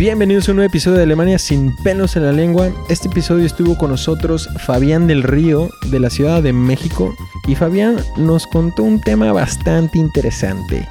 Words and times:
Bienvenidos 0.00 0.48
a 0.48 0.52
un 0.52 0.56
nuevo 0.56 0.70
episodio 0.70 0.96
de 0.96 1.02
Alemania 1.02 1.38
sin 1.38 1.76
pelos 1.76 2.16
en 2.16 2.24
la 2.24 2.32
lengua. 2.32 2.72
Este 2.88 3.08
episodio 3.08 3.44
estuvo 3.44 3.76
con 3.76 3.90
nosotros 3.90 4.48
Fabián 4.56 5.06
del 5.06 5.22
Río 5.22 5.68
de 5.90 6.00
la 6.00 6.08
Ciudad 6.08 6.42
de 6.42 6.54
México 6.54 7.14
y 7.46 7.54
Fabián 7.54 7.96
nos 8.16 8.46
contó 8.46 8.82
un 8.82 9.02
tema 9.02 9.30
bastante 9.30 9.98
interesante. 9.98 10.88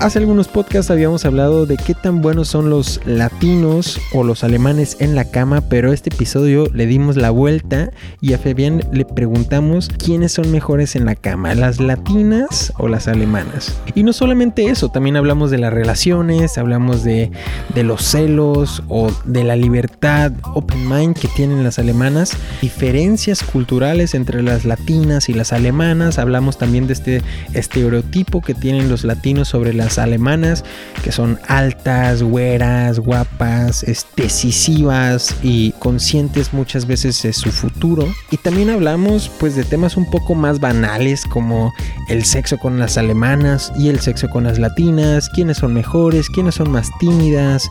Hace 0.00 0.18
algunos 0.18 0.48
podcasts 0.48 0.90
habíamos 0.90 1.26
hablado 1.26 1.66
de 1.66 1.76
qué 1.76 1.92
tan 1.92 2.22
buenos 2.22 2.48
son 2.48 2.70
los 2.70 3.02
latinos 3.04 4.00
o 4.14 4.24
los 4.24 4.44
alemanes 4.44 4.96
en 4.98 5.14
la 5.14 5.26
cama, 5.26 5.60
pero 5.60 5.92
este 5.92 6.08
episodio 6.08 6.68
le 6.72 6.86
dimos 6.86 7.16
la 7.16 7.28
vuelta 7.28 7.90
y 8.22 8.32
a 8.32 8.38
Fabián 8.38 8.82
le 8.94 9.04
preguntamos 9.04 9.90
quiénes 9.90 10.32
son 10.32 10.50
mejores 10.50 10.96
en 10.96 11.04
la 11.04 11.16
cama, 11.16 11.54
las 11.54 11.80
latinas 11.80 12.72
o 12.78 12.88
las 12.88 13.08
alemanas. 13.08 13.76
Y 13.94 14.02
no 14.02 14.14
solamente 14.14 14.70
eso, 14.70 14.88
también 14.88 15.18
hablamos 15.18 15.50
de 15.50 15.58
las 15.58 15.70
relaciones, 15.70 16.56
hablamos 16.56 17.04
de, 17.04 17.30
de 17.74 17.82
los 17.82 18.02
celos 18.02 18.82
o 18.88 19.12
de 19.26 19.44
la 19.44 19.54
libertad, 19.54 20.32
open 20.54 20.88
mind 20.88 21.18
que 21.18 21.28
tienen 21.28 21.62
las 21.62 21.78
alemanas, 21.78 22.32
diferencias 22.62 23.42
culturales 23.42 24.14
entre 24.14 24.42
las 24.42 24.64
latinas 24.64 25.28
y 25.28 25.34
las 25.34 25.52
alemanas, 25.52 26.18
hablamos 26.18 26.56
también 26.56 26.86
de 26.86 26.94
este 26.94 27.22
estereotipo 27.52 28.40
que 28.40 28.54
tienen 28.54 28.88
los 28.88 29.04
latinos 29.04 29.48
sobre 29.48 29.74
las 29.74 29.89
alemanas, 29.98 30.64
que 31.02 31.12
son 31.12 31.38
altas, 31.48 32.22
güeras, 32.22 32.98
guapas, 32.98 33.84
decisivas 34.16 35.34
y 35.42 35.72
conscientes 35.72 36.52
muchas 36.52 36.86
veces 36.86 37.22
de 37.22 37.32
su 37.32 37.50
futuro. 37.50 38.06
Y 38.30 38.36
también 38.36 38.70
hablamos 38.70 39.30
pues 39.40 39.56
de 39.56 39.64
temas 39.64 39.96
un 39.96 40.10
poco 40.10 40.34
más 40.34 40.60
banales 40.60 41.24
como 41.24 41.72
el 42.08 42.24
sexo 42.24 42.58
con 42.58 42.78
las 42.78 42.98
alemanas 42.98 43.72
y 43.78 43.88
el 43.88 44.00
sexo 44.00 44.28
con 44.28 44.44
las 44.44 44.58
latinas, 44.58 45.28
quiénes 45.30 45.58
son 45.58 45.74
mejores, 45.74 46.28
quiénes 46.28 46.56
son 46.56 46.70
más 46.70 46.90
tímidas, 46.98 47.70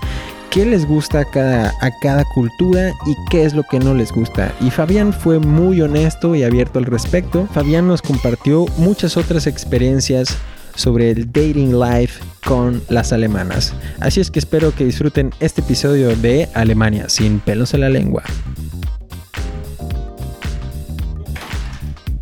qué 0.49 0.65
les 0.65 0.85
gusta 0.87 1.21
a 1.21 1.25
cada, 1.25 1.73
a 1.81 1.91
cada 2.01 2.25
cultura 2.25 2.93
y 3.05 3.15
qué 3.29 3.45
es 3.45 3.53
lo 3.53 3.63
que 3.63 3.79
no 3.79 3.93
les 3.93 4.11
gusta. 4.11 4.53
Y 4.61 4.71
Fabián 4.71 5.13
fue 5.13 5.39
muy 5.39 5.81
honesto 5.81 6.35
y 6.35 6.43
abierto 6.43 6.79
al 6.79 6.85
respecto. 6.85 7.47
Fabián 7.53 7.87
nos 7.87 8.01
compartió 8.01 8.65
muchas 8.77 9.17
otras 9.17 9.47
experiencias 9.47 10.37
sobre 10.79 11.11
el 11.11 11.25
dating 11.25 11.77
life 11.77 12.23
con 12.45 12.81
las 12.89 13.11
alemanas. 13.11 13.73
Así 13.99 14.21
es 14.21 14.31
que 14.31 14.39
espero 14.39 14.73
que 14.73 14.85
disfruten 14.85 15.31
este 15.41 15.59
episodio 15.59 16.15
de 16.15 16.47
Alemania 16.53 17.09
sin 17.09 17.41
pelos 17.41 17.73
en 17.73 17.81
la 17.81 17.89
lengua. 17.89 18.23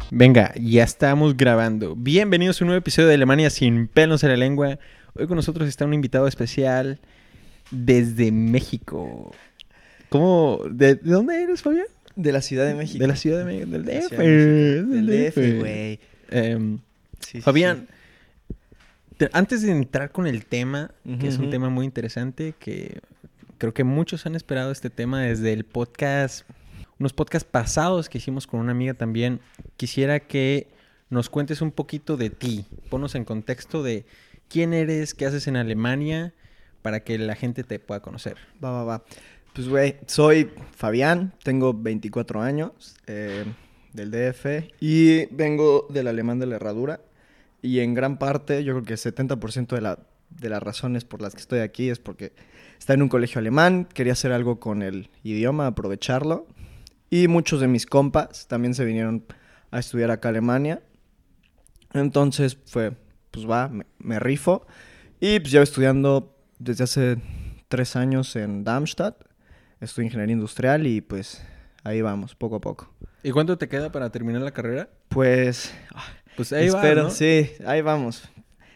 Venga, 0.10 0.54
ya 0.60 0.84
estamos 0.84 1.38
grabando. 1.38 1.96
Bienvenidos 1.96 2.60
a 2.60 2.64
un 2.64 2.70
nuevo 2.70 2.80
episodio 2.80 3.10
de 3.10 3.14
Alemania 3.14 3.52
sin 3.52 3.88
pelos 3.88 4.24
en 4.24 4.30
la 4.30 4.38
lengua. 4.38 4.80
Hoy 5.14 5.28
con 5.28 5.36
nosotros 5.36 5.70
está 5.70 5.86
un 5.86 5.94
invitado 5.94 6.26
especial 6.28 7.00
desde 7.70 8.32
México. 8.32 9.36
¿Cómo? 10.10 10.62
¿De, 10.72 10.96
dónde 10.96 11.44
eres, 11.44 11.62
Fabián? 11.62 11.86
De 12.16 12.32
la 12.32 12.42
Ciudad 12.42 12.66
de 12.66 12.74
México. 12.74 12.98
De 12.98 13.08
la 13.08 13.16
Ciudad 13.16 13.38
de 13.38 13.46
México, 13.46 13.70
del 13.70 13.86
DF. 13.86 14.18
Del 14.18 15.06
DF, 15.06 15.60
güey. 15.60 16.00
Em, 16.32 16.80
Fabián, 17.42 17.88
antes 19.34 19.62
de 19.62 19.72
entrar 19.72 20.12
con 20.12 20.28
el 20.28 20.46
tema, 20.46 20.92
que 21.20 21.28
es 21.28 21.38
un 21.38 21.50
tema 21.50 21.70
muy 21.70 21.86
interesante, 21.86 22.54
que 22.60 23.00
creo 23.58 23.74
que 23.74 23.84
muchos 23.84 24.26
han 24.26 24.36
esperado 24.36 24.72
este 24.72 24.90
tema 24.90 25.22
desde 25.22 25.54
el 25.54 25.64
podcast, 25.64 26.48
unos 27.00 27.14
podcasts 27.14 27.48
pasados 27.50 28.10
que 28.10 28.18
hicimos 28.18 28.48
con 28.48 28.60
una 28.60 28.72
amiga 28.72 28.94
también, 28.94 29.40
quisiera 29.78 30.20
que 30.20 30.68
nos 31.10 31.30
cuentes 31.30 31.62
un 31.62 31.72
poquito 31.72 32.18
de 32.18 32.30
ti, 32.30 32.66
ponos 32.90 33.16
en 33.16 33.26
contexto 33.26 33.84
de 33.84 34.06
quién 34.50 34.74
eres, 34.74 35.14
qué 35.14 35.26
haces 35.26 35.48
en 35.48 35.56
Alemania, 35.56 36.34
para 36.82 37.02
que 37.02 37.18
la 37.18 37.36
gente 37.36 37.64
te 37.64 37.80
pueda 37.80 38.02
conocer. 38.02 38.38
Va, 38.64 38.72
va, 38.72 38.84
va. 38.84 39.04
Pues, 39.54 39.68
güey, 39.68 39.96
soy 40.06 40.52
Fabián, 40.76 41.34
tengo 41.44 41.74
24 41.74 42.42
años, 42.42 42.96
eh, 43.08 43.46
del 43.94 44.12
DF, 44.12 44.72
y 44.80 45.26
vengo 45.34 45.88
del 45.90 46.08
alemán 46.08 46.40
de 46.40 46.46
la 46.46 46.58
herradura. 46.58 47.02
Y 47.62 47.80
en 47.80 47.94
gran 47.94 48.18
parte, 48.18 48.64
yo 48.64 48.74
creo 48.74 48.86
que 48.86 48.94
70% 48.96 49.68
de, 49.76 49.82
la, 49.82 50.00
de 50.30 50.50
las 50.50 50.62
razones 50.62 51.06
por 51.06 51.22
las 51.22 51.34
que 51.34 51.42
estoy 51.42 51.60
aquí 51.60 51.90
es 51.90 52.00
porque 52.00 52.34
está 52.78 52.94
en 52.94 53.02
un 53.02 53.10
colegio 53.10 53.40
alemán, 53.40 53.88
quería 53.94 54.14
hacer 54.14 54.32
algo 54.32 54.60
con 54.60 54.82
el 54.82 55.10
idioma, 55.24 55.68
aprovecharlo. 55.68 56.48
Y 57.10 57.28
muchos 57.28 57.62
de 57.62 57.68
mis 57.68 57.86
compas 57.86 58.48
también 58.48 58.74
se 58.74 58.86
vinieron 58.86 59.26
a 59.72 59.80
estudiar 59.80 60.12
acá 60.12 60.30
a 60.30 60.32
Alemania. 60.32 60.82
Entonces 61.94 62.58
fue, 62.66 62.94
pues 63.32 63.50
va, 63.50 63.72
me, 63.98 64.20
rifo. 64.20 64.66
Y 65.20 65.40
pues 65.40 65.52
llevo 65.52 65.64
estudiando 65.64 66.36
desde 66.60 66.84
hace 66.84 67.18
tres 67.68 67.96
años 67.96 68.36
en 68.36 68.64
Darmstadt. 68.64 69.16
Estudio 69.80 70.08
ingeniería 70.08 70.34
industrial 70.34 70.86
y 70.88 71.02
pues 71.02 71.44
ahí 71.84 72.02
vamos, 72.02 72.36
poco 72.36 72.58
a 72.58 72.62
poco. 72.62 72.92
¿Y 73.24 73.32
cuánto 73.32 73.58
te 73.58 73.68
queda 73.68 73.92
para 73.92 74.12
terminar 74.12 74.42
la 74.42 74.52
carrera? 74.52 74.90
Pues 75.10 75.74
pues 76.38 76.54
ahí 76.54 76.70
va, 76.70 77.10
Sí, 77.10 77.50
ahí 77.66 77.82
vamos. 77.82 78.24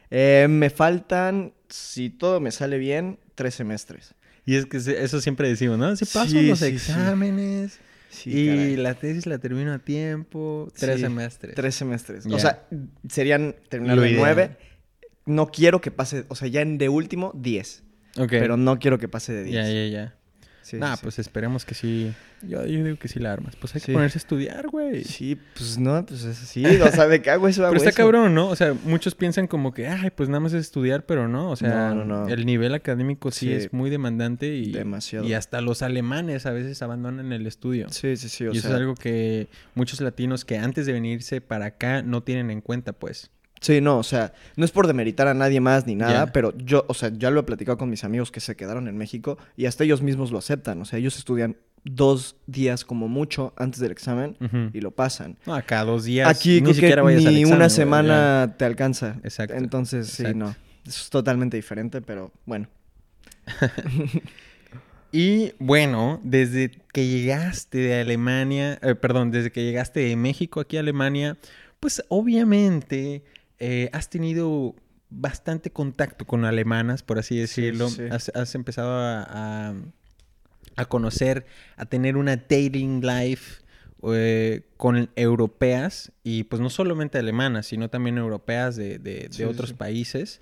Eh, 0.10 0.48
me 0.50 0.70
faltan, 0.70 1.54
si 1.70 2.10
todo 2.10 2.42
me 2.42 2.52
sale 2.52 2.78
bien, 2.78 3.20
tres 3.36 3.56
semestres. 3.56 4.16
Y 4.46 4.56
es 4.56 4.66
que 4.66 4.78
eso 4.78 5.22
siempre 5.22 5.48
decimos, 5.48 5.78
¿no? 5.78 5.96
Si 5.96 6.06
paso 6.06 6.42
los 6.42 6.62
exámenes 6.64 7.80
y 8.26 8.76
la 8.76 8.96
tesis 8.96 9.28
la 9.28 9.38
termino 9.38 9.72
a 9.72 9.80
tiempo, 9.80 10.70
tres 10.78 11.00
semestres. 11.00 11.56
Tres 11.56 11.76
semestres. 11.76 12.26
O 12.26 12.40
sea, 12.40 12.68
serían 13.08 13.56
terminar 13.70 14.00
de 14.00 14.12
nueve. 14.12 14.58
No 15.28 15.48
quiero 15.52 15.80
que 15.82 15.92
pase, 15.92 16.26
o 16.30 16.36
sea, 16.36 16.48
ya 16.48 16.62
en 16.62 16.80
de 16.80 16.90
último, 16.90 17.32
diez. 17.36 17.84
Ok. 18.18 18.30
Pero 18.32 18.58
no 18.58 18.80
quiero 18.80 18.98
que 18.98 19.08
pase 19.08 19.34
de 19.34 19.44
diez. 19.44 19.68
Ya, 19.68 19.72
ya, 19.72 19.88
ya. 19.88 20.16
Sí, 20.62 20.78
nah, 20.78 20.96
pues 20.96 21.20
esperemos 21.20 21.66
que 21.66 21.74
sí. 21.74 22.14
Yo, 22.44 22.64
digo 22.64 22.98
que 22.98 23.08
sí 23.08 23.20
la 23.20 23.34
armas. 23.34 23.56
Pues 23.56 23.76
hay 23.76 23.82
que 23.82 23.94
ponerse 23.94 24.18
a 24.18 24.22
estudiar, 24.22 24.68
güey. 24.68 25.04
Sí, 25.04 25.38
pues 25.56 25.78
no, 25.78 26.06
pues 26.06 26.24
es 26.24 26.42
así. 26.42 26.64
O 26.82 26.92
sea, 26.92 27.08
¿de 27.08 27.22
qué 27.22 27.32
hago 27.32 27.48
eso? 27.48 27.64
pero 27.64 27.78
está 27.78 27.92
cabrón, 27.92 28.34
¿no? 28.34 28.48
O 28.48 28.56
sea, 28.56 28.76
muchos 28.86 29.16
piensan 29.16 29.48
como 29.48 29.74
que, 29.74 29.88
ay, 29.88 30.10
pues 30.12 30.30
nada 30.30 30.40
más 30.40 30.54
es 30.54 30.62
estudiar, 30.62 31.06
pero 31.06 31.28
no. 31.28 31.52
O 31.52 31.56
sea, 31.56 31.92
el 32.30 32.46
nivel 32.46 32.74
académico 32.74 33.32
sí, 33.32 33.52
es 33.52 33.74
muy 33.74 33.90
demandante 33.90 34.56
y. 34.56 34.72
Demasiado. 34.72 35.26
Y 35.28 35.34
hasta 35.34 35.62
los 35.62 35.82
alemanes 35.82 36.46
a 36.46 36.52
veces 36.52 36.82
abandonan 36.82 37.32
el 37.34 37.48
estudio. 37.48 37.88
Sí, 37.90 38.18
sí, 38.18 38.30
sí. 38.30 38.46
y 38.52 38.58
eso 38.58 38.70
es 38.70 38.74
algo 38.74 38.96
que 38.96 39.48
muchos 39.76 40.02
latinos 40.02 40.46
que 40.46 40.58
antes 40.58 40.86
de 40.86 40.94
venirse 40.94 41.42
para 41.42 41.66
acá 41.66 42.02
no 42.02 42.24
tienen 42.24 42.52
en 42.52 42.62
cuenta, 42.62 42.94
pues. 42.94 43.32
Sí, 43.62 43.80
no, 43.80 44.00
o 44.00 44.04
sea, 44.04 44.34
no 44.56 44.66
es 44.66 44.72
por 44.72 44.88
demeritar 44.88 45.28
a 45.28 45.36
nadie 45.36 45.62
más 45.62 45.86
ni 45.86 45.94
nada, 45.94 46.34
pero 46.34 46.58
yo, 46.58 46.84
o 46.88 46.96
sea, 46.96 47.12
ya 47.16 47.30
lo 47.30 47.42
he 47.42 47.44
platicado 47.44 47.78
con 47.78 47.92
mis 47.92 48.04
amigos 48.04 48.32
que 48.32 48.40
se 48.40 48.56
quedaron 48.56 48.88
en 48.88 48.98
México 48.98 49.38
y 49.56 49.68
hasta 49.68 49.84
ellos 49.84 50.02
mismos 50.02 50.32
lo 50.32 50.40
aceptan. 50.40 50.82
O 50.82 50.86
sea, 50.86 50.98
ellos 50.98 51.16
estudian 51.16 51.56
dos 51.84 52.38
días 52.48 52.84
como 52.84 53.08
mucho 53.08 53.54
antes 53.58 53.80
del 53.80 53.92
examen 53.92 54.36
y 54.74 54.82
lo 54.82 54.90
pasan. 54.90 55.38
No, 55.46 55.54
acá 55.54 55.84
dos 55.84 56.06
días. 56.06 56.28
Aquí 56.28 56.60
ni 56.62 56.74
siquiera 56.74 57.04
vayas 57.04 57.24
ni 57.24 57.46
una 57.46 57.70
semana 57.70 58.56
te 58.58 58.66
alcanza. 58.66 59.18
Exacto. 59.24 59.54
Entonces, 59.54 60.08
sí, 60.08 60.24
no. 60.34 60.56
Es 60.84 61.12
totalmente 61.12 61.56
diferente, 61.56 62.02
pero 62.02 62.32
bueno. 62.48 62.68
y 65.12 65.54
bueno, 65.60 66.20
desde 66.24 66.72
que 66.94 67.08
llegaste 67.08 67.78
de 67.78 68.02
Alemania, 68.02 68.80
eh, 68.82 68.96
perdón, 68.96 69.30
desde 69.30 69.52
que 69.52 69.64
llegaste 69.64 70.00
de 70.00 70.16
México 70.16 70.60
aquí 70.60 70.78
a 70.78 70.80
Alemania, 70.80 71.38
pues 71.80 72.04
obviamente 72.10 73.24
eh, 73.64 73.92
has 73.94 74.10
tenido 74.10 74.74
bastante 75.12 75.70
contacto 75.70 76.26
con 76.26 76.46
alemanas, 76.46 77.04
por 77.04 77.20
así 77.20 77.38
decirlo. 77.38 77.90
Has, 78.10 78.56
empezado 78.56 78.92
a, 78.92 79.76
conocer, 80.90 81.46
a 81.78 81.86
tener 81.86 82.18
una 82.18 82.38
dating 82.38 83.02
life 83.06 83.62
eh, 84.12 84.64
con 84.78 85.12
europeas, 85.16 86.12
y 86.24 86.46
pues 86.46 86.60
no 86.60 86.72
solamente 86.72 87.20
alemanas, 87.20 87.68
sino 87.68 87.88
también 87.92 88.18
europeas 88.18 88.78
de, 88.78 89.30
otros 89.48 89.74
países. 89.74 90.42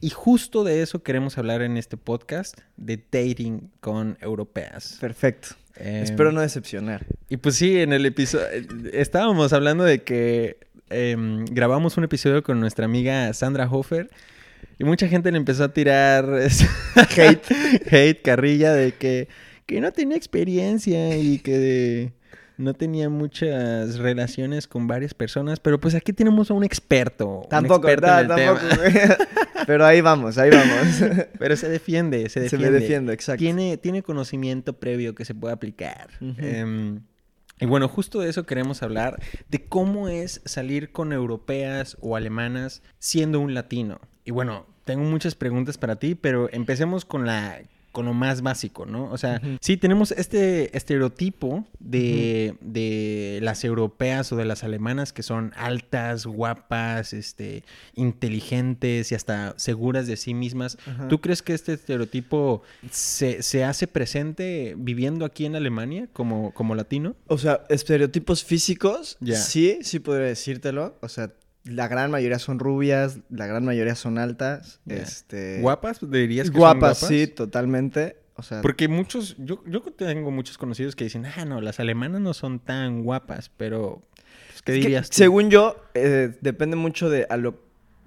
Y 0.00 0.10
justo 0.10 0.64
de 0.64 0.82
eso 0.82 1.04
queremos 1.04 1.38
hablar 1.38 1.62
en 1.62 1.76
este 1.76 1.96
podcast, 1.96 2.58
de 2.76 2.96
dating 2.96 3.70
con 3.78 4.18
europeas. 4.20 4.98
Perfecto. 5.00 5.50
Em, 5.76 6.02
Espero 6.02 6.32
no 6.32 6.40
decepcionar. 6.40 7.06
Y 7.28 7.36
pues 7.36 7.54
sí, 7.54 7.78
en 7.78 7.92
el 7.92 8.04
episodio 8.04 8.46
estábamos 8.92 9.52
hablando 9.52 9.84
de 9.84 10.02
que 10.02 10.67
Em, 10.90 11.44
grabamos 11.46 11.96
un 11.96 12.04
episodio 12.04 12.42
con 12.42 12.60
nuestra 12.60 12.84
amiga 12.84 13.32
Sandra 13.32 13.68
Hofer. 13.70 14.10
Y 14.78 14.84
mucha 14.84 15.08
gente 15.08 15.30
le 15.30 15.38
empezó 15.38 15.64
a 15.64 15.72
tirar 15.72 16.24
hate, 17.16 17.44
hate, 17.90 18.22
carrilla 18.22 18.72
de 18.72 18.92
que, 18.92 19.28
que 19.66 19.80
no 19.80 19.92
tenía 19.92 20.16
experiencia 20.16 21.16
y 21.16 21.38
que 21.38 22.12
no 22.56 22.74
tenía 22.74 23.08
muchas 23.08 23.98
relaciones 23.98 24.66
con 24.66 24.86
varias 24.86 25.14
personas. 25.14 25.60
Pero 25.60 25.78
pues 25.78 25.94
aquí 25.94 26.12
tenemos 26.12 26.50
a 26.50 26.54
un 26.54 26.64
experto. 26.64 27.46
Tampoco, 27.48 27.86
¿verdad? 27.86 28.26
Tampoco. 28.26 28.66
pero 29.66 29.84
ahí 29.84 30.00
vamos, 30.00 30.38
ahí 30.38 30.50
vamos. 30.50 31.04
pero 31.38 31.56
se 31.56 31.68
defiende, 31.68 32.28
se 32.28 32.40
defiende. 32.40 32.66
Se 32.66 32.72
me 32.72 32.78
defiende, 32.78 33.12
exacto. 33.12 33.38
Tiene, 33.38 33.76
tiene 33.76 34.02
conocimiento 34.02 34.72
previo 34.74 35.14
que 35.14 35.24
se 35.24 35.34
puede 35.34 35.54
aplicar. 35.54 36.08
Y 37.60 37.66
bueno, 37.66 37.88
justo 37.88 38.20
de 38.20 38.30
eso 38.30 38.44
queremos 38.44 38.82
hablar, 38.82 39.20
de 39.48 39.66
cómo 39.66 40.08
es 40.08 40.40
salir 40.44 40.92
con 40.92 41.12
europeas 41.12 41.96
o 42.00 42.16
alemanas 42.16 42.82
siendo 42.98 43.40
un 43.40 43.54
latino. 43.54 44.00
Y 44.24 44.30
bueno, 44.30 44.66
tengo 44.84 45.04
muchas 45.04 45.34
preguntas 45.34 45.76
para 45.76 45.96
ti, 45.96 46.14
pero 46.14 46.48
empecemos 46.52 47.04
con 47.04 47.26
la 47.26 47.60
con 47.92 48.06
lo 48.06 48.14
más 48.14 48.42
básico, 48.42 48.86
¿no? 48.86 49.10
O 49.10 49.18
sea, 49.18 49.40
sí 49.60 49.76
tenemos 49.76 50.12
este 50.12 50.76
estereotipo 50.76 51.64
de, 51.78 52.54
de 52.60 53.38
las 53.42 53.64
europeas 53.64 54.30
o 54.32 54.36
de 54.36 54.44
las 54.44 54.64
alemanas 54.64 55.12
que 55.12 55.22
son 55.22 55.52
altas, 55.56 56.26
guapas, 56.26 57.12
este, 57.12 57.64
inteligentes 57.94 59.10
y 59.12 59.14
hasta 59.14 59.54
seguras 59.56 60.06
de 60.06 60.16
sí 60.16 60.34
mismas. 60.34 60.78
¿Tú 61.08 61.20
crees 61.20 61.42
que 61.42 61.54
este 61.54 61.74
estereotipo 61.74 62.62
se, 62.90 63.42
se 63.42 63.64
hace 63.64 63.86
presente 63.86 64.74
viviendo 64.76 65.24
aquí 65.24 65.46
en 65.46 65.56
Alemania 65.56 66.08
como, 66.12 66.52
como 66.52 66.74
latino? 66.74 67.16
O 67.26 67.38
sea, 67.38 67.64
estereotipos 67.68 68.44
físicos, 68.44 69.16
sí, 69.34 69.78
sí 69.82 69.98
podría 69.98 70.26
decírtelo. 70.26 70.96
O 71.00 71.08
sea, 71.08 71.32
la 71.68 71.88
gran 71.88 72.10
mayoría 72.10 72.38
son 72.38 72.58
rubias, 72.58 73.20
la 73.30 73.46
gran 73.46 73.64
mayoría 73.64 73.94
son 73.94 74.18
altas. 74.18 74.80
Este, 74.88 75.60
¿Guapas? 75.60 75.98
¿Dirías 76.10 76.48
que 76.50 76.52
son 76.52 76.60
guapas, 76.60 76.80
guapas? 77.00 77.08
sí, 77.08 77.26
totalmente. 77.26 78.16
O 78.34 78.42
sea, 78.42 78.62
Porque 78.62 78.86
muchos, 78.88 79.36
yo, 79.38 79.62
yo 79.66 79.80
tengo 79.82 80.30
muchos 80.30 80.58
conocidos 80.58 80.94
que 80.94 81.04
dicen, 81.04 81.26
ah, 81.26 81.44
no, 81.44 81.60
las 81.60 81.80
alemanas 81.80 82.20
no 82.20 82.34
son 82.34 82.60
tan 82.60 83.02
guapas, 83.02 83.50
pero, 83.56 84.02
pues, 84.48 84.62
¿qué 84.62 84.72
que, 84.74 84.78
dirías 84.80 85.10
tú? 85.10 85.16
según 85.16 85.50
yo, 85.50 85.76
eh, 85.94 86.36
depende 86.40 86.76
mucho 86.76 87.10
de 87.10 87.26
a 87.30 87.36
lo, 87.36 87.60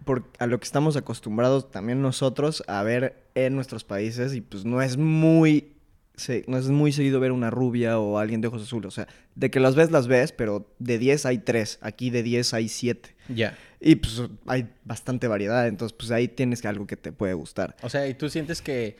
por- 0.06 0.24
a 0.40 0.48
lo 0.48 0.58
que 0.60 0.66
estamos 0.66 0.96
acostumbrados 0.96 1.70
también 1.70 2.02
nosotros 2.02 2.64
a 2.68 2.82
ver 2.84 3.24
en 3.36 3.56
nuestros 3.56 3.84
países. 3.84 4.34
Y 4.34 4.40
pues 4.42 4.64
no 4.64 4.82
es 4.82 4.96
muy. 4.98 5.74
Se- 6.16 6.44
no 6.48 6.58
es 6.58 6.68
muy 6.70 6.92
seguido 6.92 7.20
ver 7.20 7.32
una 7.32 7.50
rubia 7.50 8.00
o 8.00 8.18
alguien 8.18 8.42
de 8.42 8.48
ojos 8.48 8.64
azules. 8.64 8.88
O 8.88 8.92
sea, 8.92 9.08
de 9.36 9.50
que 9.50 9.60
las 9.60 9.76
ves, 9.76 9.92
las 9.92 10.08
ves, 10.08 10.32
pero 10.32 10.68
de 10.80 10.98
10 11.00 11.26
hay 11.26 11.40
3. 11.40 11.80
Aquí 11.82 12.10
de 12.10 12.24
10 12.24 12.54
hay 12.54 12.68
7. 12.70 13.16
Ya. 13.30 13.58
Y 13.80 13.96
pues 13.96 14.22
hay 14.46 14.70
bastante 14.86 15.28
variedad, 15.28 15.68
entonces 15.68 15.96
pues 15.98 16.12
ahí 16.12 16.28
tienes 16.28 16.64
algo 16.66 16.86
que 16.86 16.98
te 16.98 17.12
puede 17.12 17.34
gustar. 17.34 17.76
O 17.82 17.90
sea, 17.90 18.08
¿y 18.08 18.14
tú 18.14 18.30
sientes 18.30 18.62
que 18.62 18.98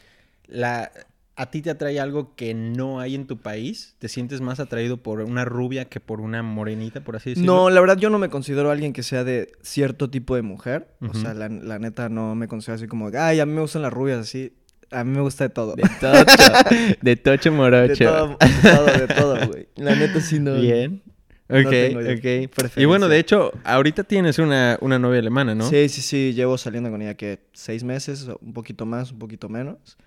la, 0.48 0.92
a 1.36 1.50
ti 1.52 1.62
te 1.62 1.70
atrae 1.70 2.00
algo 2.00 2.36
que 2.36 2.54
no 2.56 3.00
hay 3.00 3.14
en 3.16 3.28
tu 3.28 3.38
país? 3.38 3.96
¿Te 4.00 4.08
sientes 4.08 4.42
más 4.42 4.60
atraído 4.60 4.98
por 5.04 5.22
una 5.22 5.46
rubia 5.46 5.86
que 5.86 6.00
por 6.00 6.20
una 6.22 6.42
morenita, 6.44 7.02
por 7.04 7.16
así 7.16 7.32
decirlo? 7.32 7.54
No, 7.56 7.70
la 7.70 7.80
verdad 7.80 7.98
yo 7.98 8.10
no 8.10 8.18
me 8.20 8.30
considero 8.30 8.72
alguien 8.72 8.92
que 8.94 9.04
sea 9.04 9.24
de 9.24 9.52
cierto 9.62 10.10
tipo 10.10 10.36
de 10.36 10.42
mujer. 10.42 10.88
O 11.08 11.14
sea, 11.14 11.34
la, 11.36 11.48
la 11.50 11.78
neta 11.78 12.10
no 12.10 12.34
me 12.36 12.48
considero 12.48 12.76
así 12.76 12.88
como, 12.88 13.12
ay, 13.16 13.40
a 13.40 13.46
mí 13.46 13.54
me 13.54 13.62
gustan 13.62 13.82
las 13.84 13.94
rubias, 13.94 14.20
así. 14.20 14.54
A 14.92 15.04
mí 15.04 15.16
me 15.16 15.22
gusta 15.22 15.46
de 15.46 15.50
todo. 15.50 15.76
De 15.76 15.84
tocho. 15.84 16.96
de 17.02 17.16
tocho 17.16 17.50
De 17.52 17.56
morocho. 17.58 18.06
todo, 18.06 18.38
de 18.40 18.62
todo, 18.62 18.86
de 18.86 19.08
todo, 19.08 19.48
güey. 19.48 19.68
La 19.78 19.96
neta 19.96 20.20
sí 20.20 20.40
no. 20.40 20.56
Bien. 20.56 21.02
no 21.48 21.60
Ok, 21.60 21.70
tengo 21.70 22.00
ok. 22.00 22.78
Y 22.78 22.86
bueno, 22.86 23.08
de 23.08 23.20
hecho, 23.20 23.52
ahorita 23.64 24.04
tienes 24.04 24.40
una, 24.40 24.78
una 24.82 25.00
novia 25.00 25.20
alemana, 25.20 25.56
¿no? 25.56 25.70
Sí, 25.70 25.90
sí, 25.90 26.02
sí. 26.02 26.34
Llevo 26.34 26.58
saliendo 26.58 26.90
con 26.92 27.02
ella 27.02 27.16
que 27.16 27.40
seis 27.54 27.84
meses, 27.84 28.28
un 28.42 28.54
poquito 28.54 28.86
más, 28.86 29.12
un 29.12 29.20
poquito 29.20 29.50
menos. 29.50 29.98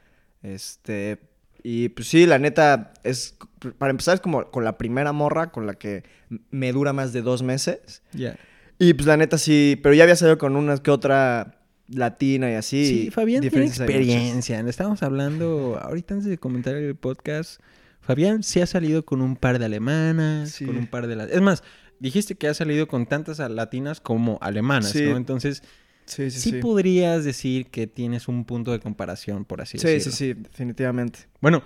Este. 0.42 1.19
Y 1.62 1.88
pues 1.88 2.08
sí, 2.08 2.26
la 2.26 2.38
neta, 2.38 2.92
es. 3.04 3.36
Para 3.78 3.90
empezar, 3.90 4.14
es 4.16 4.20
como 4.20 4.50
con 4.50 4.64
la 4.64 4.76
primera 4.76 5.12
morra 5.12 5.50
con 5.50 5.66
la 5.66 5.75
que 5.75 6.04
me 6.50 6.72
dura 6.72 6.92
más 6.92 7.12
de 7.14 7.22
dos 7.22 7.42
meses. 7.42 8.02
Ya. 8.12 8.36
Y 8.78 8.92
pues 8.94 9.06
la 9.06 9.16
neta 9.16 9.38
sí, 9.38 9.81
pero 9.82 9.94
ya 9.94 10.02
había 10.02 10.16
salido 10.16 10.36
con 10.36 10.56
una 10.56 10.76
que 10.78 10.90
otra 10.90 11.63
latina 11.88 12.50
y 12.50 12.54
así. 12.54 12.86
Sí, 12.86 13.10
Fabián 13.10 13.40
tiene 13.42 13.66
experiencia. 13.66 14.60
Estábamos 14.60 15.02
hablando 15.02 15.78
ahorita 15.82 16.14
antes 16.14 16.28
de 16.28 16.38
comentar 16.38 16.75
el 16.75 16.94
podcast. 16.96 17.60
Fabián 18.00 18.42
sí 18.42 18.60
ha 18.60 18.66
salido 18.66 19.04
con 19.04 19.20
un 19.22 19.36
par 19.36 19.58
de 19.58 19.64
alemanas, 19.64 20.50
Sí. 20.50 20.66
con 20.66 20.76
un 20.76 20.86
par 20.86 21.06
de... 21.06 21.16
la- 21.16 21.25
Es 21.25 21.40
más, 21.40 21.62
dijiste 22.00 22.34
que 22.34 22.48
ha 22.48 22.54
salido 22.54 22.86
con 22.88 23.06
tantas 23.06 23.38
latinas 23.50 24.00
como 24.00 24.38
alemanas, 24.42 24.90
Sí. 24.90 25.02
¿no? 25.04 25.16
Entonces, 25.16 25.62
Sí, 26.06 26.31
sí, 26.31 26.38
sí, 26.40 26.50
sí. 26.50 26.56
podrías 26.60 27.25
decir 27.25 27.66
que 27.70 27.86
tienes 27.86 28.28
un 28.28 28.44
punto 28.44 28.72
de 28.72 28.81
comparación, 28.81 29.46
por 29.46 29.62
así 29.62 29.78
Sí, 29.78 29.86
decirlo. 29.86 30.12
sí, 30.16 30.34
sí, 30.34 30.34
definitivamente. 30.34 31.20
Bueno, 31.40 31.62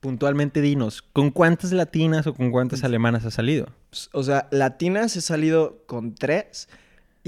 puntualmente 0.00 0.60
dinos, 0.60 1.02
¿con 1.02 1.30
cuántas 1.30 1.72
latinas 1.72 2.26
o 2.26 2.34
con 2.34 2.50
cuántas 2.50 2.84
alemanas 2.84 3.24
has 3.24 3.34
salido? 3.34 3.68
O 4.12 4.22
sea, 4.22 4.48
latinas 4.50 5.16
he 5.16 5.20
salido 5.20 5.82
con 5.86 6.14
tres 6.14 6.68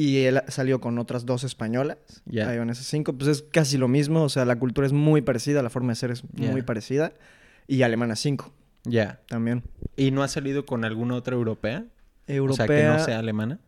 y 0.03 0.25
él 0.25 0.39
ha 0.39 0.51
salido 0.51 0.81
con 0.81 0.99
otras 0.99 1.27
dos 1.27 1.45
españolas. 1.45 1.99
Ya. 2.27 2.49
Ahí 2.49 2.59
van 2.59 2.71
esas 2.71 2.87
cinco. 2.87 3.13
Pues 3.13 3.29
es 3.29 3.43
casi 3.43 3.77
lo 3.79 3.89
mismo. 3.89 4.23
O 4.23 4.29
sea, 4.29 4.45
la 4.45 4.57
cultura 4.57 4.87
es 4.87 4.93
muy 4.93 5.21
parecida, 5.23 5.63
la 5.63 5.71
forma 5.71 5.91
de 5.93 5.97
ser 5.97 6.11
es 6.11 6.23
muy 6.35 6.63
parecida. 6.63 7.13
Y 7.67 7.83
alemana 7.83 8.17
cinco 8.17 8.53
Ya. 8.85 9.21
también. 9.29 9.63
¿Y 9.97 10.11
no 10.11 10.23
has 10.23 10.33
salido 10.33 10.65
con 10.67 10.85
alguna 10.85 11.15
otra 11.17 11.35
europea? 11.35 11.85
Europea. 12.27 12.65
O 12.65 12.69
sea, 12.69 12.77
que 12.77 12.85
no 12.99 13.05
sea 13.05 13.19
alemana. 13.19 13.59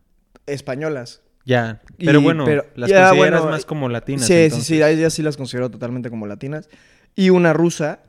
Españolas. 0.45 1.21
Ya, 1.45 1.81
Y- 1.97 2.05
pero 2.05 2.21
bueno, 2.21 2.45
pero- 2.45 2.65
las 2.75 2.89
consideras 2.89 3.17
bueno, 3.17 3.45
más 3.45 3.65
como 3.65 3.89
latinas. 3.89 4.25
sí, 4.25 4.33
entonces. 4.33 4.65
sí, 4.67 4.75
sí. 4.75 4.81
Ahí 4.81 4.97
ya 4.99 5.09
sí 5.09 5.21
las 5.23 5.35
considero 5.37 5.69
totalmente 5.69 6.09
como 6.09 6.25
latinas. 6.25 6.69
Y 7.15 7.29
una 7.31 7.51
rusa, 7.53 7.99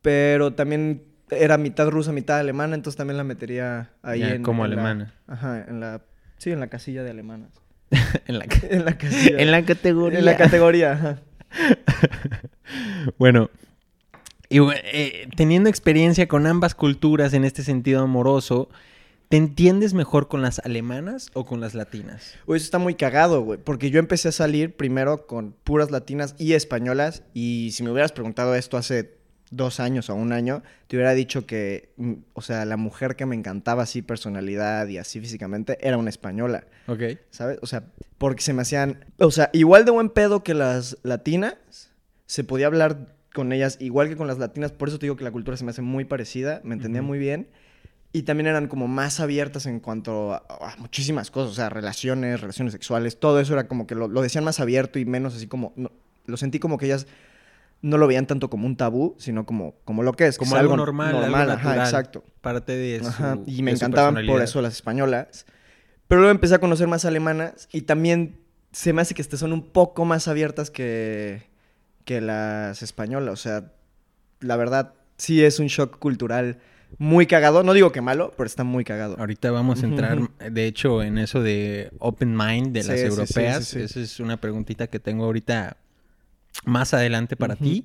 pero 0.00 0.54
también 0.54 1.02
era 1.30 1.58
mitad 1.58 1.88
rusa, 1.90 2.12
mitad 2.12 2.38
alemana. 2.38 2.74
Entonces 2.76 2.96
también 2.96 3.16
la 3.16 3.24
metería 3.24 3.90
ahí 4.02 4.22
en, 4.22 4.42
como 4.42 4.64
en 4.64 4.70
la- 4.70 4.74
alemana. 4.82 5.14
ajá, 5.26 5.64
en 5.68 5.80
la... 5.80 6.02
Sí, 6.42 6.50
en 6.50 6.58
la 6.58 6.66
casilla 6.66 7.04
de 7.04 7.10
alemanas. 7.10 7.52
en, 8.26 8.40
la, 8.40 8.46
En 8.68 8.84
la 8.84 8.98
casilla. 8.98 9.38
en 9.38 9.52
la 9.52 9.64
categoría. 9.64 10.18
En 10.18 10.24
la 10.24 10.36
categoría, 10.36 11.22
bueno, 13.18 13.48
y 14.48 14.58
eh, 14.58 15.28
teniendo 15.36 15.68
experiencia 15.68 16.26
con 16.26 16.48
ambas 16.48 16.74
culturas 16.74 17.32
en 17.32 17.44
este 17.44 17.62
sentido 17.62 18.02
amoroso, 18.02 18.70
¿te 19.28 19.36
entiendes 19.36 19.94
mejor 19.94 20.26
con 20.26 20.42
las 20.42 20.58
alemanas 20.58 21.30
o 21.32 21.46
con 21.46 21.60
las 21.60 21.74
latinas? 21.74 22.34
Güey, 22.44 22.56
eso 22.56 22.64
está 22.64 22.78
muy 22.78 22.96
cagado, 22.96 23.42
güey. 23.42 23.60
Porque 23.62 23.90
yo 23.90 24.00
empecé 24.00 24.30
a 24.30 24.32
salir 24.32 24.74
primero 24.74 25.28
con 25.28 25.54
puras 25.62 25.92
latinas 25.92 26.34
y 26.38 26.54
españolas. 26.54 27.22
Y 27.34 27.70
si 27.72 27.84
me 27.84 27.92
hubieras 27.92 28.10
preguntado 28.10 28.56
esto 28.56 28.76
hace 28.76 29.14
dos 29.52 29.78
años 29.78 30.10
o 30.10 30.14
un 30.16 30.32
año, 30.32 30.62
te 30.88 30.96
hubiera 30.96 31.12
dicho 31.14 31.46
que, 31.46 31.92
mm, 31.96 32.12
o 32.32 32.42
sea, 32.42 32.64
la 32.64 32.76
mujer 32.76 33.14
que 33.14 33.24
me 33.26 33.36
encantaba 33.36 33.84
así 33.84 34.02
personalidad 34.02 34.88
y 34.88 34.98
así 34.98 35.20
físicamente 35.20 35.78
era 35.86 35.96
una 35.98 36.10
española, 36.10 36.64
Ok. 36.88 37.02
¿sabes? 37.30 37.58
O 37.62 37.66
sea, 37.66 37.84
porque 38.18 38.42
se 38.42 38.52
me 38.52 38.62
hacían, 38.62 39.04
o 39.18 39.30
sea, 39.30 39.50
igual 39.52 39.84
de 39.84 39.90
buen 39.92 40.08
pedo 40.10 40.42
que 40.42 40.54
las 40.54 40.96
latinas, 41.04 41.54
se 42.26 42.42
podía 42.44 42.66
hablar 42.66 43.14
con 43.34 43.52
ellas 43.52 43.76
igual 43.80 44.08
que 44.08 44.16
con 44.16 44.26
las 44.26 44.38
latinas. 44.38 44.72
Por 44.72 44.88
eso 44.88 44.98
te 44.98 45.06
digo 45.06 45.16
que 45.16 45.24
la 45.24 45.30
cultura 45.30 45.56
se 45.56 45.64
me 45.64 45.70
hace 45.70 45.82
muy 45.82 46.04
parecida, 46.04 46.60
me 46.64 46.74
entendía 46.74 47.02
muy 47.02 47.18
bien. 47.18 47.48
Y 48.14 48.22
también 48.24 48.46
eran 48.46 48.68
como 48.68 48.88
más 48.88 49.20
abiertas 49.20 49.64
en 49.66 49.80
cuanto 49.80 50.32
a, 50.34 50.44
a 50.48 50.76
muchísimas 50.78 51.30
cosas, 51.30 51.52
o 51.52 51.54
sea, 51.54 51.70
relaciones, 51.70 52.40
relaciones 52.42 52.72
sexuales, 52.74 53.18
todo 53.18 53.40
eso 53.40 53.54
era 53.54 53.68
como 53.68 53.86
que 53.86 53.94
lo, 53.94 54.06
lo 54.08 54.20
decían 54.20 54.44
más 54.44 54.60
abierto 54.60 54.98
y 54.98 55.06
menos 55.06 55.34
así 55.34 55.46
como, 55.46 55.72
no- 55.76 55.92
lo 56.26 56.36
sentí 56.36 56.58
como 56.58 56.76
que 56.76 56.84
ellas 56.86 57.06
no 57.82 57.98
lo 57.98 58.06
veían 58.06 58.26
tanto 58.26 58.48
como 58.48 58.66
un 58.66 58.76
tabú, 58.76 59.16
sino 59.18 59.44
como, 59.44 59.74
como 59.84 60.02
lo 60.02 60.12
que 60.14 60.26
es. 60.26 60.38
Como 60.38 60.54
es 60.54 60.60
algo 60.60 60.76
normal, 60.76 61.08
algo 61.08 61.20
normal, 61.22 61.48
natural. 61.48 61.78
ajá, 61.80 61.84
exacto. 61.84 62.24
Parte 62.40 62.72
de 62.76 63.00
Ajá, 63.04 63.38
y 63.46 63.62
me 63.62 63.72
encantaban 63.72 64.24
por 64.26 64.40
eso 64.40 64.62
las 64.62 64.74
españolas. 64.74 65.46
Pero 66.08 66.20
luego 66.20 66.30
empecé 66.32 66.54
a 66.54 66.60
conocer 66.60 66.88
más 66.88 67.04
alemanas 67.04 67.68
y 67.72 67.82
también 67.82 68.38
se 68.70 68.92
me 68.92 69.02
hace 69.02 69.14
que 69.14 69.22
son 69.24 69.52
un 69.52 69.62
poco 69.70 70.04
más 70.04 70.28
abiertas 70.28 70.70
que, 70.70 71.42
que 72.04 72.20
las 72.20 72.82
españolas. 72.82 73.32
O 73.32 73.36
sea, 73.36 73.72
la 74.40 74.56
verdad, 74.56 74.94
sí 75.16 75.44
es 75.44 75.58
un 75.58 75.66
shock 75.66 75.98
cultural 75.98 76.58
muy 76.98 77.26
cagado. 77.26 77.62
No 77.62 77.72
digo 77.72 77.90
que 77.92 78.00
malo, 78.00 78.32
pero 78.36 78.46
está 78.46 78.64
muy 78.64 78.84
cagado. 78.84 79.16
Ahorita 79.18 79.50
vamos 79.50 79.82
a 79.82 79.86
entrar, 79.86 80.18
de 80.38 80.66
hecho, 80.66 81.02
en 81.02 81.18
eso 81.18 81.42
de 81.42 81.90
open 81.98 82.36
mind 82.36 82.72
de 82.72 82.82
Sí, 82.82 82.88
las 82.90 83.00
sí, 83.00 83.06
europeas. 83.06 83.64
sí. 83.64 83.80
Esa 83.80 84.00
es 84.00 84.20
una 84.20 84.36
preguntita 84.36 84.86
que 84.86 85.00
tengo 85.00 85.24
ahorita 85.24 85.76
más 86.64 86.94
adelante 86.94 87.36
para 87.36 87.56
ti. 87.56 87.84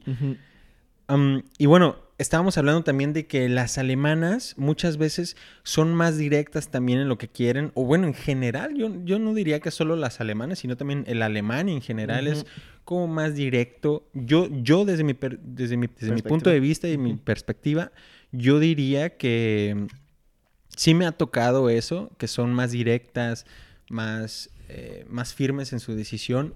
y 1.57 1.65
bueno, 1.65 1.96
estábamos 2.17 2.57
hablando 2.57 2.84
también 2.84 3.13
de 3.13 3.27
que 3.27 3.48
las 3.48 3.77
alemanas 3.77 4.55
muchas 4.57 4.98
veces 4.98 5.38
son 5.63 5.93
más 5.93 6.17
directas 6.17 6.69
también 6.69 7.00
en 7.00 7.07
lo 7.07 7.17
que 7.17 7.27
quieren, 7.29 7.72
o 7.75 7.86
bueno, 7.86 8.07
en 8.07 8.13
general, 8.13 8.75
yo, 8.75 8.91
yo 9.05 9.19
no 9.19 9.34
diría 9.34 9.60
que 9.60 9.72
solo 9.72 9.96
las 9.96 10.19
alemanas, 10.19 10.60
sino 10.60 10.75
también 10.77 11.03
el 11.07 11.22
alemán 11.22 11.69
en 11.69 11.81
general 11.81 12.27
es 12.27 12.46
como 12.84 13.07
más 13.07 13.36
directo. 13.36 14.07
Yo, 14.13 14.48
yo 14.63 14.84
desde 14.86 15.03
mi, 15.03 15.13
per- 15.13 15.39
desde 15.39 15.77
mi, 15.77 15.88
desde 15.88 16.07
mi 16.13 16.22
punto 16.29 16.50
de 16.50 16.60
vista 16.60 16.88
y 16.89 16.98
mi 16.98 17.13
perspectiva, 17.15 17.91
yo 18.31 18.60
diría 18.60 19.15
que 19.17 19.88
sí 20.75 20.93
me 20.93 21.05
ha 21.05 21.12
tocado 21.13 21.69
eso, 21.69 22.12
que 22.17 22.27
son 22.27 22.53
más 22.53 22.72
directas, 22.72 23.46
más, 23.89 24.50
eh, 24.69 25.05
más 25.10 25.34
firmes 25.34 25.72
en 25.74 25.79
su 25.79 25.96
decisión 25.96 26.53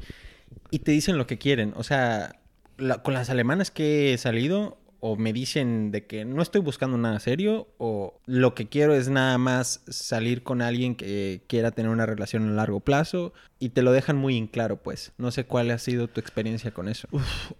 y 0.69 0.79
te 0.79 0.91
dicen 0.91 1.17
lo 1.17 1.27
que 1.27 1.37
quieren. 1.37 1.73
O 1.75 1.83
sea, 1.83 2.35
la- 2.77 3.01
con 3.03 3.13
las 3.13 3.29
alemanas 3.29 3.71
que 3.71 4.13
he 4.13 4.17
salido, 4.17 4.77
o 5.03 5.15
me 5.15 5.33
dicen 5.33 5.89
de 5.89 6.05
que 6.05 6.25
no 6.25 6.43
estoy 6.43 6.61
buscando 6.61 6.95
nada 6.95 7.19
serio, 7.19 7.67
o 7.79 8.19
lo 8.27 8.53
que 8.53 8.69
quiero 8.69 8.93
es 8.93 9.09
nada 9.09 9.39
más 9.39 9.81
salir 9.87 10.43
con 10.43 10.61
alguien 10.61 10.93
que 10.93 11.41
quiera 11.47 11.71
tener 11.71 11.89
una 11.91 12.05
relación 12.05 12.47
a 12.47 12.51
largo 12.51 12.81
plazo, 12.81 13.33
y 13.57 13.69
te 13.69 13.81
lo 13.81 13.91
dejan 13.93 14.15
muy 14.17 14.37
en 14.37 14.45
claro, 14.45 14.77
pues. 14.83 15.11
No 15.17 15.31
sé 15.31 15.43
cuál 15.45 15.71
ha 15.71 15.79
sido 15.79 16.07
tu 16.07 16.19
experiencia 16.19 16.69
con 16.71 16.87
eso. 16.87 17.07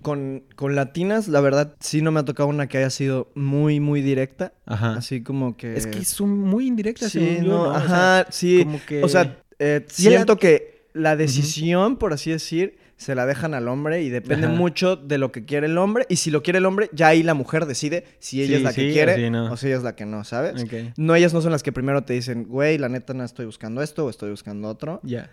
Con, 0.04 0.44
con 0.56 0.76
latinas, 0.76 1.28
la 1.28 1.42
verdad, 1.42 1.76
sí 1.80 2.04
no 2.04 2.12
me 2.12 2.20
ha 2.20 2.26
tocado 2.26 2.48
una 2.48 2.68
que 2.68 2.78
haya 2.78 2.92
sido 2.92 3.32
muy, 3.34 3.80
muy 3.80 4.02
directa. 4.04 4.54
Ajá. 4.68 4.94
Así 4.98 5.24
como 5.24 5.58
que... 5.58 5.76
Es 5.76 5.88
que 5.88 6.06
son 6.06 6.38
muy 6.40 6.68
indirectas, 6.68 7.12
Sí, 7.12 7.20
según 7.20 7.44
yo, 7.46 7.50
no, 7.50 7.64
¿no? 7.64 7.70
O 7.72 7.74
sea, 7.88 8.20
ajá, 8.20 8.28
sí. 8.32 8.60
como 8.64 8.80
que- 8.86 9.04
O 9.04 9.10
sea, 9.10 9.42
eh, 9.58 9.84
siento 9.90 10.38
que 10.38 10.86
la 10.94 11.16
decisión, 11.16 11.98
por 11.98 12.14
así 12.14 12.30
decir, 12.32 12.78
se 13.02 13.16
la 13.16 13.26
dejan 13.26 13.54
al 13.54 13.68
hombre 13.68 14.02
y 14.04 14.10
depende 14.10 14.46
Ajá. 14.48 14.56
mucho 14.56 14.96
de 14.96 15.18
lo 15.18 15.32
que 15.32 15.44
quiere 15.44 15.66
el 15.68 15.78
hombre. 15.78 16.06
Y 16.08 16.18
si 16.18 16.30
lo 16.32 16.44
quiere 16.44 16.60
el 16.60 16.66
hombre, 16.66 16.90
ya 16.94 17.08
ahí 17.08 17.24
la 17.24 17.34
mujer 17.34 17.66
decide 17.66 18.06
si 18.20 18.42
ella 18.42 18.48
Sí, 18.50 18.54
es 18.56 18.62
la 18.64 18.72
sí, 18.74 18.82
que 18.82 18.90
o 18.90 18.94
quiere 18.94 19.16
si 19.16 19.30
no. 19.30 19.52
o 19.52 19.58
si 19.58 19.68
ella 19.68 19.78
es 19.78 19.84
la 19.84 19.96
que 19.96 20.06
no, 20.06 20.24
¿sabes? 20.24 20.64
Ok. 20.64 20.74
No, 20.98 21.16
ellas 21.16 21.34
no 21.34 21.42
son 21.42 21.52
las 21.52 21.64
que 21.64 21.72
primero 21.72 22.04
te 22.04 22.14
dicen, 22.14 22.46
güey, 22.48 22.78
la 22.78 22.90
neta 22.90 23.14
no 23.14 23.24
estoy 23.24 23.46
buscando 23.48 23.82
esto 23.82 24.06
o 24.06 24.10
estoy 24.10 24.30
buscando 24.30 24.68
otro. 24.70 25.00
Ya. 25.04 25.30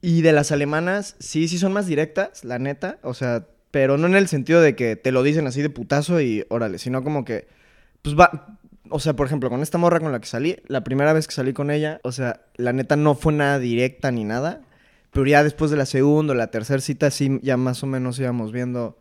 Y 0.00 0.22
de 0.22 0.32
las 0.32 0.52
alemanas, 0.52 1.16
sí, 1.18 1.48
sí 1.48 1.58
son 1.58 1.72
más 1.72 1.86
directas, 1.86 2.44
la 2.44 2.58
neta. 2.58 2.98
O 3.02 3.12
sea, 3.14 3.46
pero 3.70 3.98
no 3.98 4.06
en 4.06 4.14
el 4.14 4.28
sentido 4.28 4.60
de 4.60 4.76
que 4.76 4.96
te 4.96 5.10
lo 5.12 5.22
dicen 5.22 5.46
así 5.46 5.62
de 5.62 5.70
putazo 5.70 6.20
y 6.20 6.44
órale, 6.48 6.78
sino 6.78 7.02
como 7.02 7.24
que, 7.24 7.48
pues 8.02 8.16
va. 8.16 8.58
O 8.90 9.00
sea, 9.00 9.14
por 9.16 9.26
ejemplo, 9.26 9.48
con 9.50 9.62
esta 9.62 9.78
morra 9.78 9.98
con 9.98 10.12
la 10.12 10.20
que 10.20 10.26
salí, 10.26 10.56
la 10.68 10.84
primera 10.84 11.12
vez 11.14 11.26
que 11.26 11.34
salí 11.34 11.52
con 11.54 11.70
ella, 11.70 12.00
o 12.04 12.12
sea, 12.12 12.42
la 12.56 12.72
neta 12.74 12.96
no 12.96 13.14
fue 13.14 13.32
nada 13.32 13.58
directa 13.58 14.12
ni 14.12 14.24
nada. 14.24 14.60
Pero 15.14 15.26
ya 15.26 15.42
después 15.44 15.70
de 15.70 15.76
la 15.76 15.86
segunda 15.86 16.32
o 16.32 16.36
la 16.36 16.48
tercera 16.48 16.80
cita, 16.80 17.10
sí, 17.10 17.38
ya 17.42 17.56
más 17.56 17.82
o 17.82 17.86
menos 17.86 18.18
íbamos 18.18 18.52
viendo. 18.52 18.98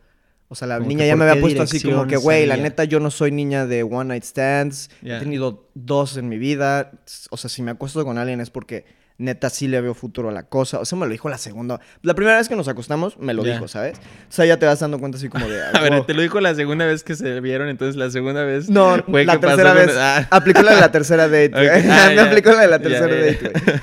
O 0.47 0.55
sea, 0.55 0.67
la 0.67 0.77
Como 0.77 0.87
niña 0.87 1.05
ya 1.05 1.15
me 1.15 1.27
había 1.27 1.41
puesto 1.41 1.63
así 1.63 1.81
como 1.81 2.05
que, 2.05 2.15
güey, 2.15 2.45
la 2.45 2.55
neta 2.55 2.83
yo 2.83 2.99
no 2.99 3.09
soy 3.09 3.31
niña 3.31 3.65
de 3.65 3.81
one 3.81 4.05
night 4.05 4.23
stands. 4.23 4.91
He 5.03 5.17
tenido 5.17 5.67
dos 5.73 6.15
en 6.15 6.29
mi 6.29 6.37
vida. 6.37 6.91
O 7.31 7.37
sea, 7.37 7.49
si 7.49 7.63
me 7.63 7.71
acuesto 7.71 8.05
con 8.05 8.17
alguien 8.19 8.39
es 8.39 8.51
porque 8.51 8.85
neta 9.17 9.49
sí 9.49 9.67
le 9.67 9.81
veo 9.81 9.95
futuro 9.95 10.29
a 10.29 10.31
la 10.31 10.43
cosa. 10.43 10.79
O 10.79 10.85
sea, 10.85 10.97
me 10.99 11.05
lo 11.07 11.11
dijo 11.11 11.29
la 11.29 11.39
segunda. 11.39 11.79
La 12.03 12.13
primera 12.13 12.37
vez 12.37 12.49
que 12.49 12.55
nos 12.55 12.67
acostamos 12.67 13.17
me 13.17 13.33
lo 13.33 13.43
dijo, 13.43 13.67
¿sabes? 13.67 13.97
O 13.97 14.31
sea, 14.31 14.45
ya 14.45 14.57
te 14.59 14.67
vas 14.67 14.79
dando 14.79 14.99
cuenta 14.99 15.17
así 15.17 15.29
como 15.29 15.47
de. 15.47 15.59
A 15.73 15.81
ver, 15.81 16.05
te 16.05 16.13
lo 16.13 16.21
dijo 16.21 16.39
la 16.39 16.53
segunda 16.53 16.85
vez 16.85 17.03
que 17.03 17.15
se 17.15 17.39
vieron, 17.39 17.69
entonces 17.69 17.95
la 17.95 18.11
segunda 18.11 18.43
vez. 18.43 18.69
No, 18.69 19.03
fue 19.09 19.25
la 19.25 19.39
tercera 19.39 19.73
con- 19.73 19.85
vez. 19.87 19.95
Ah. 19.97 20.27
Aplicó 20.29 20.61
la 20.61 20.75
de 20.75 20.81
la 20.81 20.91
tercera 20.91 21.27
date, 21.27 21.49
güey. 21.49 21.67
Ok. 21.67 21.85
Ah, 21.89 22.11
Me 22.15 22.21
aplicó 22.21 22.51
la 22.51 22.61
de 22.61 22.67
la 22.67 22.79
tercera 22.79 23.07
date, 23.15 23.39
güey. 23.49 23.75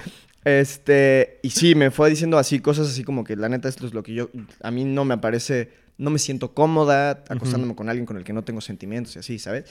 Este, 0.44 1.38
y 1.42 1.50
sí, 1.50 1.74
me 1.74 1.90
fue 1.90 2.08
diciendo 2.10 2.38
así 2.38 2.60
cosas 2.60 2.88
así 2.88 3.04
como 3.04 3.24
que 3.24 3.36
la 3.36 3.48
neta 3.48 3.68
esto 3.68 3.86
es 3.86 3.92
lo 3.94 4.02
que 4.02 4.14
yo, 4.14 4.30
a 4.62 4.70
mí 4.70 4.84
no 4.84 5.04
me 5.04 5.18
parece, 5.18 5.70
no 5.98 6.10
me 6.10 6.18
siento 6.18 6.54
cómoda 6.54 7.22
acostándome 7.28 7.74
con 7.74 7.88
alguien 7.88 8.06
con 8.06 8.16
el 8.16 8.24
que 8.24 8.32
no 8.32 8.42
tengo 8.42 8.60
sentimientos 8.60 9.16
y 9.16 9.18
así, 9.18 9.38
¿sabes? 9.38 9.64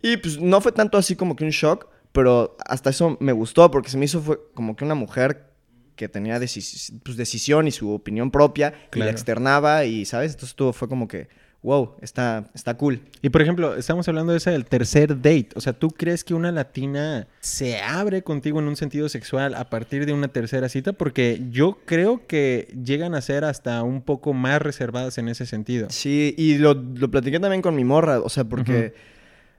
Y 0.00 0.16
pues 0.18 0.40
no 0.40 0.60
fue 0.60 0.72
tanto 0.72 0.96
así 0.96 1.16
como 1.16 1.34
que 1.34 1.44
un 1.44 1.50
shock, 1.50 1.88
pero 2.12 2.56
hasta 2.66 2.90
eso 2.90 3.16
me 3.20 3.32
gustó 3.32 3.70
porque 3.70 3.88
se 3.90 3.96
me 3.98 4.04
hizo 4.04 4.20
fue 4.20 4.38
como 4.54 4.76
que 4.76 4.84
una 4.84 4.94
mujer 4.94 5.50
que 5.96 6.08
tenía 6.08 6.38
decis- 6.40 6.92
pues, 7.02 7.16
decisión 7.16 7.66
y 7.68 7.72
su 7.72 7.90
opinión 7.90 8.30
propia 8.30 8.68
y 8.88 8.90
Claro. 8.90 9.06
la 9.06 9.10
externaba 9.12 9.84
y, 9.84 10.04
¿sabes? 10.04 10.32
Entonces 10.32 10.54
todo 10.56 10.72
fue 10.72 10.88
como 10.88 11.06
que, 11.08 11.28
wow, 11.62 11.94
está, 12.00 12.50
está 12.54 12.76
cool. 12.76 13.00
Y 13.22 13.30
por 13.30 13.40
ejemplo, 13.40 13.76
estamos 13.76 14.08
hablando 14.08 14.32
de 14.32 14.38
ese 14.38 14.50
del 14.50 14.64
tercer 14.64 15.16
date. 15.16 15.48
O 15.54 15.60
sea, 15.60 15.72
¿tú 15.72 15.90
crees 15.90 16.24
que 16.24 16.34
una 16.34 16.50
latina 16.50 17.28
se 17.40 17.80
abre 17.80 18.22
contigo 18.22 18.58
en 18.58 18.66
un 18.66 18.76
sentido 18.76 19.08
sexual 19.08 19.54
a 19.54 19.70
partir 19.70 20.04
de 20.06 20.12
una 20.12 20.28
tercera 20.28 20.68
cita? 20.68 20.92
Porque 20.92 21.40
yo 21.50 21.78
creo 21.84 22.26
que 22.26 22.74
llegan 22.84 23.14
a 23.14 23.20
ser 23.20 23.44
hasta 23.44 23.82
un 23.82 24.02
poco 24.02 24.32
más 24.32 24.60
reservadas 24.60 25.18
en 25.18 25.28
ese 25.28 25.46
sentido. 25.46 25.88
Sí, 25.90 26.34
y 26.36 26.58
lo, 26.58 26.74
lo 26.74 27.10
platiqué 27.10 27.38
también 27.38 27.62
con 27.62 27.76
mi 27.76 27.84
morra, 27.84 28.20
o 28.20 28.28
sea, 28.28 28.44
porque, 28.44 28.94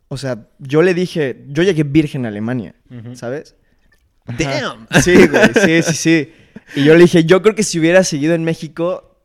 o 0.10 0.18
sea, 0.18 0.48
yo 0.60 0.82
le 0.82 0.94
dije, 0.94 1.46
yo 1.48 1.64
llegué 1.64 1.84
virgen 1.84 2.26
a 2.26 2.30
Alemania. 2.30 2.76
¿sabes? 3.14 3.56
Ajá. 4.26 4.38
Damn. 4.38 4.88
Sí, 5.02 5.28
güey, 5.28 5.54
sí, 5.54 5.82
sí, 5.84 5.96
sí. 5.96 6.34
Y 6.76 6.84
yo 6.84 6.94
le 6.94 7.02
dije, 7.02 7.26
yo 7.26 7.42
creo 7.42 7.56
que 7.56 7.64
si 7.64 7.80
hubiera 7.80 8.04
seguido 8.04 8.36
en 8.36 8.44
México, 8.44 9.20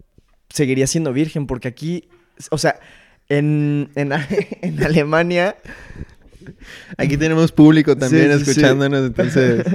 seguiría 0.49 0.87
siendo 0.87 1.12
virgen, 1.12 1.47
porque 1.47 1.68
aquí, 1.68 2.08
o 2.50 2.59
sea, 2.59 2.78
en, 3.28 3.90
en, 3.95 4.12
en 4.62 4.85
Alemania, 4.85 5.57
Aquí 6.97 7.16
tenemos 7.16 7.52
público 7.52 7.97
también 7.97 8.33
Sí, 8.33 8.38
sí, 8.38 8.45
sí. 8.45 8.50
escuchándonos, 8.50 9.07
entonces... 9.07 9.66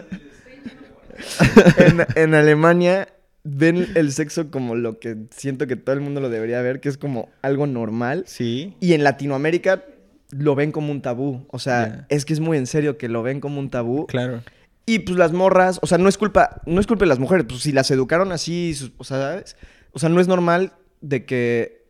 en, 1.78 2.06
en 2.16 2.34
Alemania 2.34 3.08
ven 3.44 3.88
el 3.96 4.12
sexo 4.12 4.50
como 4.50 4.76
lo 4.76 5.00
que 5.00 5.18
siento 5.32 5.68
que 5.68 5.76
todo 5.76 5.94
el 5.94 6.02
mundo 6.02 6.22
lo 6.22 6.30
debería 6.30 6.62
ver, 6.62 6.80
que 6.80 6.90
es 6.90 6.98
como 6.98 7.30
algo 7.42 7.68
normal. 7.68 8.24
Sí. 8.26 8.76
Y 8.80 8.94
en 8.94 9.04
Latinoamérica 9.04 9.84
lo 10.32 10.56
ven 10.56 10.72
como 10.72 10.92
un 10.92 11.02
tabú. 11.02 11.46
O 11.50 11.60
sea, 11.60 12.06
es 12.10 12.26
que 12.26 12.34
es 12.34 12.40
muy 12.40 12.58
en 12.58 12.68
serio 12.68 12.98
que 12.98 13.10
lo 13.10 13.22
ven 13.24 13.40
como 13.40 13.60
un 13.60 13.70
tabú. 13.70 14.08
Claro. 14.08 14.42
Y 14.86 15.00
pues 15.00 15.18
las 15.18 15.32
morras, 15.32 15.80
o 15.82 15.88
sea, 15.88 15.98
no 15.98 16.10
es 16.10 16.18
culpa, 16.18 16.62
no 16.66 16.82
es 16.82 16.88
culpa 16.88 17.04
de 17.04 17.10
las 17.10 17.20
mujeres, 17.20 17.46
pues 17.48 17.62
si 17.62 17.72
las 17.72 17.90
educaron 17.92 18.34
así, 18.34 18.76
o 18.98 19.04
sea, 19.06 19.18
¿sabes? 19.18 19.56
O 19.92 20.00
sea, 20.00 20.10
no 20.10 20.20
es 20.20 20.28
normal 20.28 20.74
de 21.00 21.26
que 21.26 21.83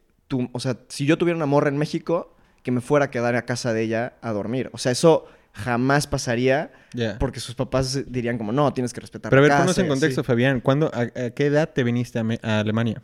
o 0.51 0.59
sea, 0.59 0.77
si 0.87 1.05
yo 1.05 1.17
tuviera 1.17 1.35
una 1.37 1.45
morra 1.45 1.69
en 1.69 1.77
México, 1.77 2.35
que 2.63 2.71
me 2.71 2.81
fuera 2.81 3.05
a 3.05 3.11
quedar 3.11 3.35
a 3.35 3.43
casa 3.45 3.73
de 3.73 3.81
ella 3.83 4.13
a 4.21 4.31
dormir. 4.31 4.69
O 4.73 4.77
sea, 4.77 4.91
eso 4.91 5.25
jamás 5.53 6.07
pasaría 6.07 6.71
porque 7.19 7.39
sus 7.39 7.53
papás 7.55 8.11
dirían 8.11 8.37
como, 8.37 8.51
no, 8.51 8.73
tienes 8.73 8.91
que 8.93 9.01
respetar 9.01 9.29
Pero 9.29 9.41
a 9.41 9.47
ver, 9.47 9.57
ponnos 9.57 9.77
en 9.77 9.87
contexto. 9.87 10.23
Fabián. 10.23 10.61
¿Cuándo, 10.61 10.89
a, 10.93 11.01
a 11.01 11.29
qué 11.31 11.45
edad 11.47 11.69
te 11.73 11.83
viniste 11.83 12.19
a, 12.19 12.23
Me- 12.23 12.39
a 12.41 12.59
Alemania? 12.59 13.01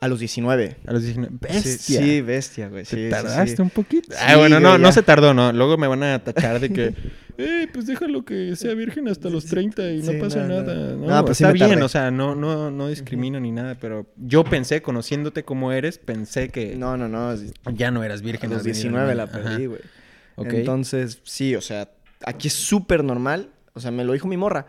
A 0.00 0.08
los 0.08 0.18
19. 0.18 0.76
A 0.86 0.92
los 0.92 1.02
19. 1.02 1.30
Sí, 1.30 1.38
¡Bestia! 1.62 2.00
Sí, 2.02 2.20
bestia, 2.22 2.68
güey. 2.68 2.84
¿Te 2.84 3.04
Sí, 3.04 3.10
tardaste 3.10 3.56
sí. 3.56 3.62
un 3.62 3.68
poquito? 3.70 4.14
Ah, 4.18 4.36
bueno, 4.36 4.58
no, 4.58 4.70
güey, 4.70 4.80
no 4.82 4.92
se 4.92 5.02
tardó, 5.02 5.34
¿no? 5.34 5.52
Luego 5.52 5.76
me 5.76 5.86
van 5.86 6.02
a 6.02 6.18
tachar 6.24 6.58
de 6.58 6.70
que, 6.70 6.94
eh, 7.38 7.68
pues 7.72 7.86
déjalo 7.86 8.24
que 8.24 8.56
sea 8.56 8.72
virgen 8.74 9.08
hasta 9.08 9.28
los 9.28 9.44
30 9.44 9.90
y 9.92 10.02
no 10.02 10.12
pasa 10.18 10.40
no, 10.46 10.62
nada. 10.62 10.74
No, 10.94 11.06
No, 11.06 11.24
pues 11.26 11.40
está 11.40 11.52
bien, 11.52 11.82
o 11.82 11.88
sea, 11.88 12.10
no, 12.10 12.34
no, 12.34 12.70
no 12.70 12.88
discrimino 12.88 13.38
ni 13.40 13.52
nada, 13.52 13.76
pero 13.78 14.06
yo 14.16 14.42
pensé, 14.44 14.80
conociéndote 14.80 15.44
como 15.44 15.70
eres, 15.72 15.98
pensé 15.98 16.48
que 16.48 16.76
No, 16.76 16.96
no, 16.96 17.06
no. 17.08 17.34
ya 17.74 17.90
no 17.90 18.02
eras 18.02 18.20
A 18.20 18.24
virgen. 18.24 18.50
los 18.50 18.60
a 18.60 18.64
19 18.64 19.14
la 19.14 19.26
perdí, 19.26 19.66
güey. 19.66 19.80
Ok. 20.36 20.52
Entonces, 20.54 21.20
sí, 21.24 21.54
o 21.56 21.60
sea, 21.60 21.90
aquí 22.24 22.48
es 22.48 22.54
súper 22.54 23.04
normal. 23.04 23.50
O 23.74 23.80
sea, 23.80 23.90
me 23.90 24.04
lo 24.04 24.14
dijo 24.14 24.26
mi 24.26 24.38
morra. 24.38 24.66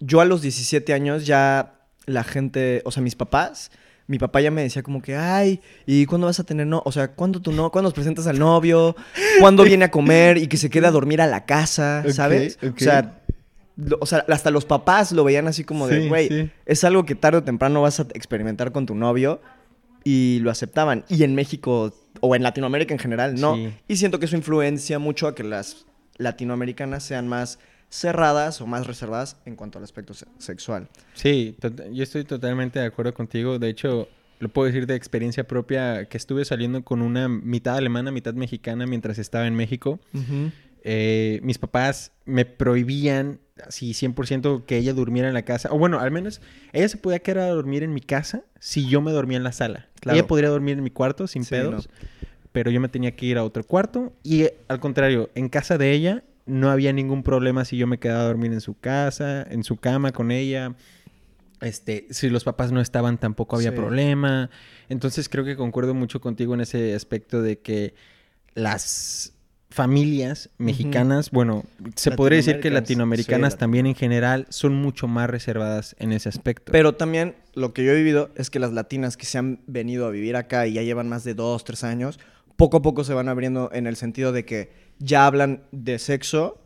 Yo 0.00 0.20
a 0.20 0.24
los 0.24 0.42
17 0.42 0.92
años 0.92 1.24
ya 1.24 1.74
la 2.06 2.24
gente, 2.24 2.82
o 2.84 2.90
sea, 2.90 3.00
mis 3.02 3.14
papás, 3.14 3.70
mi 4.06 4.18
papá 4.18 4.40
ya 4.40 4.50
me 4.50 4.62
decía 4.62 4.82
como 4.82 5.00
que, 5.00 5.16
ay, 5.16 5.60
¿y 5.86 6.06
cuándo 6.06 6.26
vas 6.26 6.40
a 6.40 6.44
tener 6.44 6.66
no? 6.66 6.82
O 6.84 6.92
sea, 6.92 7.12
¿cuándo 7.12 7.40
tú 7.40 7.52
no? 7.52 7.70
¿Cuándo 7.70 7.86
nos 7.88 7.94
presentas 7.94 8.26
al 8.26 8.38
novio? 8.38 8.96
¿Cuándo 9.40 9.64
viene 9.64 9.84
a 9.86 9.90
comer 9.90 10.38
y 10.38 10.46
que 10.48 10.56
se 10.56 10.70
quede 10.70 10.86
a 10.86 10.90
dormir 10.90 11.20
a 11.20 11.26
la 11.26 11.44
casa? 11.46 12.04
¿Sabes? 12.12 12.58
O 12.62 12.78
sea, 12.78 13.20
lo- 13.76 13.98
o 14.00 14.06
sea, 14.06 14.24
hasta 14.28 14.50
los 14.50 14.64
papás 14.64 15.12
lo 15.12 15.24
veían 15.24 15.48
así 15.48 15.64
como 15.64 15.86
de, 15.88 16.08
güey, 16.08 16.28
sí. 16.28 16.50
es 16.66 16.84
algo 16.84 17.04
que 17.04 17.14
tarde 17.14 17.38
o 17.38 17.42
temprano 17.42 17.80
vas 17.82 18.00
a 18.00 18.02
experimentar 18.14 18.72
con 18.72 18.84
tu 18.86 18.94
novio 18.94 19.40
y 20.04 20.40
lo 20.40 20.50
aceptaban. 20.50 21.04
Y 21.08 21.22
en 21.22 21.34
México 21.34 21.94
o 22.20 22.36
en 22.36 22.42
Latinoamérica 22.42 22.92
en 22.92 22.98
general, 23.00 23.40
no. 23.40 23.54
Sí. 23.54 23.72
Y 23.88 23.96
siento 23.96 24.18
que 24.18 24.26
eso 24.26 24.36
influencia 24.36 24.98
mucho 24.98 25.26
a 25.26 25.34
que 25.34 25.42
las 25.44 25.86
latinoamericanas 26.18 27.02
sean 27.02 27.28
más 27.28 27.58
cerradas 27.92 28.60
o 28.62 28.66
más 28.66 28.86
reservadas 28.86 29.36
en 29.44 29.54
cuanto 29.54 29.76
al 29.78 29.84
aspecto 29.84 30.14
se- 30.14 30.26
sexual. 30.38 30.88
Sí, 31.14 31.54
yo 31.92 32.02
estoy 32.02 32.24
totalmente 32.24 32.78
de 32.80 32.86
acuerdo 32.86 33.12
contigo. 33.12 33.58
De 33.58 33.68
hecho, 33.68 34.08
lo 34.40 34.48
puedo 34.48 34.66
decir 34.66 34.86
de 34.86 34.94
experiencia 34.94 35.44
propia, 35.46 36.06
que 36.06 36.16
estuve 36.16 36.44
saliendo 36.46 36.82
con 36.82 37.02
una 37.02 37.28
mitad 37.28 37.76
alemana, 37.76 38.10
mitad 38.10 38.32
mexicana 38.34 38.86
mientras 38.86 39.18
estaba 39.18 39.46
en 39.46 39.54
México. 39.54 40.00
Eh, 40.84 41.38
mis 41.44 41.58
papás 41.58 42.10
me 42.24 42.44
prohibían 42.44 43.38
así 43.68 43.92
100% 43.92 44.64
que 44.64 44.78
ella 44.78 44.94
durmiera 44.94 45.28
en 45.28 45.34
la 45.34 45.42
casa. 45.44 45.68
O 45.70 45.78
bueno, 45.78 46.00
al 46.00 46.10
menos 46.10 46.40
ella 46.72 46.88
se 46.88 46.96
podía 46.96 47.18
quedar 47.20 47.38
a 47.40 47.48
dormir 47.54 47.82
en 47.84 47.92
mi 47.94 48.00
casa 48.00 48.42
si 48.58 48.88
yo 48.88 49.00
me 49.00 49.12
dormía 49.12 49.36
en 49.36 49.44
la 49.44 49.52
sala. 49.52 49.88
Claro. 50.00 50.18
Ella 50.18 50.26
podría 50.26 50.48
dormir 50.48 50.78
en 50.78 50.82
mi 50.82 50.90
cuarto 50.90 51.26
sin 51.28 51.44
Sí, 51.44 51.50
pedos, 51.50 51.88
pero 52.50 52.70
yo 52.72 52.80
me 52.80 52.88
tenía 52.88 53.14
que 53.14 53.26
ir 53.26 53.38
a 53.38 53.44
otro 53.44 53.62
cuarto. 53.64 54.12
Y 54.24 54.48
al 54.66 54.80
contrario, 54.80 55.30
en 55.36 55.48
casa 55.50 55.78
de 55.78 55.92
ella 55.92 56.24
no 56.46 56.70
había 56.70 56.92
ningún 56.92 57.22
problema 57.22 57.64
si 57.64 57.76
yo 57.76 57.86
me 57.86 57.98
quedaba 57.98 58.22
a 58.22 58.26
dormir 58.26 58.52
en 58.52 58.60
su 58.60 58.78
casa, 58.78 59.42
en 59.42 59.64
su 59.64 59.76
cama 59.76 60.12
con 60.12 60.30
ella. 60.30 60.74
Este, 61.60 62.06
si 62.10 62.28
los 62.28 62.42
papás 62.44 62.72
no 62.72 62.80
estaban 62.80 63.18
tampoco 63.18 63.56
había 63.56 63.70
Sí. 63.70 63.76
problema. 63.76 64.50
Entonces 64.88 65.28
creo 65.28 65.44
que 65.44 65.56
concuerdo 65.56 65.94
mucho 65.94 66.20
contigo 66.20 66.54
en 66.54 66.60
ese 66.62 66.94
aspecto 66.94 67.40
de 67.42 67.58
que 67.60 67.94
las 68.54 69.32
familias 69.70 70.50
mexicanas, 70.58 71.30
bueno, 71.30 71.64
se 71.96 72.10
podría 72.10 72.36
decir 72.36 72.60
que 72.60 72.68
Latinoamericanas, 72.70 72.82
latinoamericanas 72.82 73.52
sí, 73.54 73.58
también 73.58 73.86
en 73.86 73.94
general 73.94 74.46
son 74.50 74.74
mucho 74.74 75.08
más 75.08 75.30
reservadas 75.30 75.96
en 75.98 76.12
ese 76.12 76.28
aspecto. 76.28 76.72
Pero 76.72 76.94
también 76.94 77.36
lo 77.54 77.72
que 77.72 77.82
yo 77.84 77.92
he 77.92 77.94
vivido 77.96 78.30
es 78.36 78.50
que 78.50 78.58
las 78.58 78.72
latinas 78.72 79.16
que 79.16 79.24
se 79.24 79.38
han 79.38 79.60
venido 79.66 80.06
a 80.06 80.10
vivir 80.10 80.36
acá 80.36 80.66
y 80.66 80.74
ya 80.74 80.82
llevan 80.82 81.08
más 81.08 81.24
de 81.24 81.32
dos, 81.34 81.64
tres 81.64 81.84
años, 81.84 82.20
poco 82.56 82.78
a 82.78 82.82
poco 82.82 83.02
se 83.02 83.14
van 83.14 83.28
abriendo 83.30 83.70
en 83.72 83.86
el 83.86 83.96
sentido 83.96 84.32
de 84.32 84.44
que 84.44 84.70
ya 84.98 85.26
hablan 85.26 85.62
de 85.72 85.98
sexo 85.98 86.58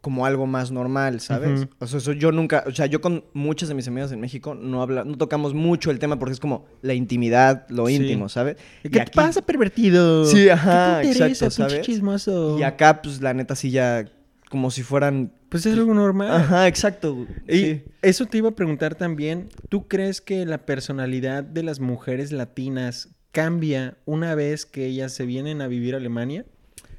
como 0.00 0.26
algo 0.26 0.46
más 0.46 0.70
normal, 0.70 1.20
¿sabes? 1.20 1.66
O 1.78 1.86
sea, 1.86 1.98
eso 1.98 2.12
yo 2.12 2.30
nunca, 2.30 2.62
o 2.66 2.72
sea, 2.72 2.84
yo 2.84 3.00
con 3.00 3.24
muchas 3.32 3.70
de 3.70 3.74
mis 3.74 3.88
amigas 3.88 4.12
en 4.12 4.20
México 4.20 4.54
no 4.54 4.82
habla, 4.82 5.02
no 5.04 5.16
tocamos 5.16 5.54
mucho 5.54 5.90
el 5.90 5.98
tema 5.98 6.18
porque 6.18 6.34
es 6.34 6.40
como 6.40 6.66
la 6.82 6.92
intimidad, 6.92 7.66
lo 7.70 7.86
Sí. 7.86 7.94
íntimo, 7.94 8.28
¿sabes? 8.28 8.56
¿Qué 8.82 8.88
Y 8.88 8.90
te 8.90 9.00
aquí- 9.00 9.12
pasa, 9.16 9.40
pervertido? 9.40 10.26
Sí, 10.26 10.50
ajá, 10.50 10.98
¿Qué 11.00 11.08
te 11.08 11.12
interesa, 11.14 11.46
exacto, 11.46 11.70
¿sabes? 11.70 11.86
chismoso? 11.86 12.58
Y 12.58 12.62
acá, 12.64 13.00
pues, 13.00 13.22
la 13.22 13.32
neta 13.32 13.54
sí 13.56 13.70
ya 13.70 14.04
como 14.50 14.70
si 14.70 14.82
fueran... 14.82 15.32
Pues 15.48 15.64
es 15.64 15.72
algo 15.72 15.94
normal. 15.94 16.30
Ajá, 16.32 16.68
exacto. 16.68 17.26
Y 17.48 17.56
sí. 17.58 17.82
eso 18.02 18.26
te 18.26 18.36
iba 18.38 18.50
a 18.50 18.54
preguntar 18.54 18.96
también. 18.96 19.48
¿Tú 19.70 19.88
crees 19.88 20.20
que 20.20 20.44
la 20.44 20.66
personalidad 20.66 21.42
de 21.44 21.62
las 21.62 21.80
mujeres 21.80 22.30
latinas 22.30 23.08
cambia 23.32 23.96
una 24.04 24.34
vez 24.34 24.66
que 24.66 24.84
ellas 24.84 25.12
se 25.14 25.24
vienen 25.24 25.62
a 25.62 25.66
vivir 25.66 25.94
a 25.94 25.96
Alemania? 25.96 26.44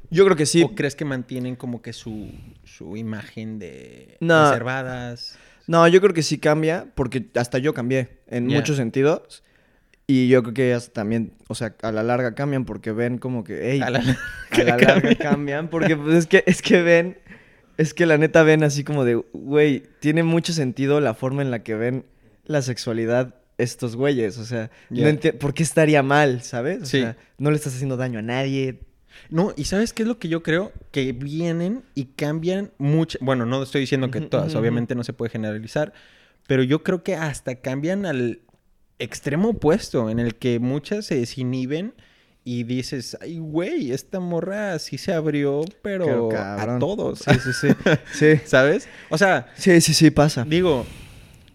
Yo 0.10 0.26
creo 0.26 0.36
que 0.38 0.46
sí. 0.46 0.64
¿O 0.64 0.76
crees 0.76 0.96
que 0.96 1.06
mantienen 1.06 1.56
como 1.56 1.82
que 1.82 1.94
su, 1.94 2.30
su 2.64 2.96
imagen 2.98 3.60
de 3.60 4.18
No. 4.20 4.50
reservadas? 4.50 5.38
No, 5.68 5.88
yo 5.88 6.00
creo 6.02 6.14
que 6.14 6.24
sí 6.24 6.38
cambia, 6.38 6.88
porque 6.96 7.26
hasta 7.36 7.58
yo 7.58 7.74
cambié 7.74 8.20
en 8.28 8.48
muchos 8.48 8.78
sentidos. 8.78 9.44
Y 10.08 10.28
yo 10.28 10.44
creo 10.44 10.54
que 10.54 10.68
ellas 10.68 10.92
también, 10.94 11.34
o 11.48 11.56
sea, 11.56 11.76
a 11.82 11.92
la 11.92 12.04
larga 12.04 12.36
cambian 12.36 12.66
porque 12.66 12.92
ven 12.92 13.18
como 13.18 13.44
que, 13.44 13.72
hey, 13.72 13.82
A 13.82 13.90
la- 13.90 14.00
a 14.52 14.64
la 14.64 14.78
larga 14.78 15.16
cambian 15.18 15.68
porque 15.70 15.96
pues 15.98 16.16
es 16.16 16.28
que 16.28 16.44
es 16.46 16.62
que 16.62 16.84
ven 16.84 17.18
es 17.78 17.94
que 17.96 18.06
la 18.06 18.18
neta 18.20 18.44
ven 18.44 18.64
así 18.64 18.84
como 18.84 19.04
de 19.04 19.16
güey 19.34 19.84
tiene 20.00 20.22
mucho 20.22 20.54
sentido 20.54 21.02
la 21.02 21.14
forma 21.16 21.42
en 21.42 21.50
la 21.52 21.64
que 21.64 21.74
ven 21.76 22.06
la 22.46 22.62
sexualidad 22.62 23.34
estos 23.58 23.96
güeyes 23.98 24.38
o 24.38 24.46
sea 24.46 24.70
no 24.92 25.08
enti- 25.10 25.34
por 25.34 25.54
qué 25.56 25.64
estaría 25.64 26.02
mal 26.04 26.42
sabes 26.44 26.84
o 26.84 26.86
Sí. 26.86 27.00
sea 27.02 27.18
no 27.40 27.50
le 27.50 27.58
estás 27.58 27.74
haciendo 27.74 27.98
daño 27.98 28.20
a 28.20 28.22
nadie 28.22 28.80
No, 29.30 29.54
y 29.56 29.66
¿sabes 29.66 29.94
qué 29.94 30.04
es 30.04 30.08
lo 30.08 30.20
que 30.20 30.28
yo 30.28 30.44
creo? 30.44 30.72
Que 30.92 31.12
vienen 31.14 31.84
y 31.94 32.06
cambian 32.06 32.72
mucho. 32.78 33.18
Bueno, 33.22 33.46
no 33.46 33.62
estoy 33.64 33.82
diciendo 33.82 34.12
que 34.12 34.22
todas, 34.22 34.56
obviamente 34.56 34.96
no 34.96 35.04
se 35.04 35.14
puede 35.14 35.32
generalizar, 35.32 35.94
pero 36.48 36.64
yo 36.64 36.84
creo 36.84 37.04
que 37.04 37.16
hasta 37.16 37.56
cambian 37.56 38.06
al 38.06 38.42
extremo 39.00 39.50
opuesto, 39.50 40.10
en 40.10 40.20
el 40.20 40.36
que 40.36 40.60
muchas 40.60 41.06
se 41.06 41.16
desinhiben 41.16 41.94
y 42.44 42.64
dices, 42.64 43.18
ay, 43.22 43.40
güey, 43.40 43.92
esta 43.92 44.20
morra 44.20 44.78
sí 44.78 44.98
se 45.00 45.14
abrió, 45.14 45.66
pero 45.82 46.30
a 46.32 46.78
todos, 46.80 47.20
sí 47.20 47.32
sí 47.44 47.54
sí 47.54 47.68
sí 48.14 48.42
¿sabes? 48.46 48.88
O 49.10 49.18
sea, 49.18 49.48
sí 49.56 49.82
sí 49.82 49.94
sí 49.94 50.12
pasa 50.12 50.46
Digo, 50.46 50.86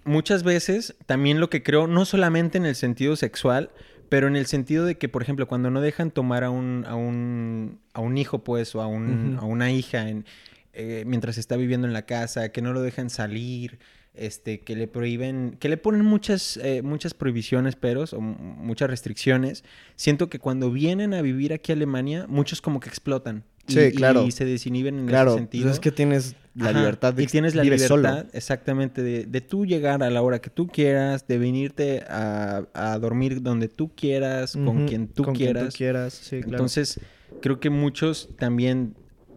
muchas 0.05 0.43
veces 0.43 0.97
también 1.07 1.38
lo 1.38 1.49
que 1.49 1.62
creo, 1.62 1.87
no 1.87 2.05
solamente 2.05 2.59
en 2.59 2.67
el 2.67 2.75
sentido 2.75 3.14
sexual, 3.14 3.71
pero 4.11 4.26
en 4.26 4.37
el 4.37 4.47
sentido 4.47 4.85
de 4.85 4.99
que, 4.99 5.09
por 5.09 5.23
ejemplo, 5.23 5.49
cuando 5.49 5.71
no 5.71 5.81
dejan 5.81 6.11
tomar 6.11 6.45
a 6.45 6.50
un, 6.50 6.85
a 6.87 6.97
un, 6.97 7.79
a 7.95 8.00
un 8.00 8.19
hijo, 8.19 8.45
pues, 8.45 8.75
o 8.75 8.83
a, 8.83 8.87
un, 8.88 9.38
a 9.40 9.45
una 9.45 9.71
hija 9.71 10.09
en, 10.09 10.26
eh, 10.73 11.05
mientras 11.07 11.38
está 11.38 11.57
viviendo 11.57 11.87
en 11.87 11.93
la 11.93 12.07
casa, 12.07 12.50
que 12.50 12.61
no 12.61 12.73
lo 12.73 12.83
dejan 12.83 13.09
salir, 13.09 13.79
este, 14.14 14.61
que 14.61 14.75
le 14.75 14.88
prohíben, 14.88 15.57
que 15.61 15.69
le 15.69 15.76
ponen 15.76 16.05
muchas, 16.05 16.57
eh, 16.57 16.83
muchas 16.83 17.14
prohibiciones, 17.14 17.76
peros, 17.76 18.12
o 18.12 18.21
muchas 18.21 18.90
restricciones. 18.90 19.62
Siento 19.95 20.29
que 20.29 20.40
cuando 20.40 20.73
vienen 20.73 21.14
a 21.14 21.23
vivir 21.23 21.52
aquí 21.52 21.71
a 21.71 21.76
Alemania, 21.76 22.26
muchos 22.29 22.61
como 22.61 22.81
que 22.81 22.88
explotan. 22.88 23.45
Y- 23.69 23.73
Sí, 23.73 23.93
claro. 23.93 24.25
Y 24.26 24.31
se 24.33 24.45
desinhiben 24.45 24.99
en 25.00 25.07
claro 25.07 25.31
ese 25.33 25.38
pues 25.38 25.50
sentido. 25.50 25.71
es 25.71 25.81
que 25.81 25.93
tienes 25.93 26.35
la 26.55 26.71
Ajá, 26.71 26.79
libertad 26.81 27.14
de 27.14 27.23
y 27.23 27.26
tienes 27.26 27.55
la 27.55 27.62
libertad 27.62 27.87
solo. 27.88 28.25
exactamente 28.33 29.02
de, 29.02 29.25
de 29.26 29.40
tú 29.40 29.64
llegar 29.67 30.02
a 30.02 30.11
la 30.11 30.21
hora 30.23 30.40
que 30.40 30.50
tú 30.50 30.67
quieras, 30.67 31.26
de 31.29 31.38
venirte 31.38 32.02
a, 32.09 32.64
a 32.75 32.99
dormir 32.99 33.43
donde 33.43 33.69
tú 33.69 33.95
quieras, 33.95 34.52
con 34.55 34.87
quien 34.88 35.07
tú 35.09 35.25
con 35.25 35.35
quieras. 35.35 35.62
quien 35.62 35.71
tú 35.71 35.76
quieras 35.76 36.14
sí 36.14 36.37
claro 36.40 36.49
Entonces, 36.50 36.99
creo 37.40 37.61
que 37.61 37.71
muchos 37.71 38.29
también 38.38 38.95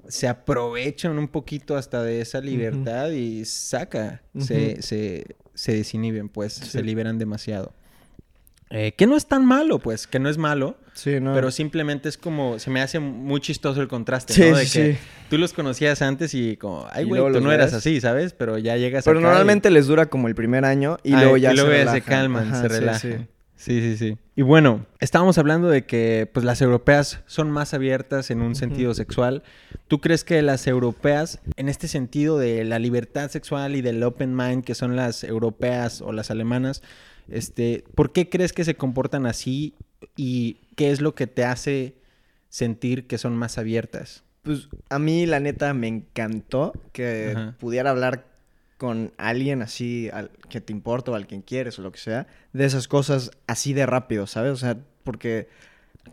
se 0.07 0.27
aprovechan 0.27 1.17
un 1.19 1.27
poquito 1.27 1.77
hasta 1.77 2.01
de 2.03 2.19
esa 2.21 2.41
libertad 2.41 3.11
y 3.11 3.45
saca, 3.45 4.21
se, 4.37 4.81
se, 4.81 5.35
se 5.53 5.73
desinhiben, 5.75 6.27
pues, 6.29 6.53
Sí. 6.53 6.65
se 6.65 6.83
liberan 6.83 7.17
demasiado. 7.19 7.73
Eh, 8.75 8.93
que 8.97 9.05
no 9.05 9.15
es 9.15 9.27
tan 9.27 9.45
malo, 9.45 9.77
pues, 9.79 10.07
que 10.07 10.17
no 10.19 10.29
es 10.29 10.37
malo, 10.39 10.75
sí 10.93 11.19
no 11.21 11.33
pero 11.33 11.51
simplemente 11.51 12.09
es 12.09 12.17
como, 12.17 12.57
se 12.57 12.71
me 12.71 12.81
hace 12.81 12.99
muy 12.99 13.39
chistoso 13.39 13.81
el 13.81 13.87
contraste, 13.87 14.33
Sí, 14.33 14.41
¿no? 14.49 14.57
De 14.57 14.65
sí, 14.65 14.79
que 14.79 14.97
tú 15.29 15.37
los 15.37 15.53
conocías 15.53 16.01
antes 16.01 16.33
y 16.33 16.57
como, 16.57 16.87
ay, 16.91 17.05
güey, 17.05 17.21
tú 17.31 17.39
no 17.39 17.51
eras 17.51 17.73
así, 17.73 18.01
¿sabes? 18.01 18.33
Pero 18.33 18.57
ya 18.57 18.75
llegas 18.77 19.05
pero 19.05 19.19
acá 19.19 19.27
y- 19.27 19.29
normalmente 19.29 19.69
les 19.69 19.85
dura 19.85 20.07
como 20.07 20.27
el 20.27 20.33
primer 20.35 20.65
año 20.65 20.97
y 21.03 21.11
luego 21.11 21.37
ya 21.37 21.53
y 21.53 21.55
luego 21.55 21.69
se, 21.71 21.85
ya 21.85 21.91
se 21.91 22.01
calman, 22.01 22.47
Ajá, 22.47 22.61
se 22.63 22.67
relajan. 22.67 23.11
sí. 23.19 23.27
Sí, 23.55 23.95
sí. 23.95 24.17
Y 24.35 24.41
bueno, 24.41 24.85
estábamos 24.99 25.37
hablando 25.37 25.69
de 25.69 25.85
que 25.85 26.29
pues 26.33 26.43
las 26.45 26.59
europeas 26.61 27.21
son 27.27 27.49
más 27.49 27.73
abiertas 27.73 28.29
en 28.29 28.41
un 28.41 28.55
sentido 28.55 28.93
sexual. 28.93 29.41
¿Tú 29.87 30.01
crees 30.01 30.25
que 30.25 30.41
las 30.41 30.67
europeas, 30.67 31.39
en 31.55 31.69
este 31.69 31.87
sentido 31.87 32.37
de 32.37 32.65
la 32.65 32.77
libertad 32.77 33.29
sexual 33.31 33.77
y 33.77 33.81
del 33.81 34.03
open 34.03 34.35
mind, 34.35 34.65
que 34.65 34.75
son 34.75 34.97
las 34.97 35.23
europeas 35.23 36.01
o 36.01 36.11
las 36.11 36.29
alemanas, 36.29 36.81
este, 37.29 37.83
¿por 37.95 38.11
qué 38.11 38.29
crees 38.29 38.53
que 38.53 38.63
se 38.65 38.75
comportan 38.75 39.25
así 39.25 39.73
y 40.15 40.57
qué 40.75 40.91
es 40.91 41.01
lo 41.01 41.15
que 41.15 41.27
te 41.27 41.43
hace 41.45 41.95
sentir 42.49 43.07
que 43.07 43.17
son 43.17 43.35
más 43.35 43.57
abiertas? 43.57 44.23
Pues 44.43 44.67
a 44.89 44.99
mí 44.99 45.25
la 45.25 45.39
neta 45.39 45.73
me 45.73 45.87
encantó 45.87 46.73
que 46.91 47.33
Ajá. 47.35 47.55
pudiera 47.59 47.89
hablar 47.91 48.27
con 48.77 49.13
alguien 49.17 49.61
así 49.61 50.09
al 50.11 50.29
que 50.49 50.59
te 50.59 50.73
importa 50.73 51.11
o 51.11 51.15
al 51.15 51.25
quien 51.27 51.41
quieres 51.41 51.79
o 51.79 51.81
lo 51.81 51.91
que 51.91 51.99
sea, 51.99 52.27
de 52.51 52.65
esas 52.65 52.87
cosas 52.89 53.31
así 53.47 53.73
de 53.73 53.85
rápido, 53.85 54.27
¿sabes? 54.27 54.51
O 54.51 54.57
sea, 54.57 54.77
porque... 55.03 55.47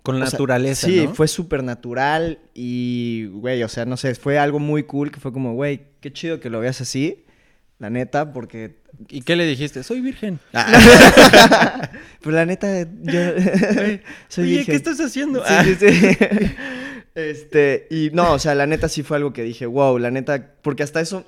Con 0.04 0.20
la 0.20 0.26
sea, 0.26 0.38
naturaleza, 0.38 0.86
Sí, 0.86 1.06
¿no? 1.06 1.14
fue 1.16 1.26
súper 1.26 1.64
natural 1.64 2.38
y, 2.54 3.26
güey, 3.32 3.60
o 3.64 3.68
sea, 3.68 3.86
no 3.86 3.96
sé, 3.96 4.14
fue 4.14 4.38
algo 4.38 4.60
muy 4.60 4.84
cool 4.84 5.10
que 5.10 5.18
fue 5.18 5.32
como, 5.32 5.54
güey, 5.54 5.80
qué 6.00 6.12
chido 6.12 6.38
que 6.38 6.48
lo 6.48 6.60
veas 6.60 6.80
así, 6.80 7.24
la 7.80 7.90
neta, 7.90 8.32
porque... 8.32 8.76
¿Y 9.08 9.22
qué 9.22 9.34
le 9.34 9.46
dijiste? 9.46 9.82
Soy 9.82 10.00
virgen. 10.00 10.38
Pues 12.20 12.36
la 12.36 12.44
neta, 12.44 12.82
yo 13.00 13.20
soy 14.28 14.44
Oye, 14.44 14.56
virgen. 14.58 14.66
¿qué 14.66 14.76
estás 14.76 15.00
haciendo? 15.00 15.42
Sí, 15.44 15.74
sí, 15.74 15.90
sí. 15.90 16.16
Este, 17.14 17.88
y 17.90 18.10
no, 18.12 18.34
o 18.34 18.38
sea, 18.38 18.54
la 18.54 18.66
neta 18.66 18.88
sí 18.88 19.02
fue 19.02 19.16
algo 19.16 19.32
que 19.32 19.42
dije, 19.42 19.66
wow, 19.66 19.98
la 19.98 20.12
neta, 20.12 20.52
porque 20.62 20.84
hasta 20.84 21.00
eso, 21.00 21.24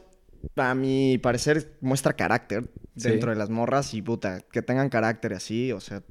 a 0.55 0.75
mi 0.77 1.19
parecer, 1.19 1.73
muestra 1.81 2.13
carácter 2.13 2.71
dentro 2.95 3.31
de 3.31 3.37
las 3.37 3.51
morras 3.51 3.93
y 3.93 4.01
puta, 4.01 4.43
que 4.53 4.63
tengan 4.63 4.91
carácter 4.91 5.33
así, 5.35 5.73
o 5.73 5.81
sea. 5.81 6.03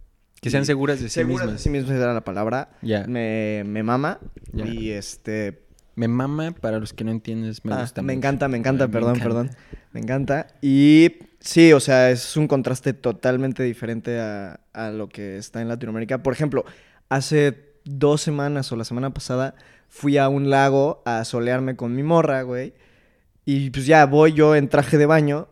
Que 0.41 0.49
sean 0.49 0.65
seguras 0.65 0.99
de 0.99 1.07
sí 1.07 1.13
seguras 1.13 1.45
mismas. 1.45 1.53
de 1.53 1.63
sí 1.63 1.69
mismas 1.69 1.95
era 1.95 2.13
la 2.13 2.23
palabra. 2.25 2.71
Ya. 2.81 3.05
Me, 3.07 3.63
me 3.65 3.81
mama. 3.81 4.19
Ya. 4.51 4.65
Y 4.65 4.89
este. 4.89 5.63
Me 5.95 6.07
mama, 6.07 6.51
para 6.59 6.79
los 6.79 6.93
que 6.93 7.03
no 7.03 7.11
entiendes, 7.11 7.63
me 7.65 7.73
ah, 7.73 7.81
gusta 7.81 8.01
me 8.01 8.13
mucho. 8.13 8.17
encanta, 8.19 8.47
me 8.47 8.57
encanta, 8.57 8.87
Me 8.87 8.93
perdón, 8.93 9.15
encanta. 9.17 9.23
perdón. 9.23 9.51
Me 9.91 9.99
encanta. 9.99 10.47
Y 10.61 11.15
sí, 11.39 11.73
o 11.73 11.79
sea, 11.79 12.11
es 12.11 12.37
un 12.37 12.47
contraste 12.47 12.93
totalmente 12.93 13.63
diferente 13.63 14.19
a, 14.19 14.61
a 14.73 14.91
lo 14.91 15.09
que 15.09 15.37
está 15.37 15.61
en 15.61 15.67
Latinoamérica. 15.67 16.23
Por 16.23 16.33
ejemplo, 16.33 16.65
hace 17.09 17.73
dos 17.83 18.21
semanas 18.21 18.71
o 18.71 18.75
la 18.75 18.85
semana 18.85 19.13
pasada 19.13 19.55
fui 19.89 20.17
a 20.17 20.29
un 20.29 20.49
lago 20.49 21.01
a 21.05 21.25
solearme 21.25 21.75
con 21.75 21.93
mi 21.95 22.03
morra, 22.03 22.41
güey. 22.43 22.73
Y 23.45 23.69
pues 23.71 23.85
ya 23.85 24.05
voy 24.05 24.33
yo 24.33 24.55
en 24.55 24.69
traje 24.69 24.97
de 24.97 25.05
baño. 25.05 25.47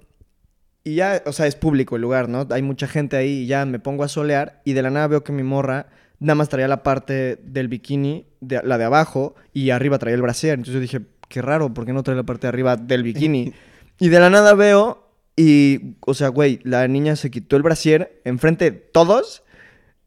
Y 0.86 0.95
ya, 0.95 1.21
o 1.25 1.34
sea, 1.34 1.45
es 1.47 1.56
público 1.56 1.97
el 1.97 2.02
lugar, 2.02 2.30
¿no? 2.30 2.47
Hay 2.52 2.62
mucha 2.62 2.88
gente 2.88 3.17
ahí 3.17 3.39
y 3.41 3.45
ya 3.47 3.65
me 3.65 3.80
pongo 3.80 4.04
a 4.04 4.08
solear 4.08 4.62
y 4.63 4.73
de 4.73 4.82
la 4.82 4.89
nada 4.89 5.08
veo 5.08 5.23
que 5.23 5.34
mi 5.34 5.43
morra 5.43 5.88
nada 6.20 6.36
más 6.36 6.50
traía 6.50 6.68
la 6.68 6.84
parte 6.84 7.40
del 7.44 7.68
bikini, 7.68 8.26
de, 8.42 8.62
la 8.64 8.78
de 8.78 8.86
abajo, 8.86 9.36
y 9.54 9.70
arriba 9.72 9.98
traía 10.00 10.16
el 10.16 10.22
brasier. 10.22 10.54
Entonces 10.56 10.74
yo 10.76 10.80
dije, 10.80 11.02
qué 11.28 11.42
raro, 11.42 11.74
¿por 11.74 11.86
qué 11.86 11.94
no 11.94 12.04
trae 12.04 12.16
la 12.18 12.24
parte 12.24 12.42
de 12.48 12.50
arriba 12.50 12.76
del 12.76 13.04
bikini? 13.04 13.54
y 14.00 14.10
de 14.10 14.20
la 14.20 14.30
nada 14.30 14.54
veo 14.54 15.06
y, 15.36 15.96
o 16.02 16.14
sea, 16.14 16.28
güey, 16.30 16.60
la 16.64 16.88
niña 16.88 17.16
se 17.16 17.32
quitó 17.32 17.56
el 17.56 17.64
brasier 17.64 18.22
enfrente 18.26 18.66
de 18.66 18.72
todos 18.78 19.44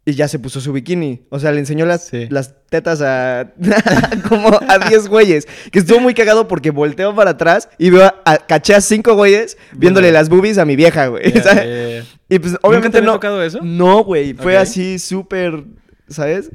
y 0.04 0.12
ya 0.14 0.26
se 0.28 0.38
puso 0.40 0.60
su 0.60 0.72
bikini. 0.72 1.22
O 1.30 1.38
sea, 1.38 1.52
le 1.52 1.60
enseñó 1.60 1.86
las, 1.86 2.06
Sí. 2.08 2.26
las 2.28 2.54
tetas 2.68 3.00
a 3.02 3.52
como 4.28 4.48
a 4.68 4.78
10 4.88 5.08
güeyes. 5.08 5.46
Que 5.70 5.78
estuvo 5.78 6.00
muy 6.00 6.12
cagado 6.12 6.48
porque 6.48 6.70
volteo 6.70 7.14
para 7.14 7.30
atrás 7.30 7.68
y 7.78 7.90
veo 7.90 8.02
a, 8.04 8.14
a- 8.24 8.38
caché 8.38 8.74
a 8.74 8.80
5 8.80 9.14
güeyes 9.14 9.56
viéndole 9.74 10.10
las 10.12 10.28
boobies 10.28 10.58
a 10.58 10.64
mi 10.64 10.74
vieja, 10.76 11.06
güey. 11.06 11.32
Ya. 11.32 12.02
Y 12.28 12.38
pues 12.38 12.52
¿Nunca 12.52 12.60
te 12.60 12.66
obviamente 12.66 13.00
no. 13.02 13.12
tocado 13.12 13.42
eso? 13.42 13.60
No, 13.62 14.02
güey. 14.04 14.34
Fue 14.34 14.56
así 14.58 14.98
súper. 14.98 15.64
¿Sabes? 16.08 16.50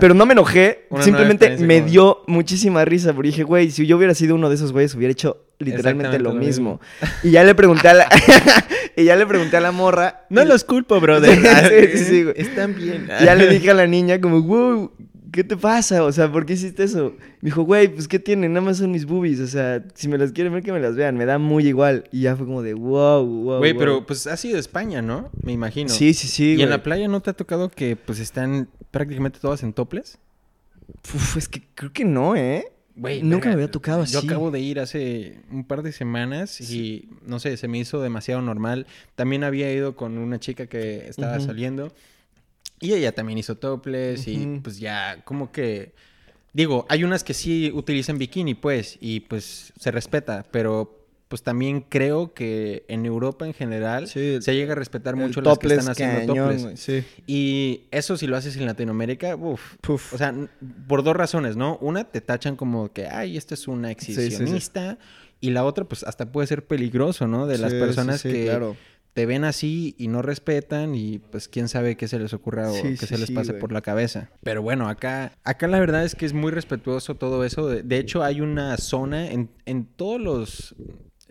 Pero 0.00 0.14
no 0.14 0.24
me 0.26 0.32
enojé. 0.32 0.86
Una 0.90 1.02
simplemente 1.02 1.56
me 1.58 1.78
como- 1.80 1.90
dio 1.90 2.22
muchísima 2.26 2.84
risa. 2.84 3.12
Porque 3.12 3.28
dije, 3.28 3.42
güey, 3.42 3.70
si 3.70 3.86
yo 3.86 3.96
hubiera 3.96 4.14
sido 4.14 4.34
uno 4.34 4.48
de 4.48 4.54
esos 4.54 4.72
güeyes, 4.72 4.94
hubiera 4.94 5.12
hecho 5.12 5.44
literalmente 5.58 6.18
lo 6.18 6.32
mismo. 6.32 6.80
Y 7.22 7.30
ya 7.32 7.44
le 7.44 7.54
pregunté 7.54 7.88
a 7.88 7.94
la. 7.94 8.08
y 8.96 9.04
ya 9.04 9.16
le 9.16 9.26
pregunté 9.26 9.56
a 9.56 9.60
la 9.60 9.72
morra. 9.72 10.26
No 10.30 10.42
y- 10.42 10.46
los 10.46 10.64
culpo, 10.64 11.00
brother. 11.00 11.36
Sí, 11.92 11.98
sí, 11.98 12.04
sí, 12.04 12.22
güey. 12.24 12.34
Están 12.38 12.74
bien. 12.74 13.08
y 13.20 13.24
ya 13.24 13.34
le 13.34 13.48
dije 13.48 13.70
a 13.70 13.74
la 13.74 13.86
niña, 13.86 14.20
como, 14.20 14.40
wow, 14.42 14.92
¿qué 15.36 15.44
te 15.44 15.56
pasa? 15.56 16.02
O 16.02 16.10
sea, 16.10 16.32
¿por 16.32 16.46
qué 16.46 16.54
hiciste 16.54 16.82
eso? 16.82 17.14
Me 17.42 17.50
dijo, 17.50 17.62
güey, 17.62 17.88
pues, 17.88 18.08
¿qué 18.08 18.18
tiene? 18.18 18.48
Nada 18.48 18.62
más 18.62 18.78
son 18.78 18.90
mis 18.90 19.04
boobies. 19.04 19.38
O 19.40 19.46
sea, 19.46 19.84
si 19.94 20.08
me 20.08 20.16
las 20.16 20.32
quieren 20.32 20.52
ver, 20.52 20.62
que 20.62 20.72
me 20.72 20.80
las 20.80 20.96
vean. 20.96 21.16
Me 21.16 21.26
da 21.26 21.38
muy 21.38 21.68
igual. 21.68 22.08
Y 22.10 22.22
ya 22.22 22.34
fue 22.34 22.46
como 22.46 22.62
de, 22.62 22.72
wow, 22.72 23.24
wow. 23.24 23.58
Güey, 23.58 23.72
wow. 23.72 23.78
pero 23.78 24.06
pues 24.06 24.26
ha 24.26 24.36
sido 24.36 24.58
España, 24.58 25.02
¿no? 25.02 25.30
Me 25.42 25.52
imagino. 25.52 25.90
Sí, 25.90 26.14
sí, 26.14 26.26
sí. 26.26 26.54
¿Y 26.54 26.62
en 26.62 26.70
la 26.70 26.82
playa 26.82 27.06
no 27.06 27.20
te 27.20 27.30
ha 27.30 27.34
tocado 27.34 27.68
que 27.68 27.96
pues 27.96 28.18
están 28.18 28.68
prácticamente 28.90 29.38
todas 29.38 29.62
en 29.62 29.74
toples? 29.74 30.18
Uf, 31.14 31.36
es 31.36 31.48
que 31.48 31.62
creo 31.74 31.92
que 31.92 32.04
no, 32.04 32.34
¿eh? 32.34 32.72
Güey, 32.96 33.22
Nunca 33.22 33.50
me 33.50 33.54
había 33.54 33.70
tocado 33.70 34.04
Yo 34.06 34.18
así. 34.18 34.26
acabo 34.26 34.50
de 34.50 34.60
ir 34.60 34.80
hace 34.80 35.40
un 35.50 35.64
par 35.64 35.82
de 35.82 35.92
semanas 35.92 36.62
y 36.62 37.10
no 37.26 37.38
sé, 37.40 37.58
se 37.58 37.68
me 37.68 37.78
hizo 37.78 38.00
demasiado 38.00 38.40
normal. 38.40 38.86
También 39.16 39.44
había 39.44 39.70
ido 39.70 39.96
con 39.96 40.16
una 40.16 40.40
chica 40.40 40.66
que 40.66 41.06
estaba 41.06 41.38
saliendo 41.40 41.92
y 42.80 42.92
ella 42.92 43.12
también 43.12 43.38
hizo 43.38 43.56
toples 43.56 44.26
y 44.28 44.60
pues 44.62 44.78
ya 44.78 45.22
como 45.24 45.52
que 45.52 45.92
digo, 46.52 46.86
hay 46.88 47.04
unas 47.04 47.22
que 47.22 47.34
sí 47.34 47.70
utilizan 47.74 48.18
bikini 48.18 48.54
pues 48.54 48.96
y 49.00 49.20
pues 49.20 49.72
se 49.78 49.90
respeta, 49.90 50.46
pero 50.50 50.96
pues 51.28 51.42
también 51.42 51.80
creo 51.80 52.32
que 52.34 52.84
en 52.88 53.04
Europa 53.04 53.46
en 53.46 53.52
general 53.52 54.06
Sí, 54.06 54.38
se 54.40 54.54
llega 54.54 54.72
a 54.72 54.76
respetar 54.76 55.16
mucho 55.16 55.40
las 55.40 55.58
que 55.58 55.66
están 55.66 55.90
haciendo 55.90 56.32
cañón, 56.32 56.56
toples. 56.56 56.80
Sí. 56.80 57.04
Y 57.26 57.82
eso 57.90 58.16
si 58.16 58.26
lo 58.26 58.36
haces 58.36 58.56
en 58.56 58.64
Latinoamérica, 58.64 59.34
uff. 59.36 59.74
O 59.88 60.18
sea, 60.18 60.32
por 60.86 61.02
dos 61.02 61.16
razones, 61.16 61.56
¿no? 61.56 61.78
Una, 61.80 62.04
te 62.04 62.20
tachan 62.20 62.56
como 62.56 62.92
que, 62.92 63.08
ay, 63.08 63.36
esta 63.36 63.54
es 63.54 63.66
una 63.66 63.88
sí. 63.88 63.92
exhibicionista. 63.92 64.98
Y 65.38 65.50
la 65.50 65.64
otra, 65.64 65.84
pues 65.84 66.02
hasta 66.04 66.32
puede 66.32 66.46
ser 66.46 66.64
peligroso, 66.64 67.26
¿no? 67.26 67.46
De 67.46 67.58
las 67.58 67.74
personas 67.74 68.22
sí, 68.22 68.30
que, 68.30 68.44
claro. 68.44 68.76
Te 69.16 69.24
ven 69.24 69.44
así 69.44 69.94
y 69.96 70.08
no 70.08 70.20
respetan 70.20 70.94
y 70.94 71.20
pues 71.20 71.48
quién 71.48 71.68
sabe 71.70 71.96
qué 71.96 72.06
se 72.06 72.18
les 72.18 72.34
ocurra 72.34 72.70
o 72.70 72.74
Sí, 72.74 72.82
qué 72.82 72.96
sí, 72.98 73.06
se 73.06 73.16
les 73.16 73.30
pase 73.30 73.54
por 73.54 73.72
la 73.72 73.80
cabeza. 73.80 74.28
Pero 74.42 74.60
bueno, 74.60 74.90
acá, 74.90 75.32
acá 75.42 75.68
la 75.68 75.80
verdad 75.80 76.04
es 76.04 76.14
que 76.14 76.26
es 76.26 76.34
muy 76.34 76.52
respetuoso 76.52 77.14
todo 77.14 77.42
eso. 77.42 77.66
De, 77.66 77.82
de 77.82 77.96
hecho, 77.96 78.22
hay 78.22 78.42
una 78.42 78.76
zona 78.76 79.30
en, 79.30 79.48
en 79.64 79.86
todos 79.86 80.20
los... 80.20 80.76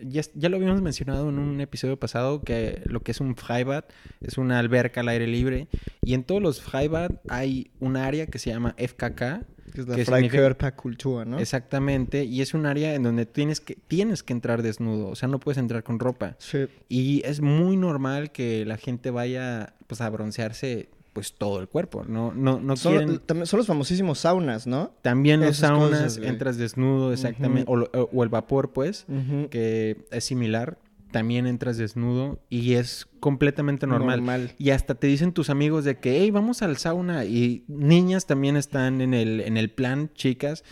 Ya, 0.00 0.22
ya 0.34 0.48
lo 0.48 0.56
habíamos 0.56 0.82
mencionado 0.82 1.28
en 1.28 1.38
un 1.38 1.60
episodio 1.60 1.96
pasado 1.96 2.42
que 2.42 2.82
lo 2.86 3.04
que 3.04 3.12
es 3.12 3.20
un 3.20 3.36
freibad 3.36 3.84
es 4.20 4.36
una 4.36 4.58
alberca 4.58 5.02
al 5.02 5.08
aire 5.08 5.28
libre 5.28 5.68
y 6.02 6.14
en 6.14 6.24
todos 6.24 6.42
los 6.42 6.60
freibad 6.60 7.12
hay 7.28 7.70
un 7.78 7.96
área 7.96 8.26
que 8.26 8.40
se 8.40 8.50
llama 8.50 8.74
FKK 8.78 9.46
Que 9.84 10.00
es 10.02 10.08
la 10.08 10.16
Freikörperkultur, 10.16 11.26
¿no? 11.26 11.38
Exactamente, 11.38 12.24
y 12.24 12.40
es 12.40 12.54
un 12.54 12.66
área 12.66 12.94
en 12.94 13.02
donde 13.02 13.26
tienes 13.26 13.60
que, 13.60 13.76
tienes 13.88 14.22
que 14.22 14.32
entrar 14.32 14.62
desnudo, 14.62 15.08
o 15.08 15.16
sea, 15.16 15.28
no 15.28 15.38
puedes 15.38 15.58
entrar 15.58 15.82
con 15.82 15.98
ropa. 15.98 16.36
Sí. 16.38 16.66
Y 16.88 17.22
es 17.24 17.40
muy 17.40 17.76
normal 17.76 18.32
que 18.32 18.64
la 18.64 18.76
gente 18.76 19.10
vaya 19.10 19.74
pues 19.86 20.00
a 20.00 20.08
broncearse 20.10 20.88
pues 21.12 21.32
todo 21.32 21.60
el 21.60 21.68
cuerpo, 21.68 22.04
no 22.06 22.32
no 22.34 22.60
no 22.60 22.76
Son, 22.76 22.92
quieren 22.92 23.18
también- 23.20 23.46
son 23.46 23.56
los 23.56 23.66
famosísimos 23.66 24.18
saunas, 24.18 24.66
¿no? 24.66 24.92
también 25.00 25.40
los 25.40 25.50
esas 25.50 25.70
saunas 25.70 26.02
cosas, 26.02 26.18
entras 26.18 26.58
desnudo 26.58 27.10
exactamente 27.12 27.64
o, 27.70 28.22
el 28.22 28.28
vapor 28.28 28.72
pues 28.74 29.06
que 29.50 29.96
es 30.10 30.24
similar, 30.24 30.76
también 31.10 31.46
entras 31.46 31.76
desnudo 31.78 32.40
y 32.50 32.74
es 32.74 33.06
completamente 33.20 33.86
normal. 33.86 34.18
Normal. 34.18 34.54
Y 34.58 34.70
hasta 34.70 34.94
te 34.94 35.06
dicen 35.06 35.32
tus 35.32 35.50
amigos 35.50 35.84
de 35.84 35.98
que, 35.98 36.20
hey, 36.20 36.30
vamos 36.30 36.62
al 36.62 36.76
sauna. 36.76 37.24
Y 37.24 37.64
niñas 37.68 38.26
también 38.26 38.56
están 38.56 39.00
en 39.00 39.14
el, 39.14 39.40
en 39.40 39.56
el 39.56 39.70
plan, 39.70 40.10
chicas. 40.14 40.64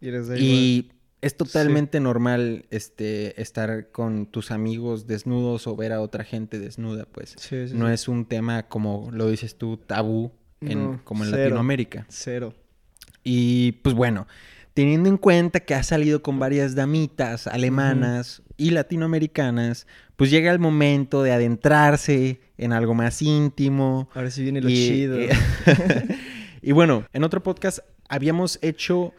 Y 0.00 0.90
es 1.20 1.36
totalmente 1.36 2.00
normal 2.00 2.66
este, 2.70 3.40
estar 3.40 3.90
con 3.90 4.26
tus 4.26 4.50
amigos 4.50 5.06
desnudos 5.06 5.66
o 5.66 5.74
ver 5.74 5.92
a 5.92 6.02
otra 6.02 6.22
gente 6.22 6.58
desnuda, 6.58 7.06
pues. 7.10 7.34
Sí, 7.38 7.68
sí, 7.68 7.74
no 7.74 7.88
es 7.88 8.08
un 8.08 8.26
tema, 8.26 8.68
como 8.68 9.08
lo 9.10 9.28
dices 9.28 9.56
tú, 9.56 9.78
tabú, 9.78 10.32
en, 10.60 10.84
No, 10.84 11.00
como 11.04 11.24
en 11.24 11.30
cero. 11.30 11.42
Latinoamérica. 11.44 12.06
Cero. 12.10 12.54
Y 13.22 13.72
pues 13.82 13.94
bueno, 13.94 14.26
teniendo 14.74 15.08
en 15.08 15.16
cuenta 15.16 15.60
que 15.60 15.74
has 15.74 15.86
salido 15.86 16.22
con 16.22 16.38
varias 16.38 16.74
damitas 16.74 17.46
alemanas 17.46 18.42
y 18.56 18.70
latinoamericanas, 18.70 19.86
pues 20.16 20.30
llega 20.30 20.52
el 20.52 20.58
momento 20.58 21.22
de 21.22 21.32
adentrarse 21.32 22.40
en 22.58 22.72
algo 22.72 22.94
más 22.94 23.22
íntimo. 23.22 24.10
Ahora 24.14 24.30
sí 24.30 24.42
viene 24.42 24.60
lo 24.60 24.68
Y, 24.68 24.74
chido. 24.74 25.18
y 26.62 26.72
bueno, 26.72 27.06
en 27.12 27.22
otro 27.22 27.42
podcast 27.42 27.78
habíamos 28.08 28.58
hecho 28.62 29.14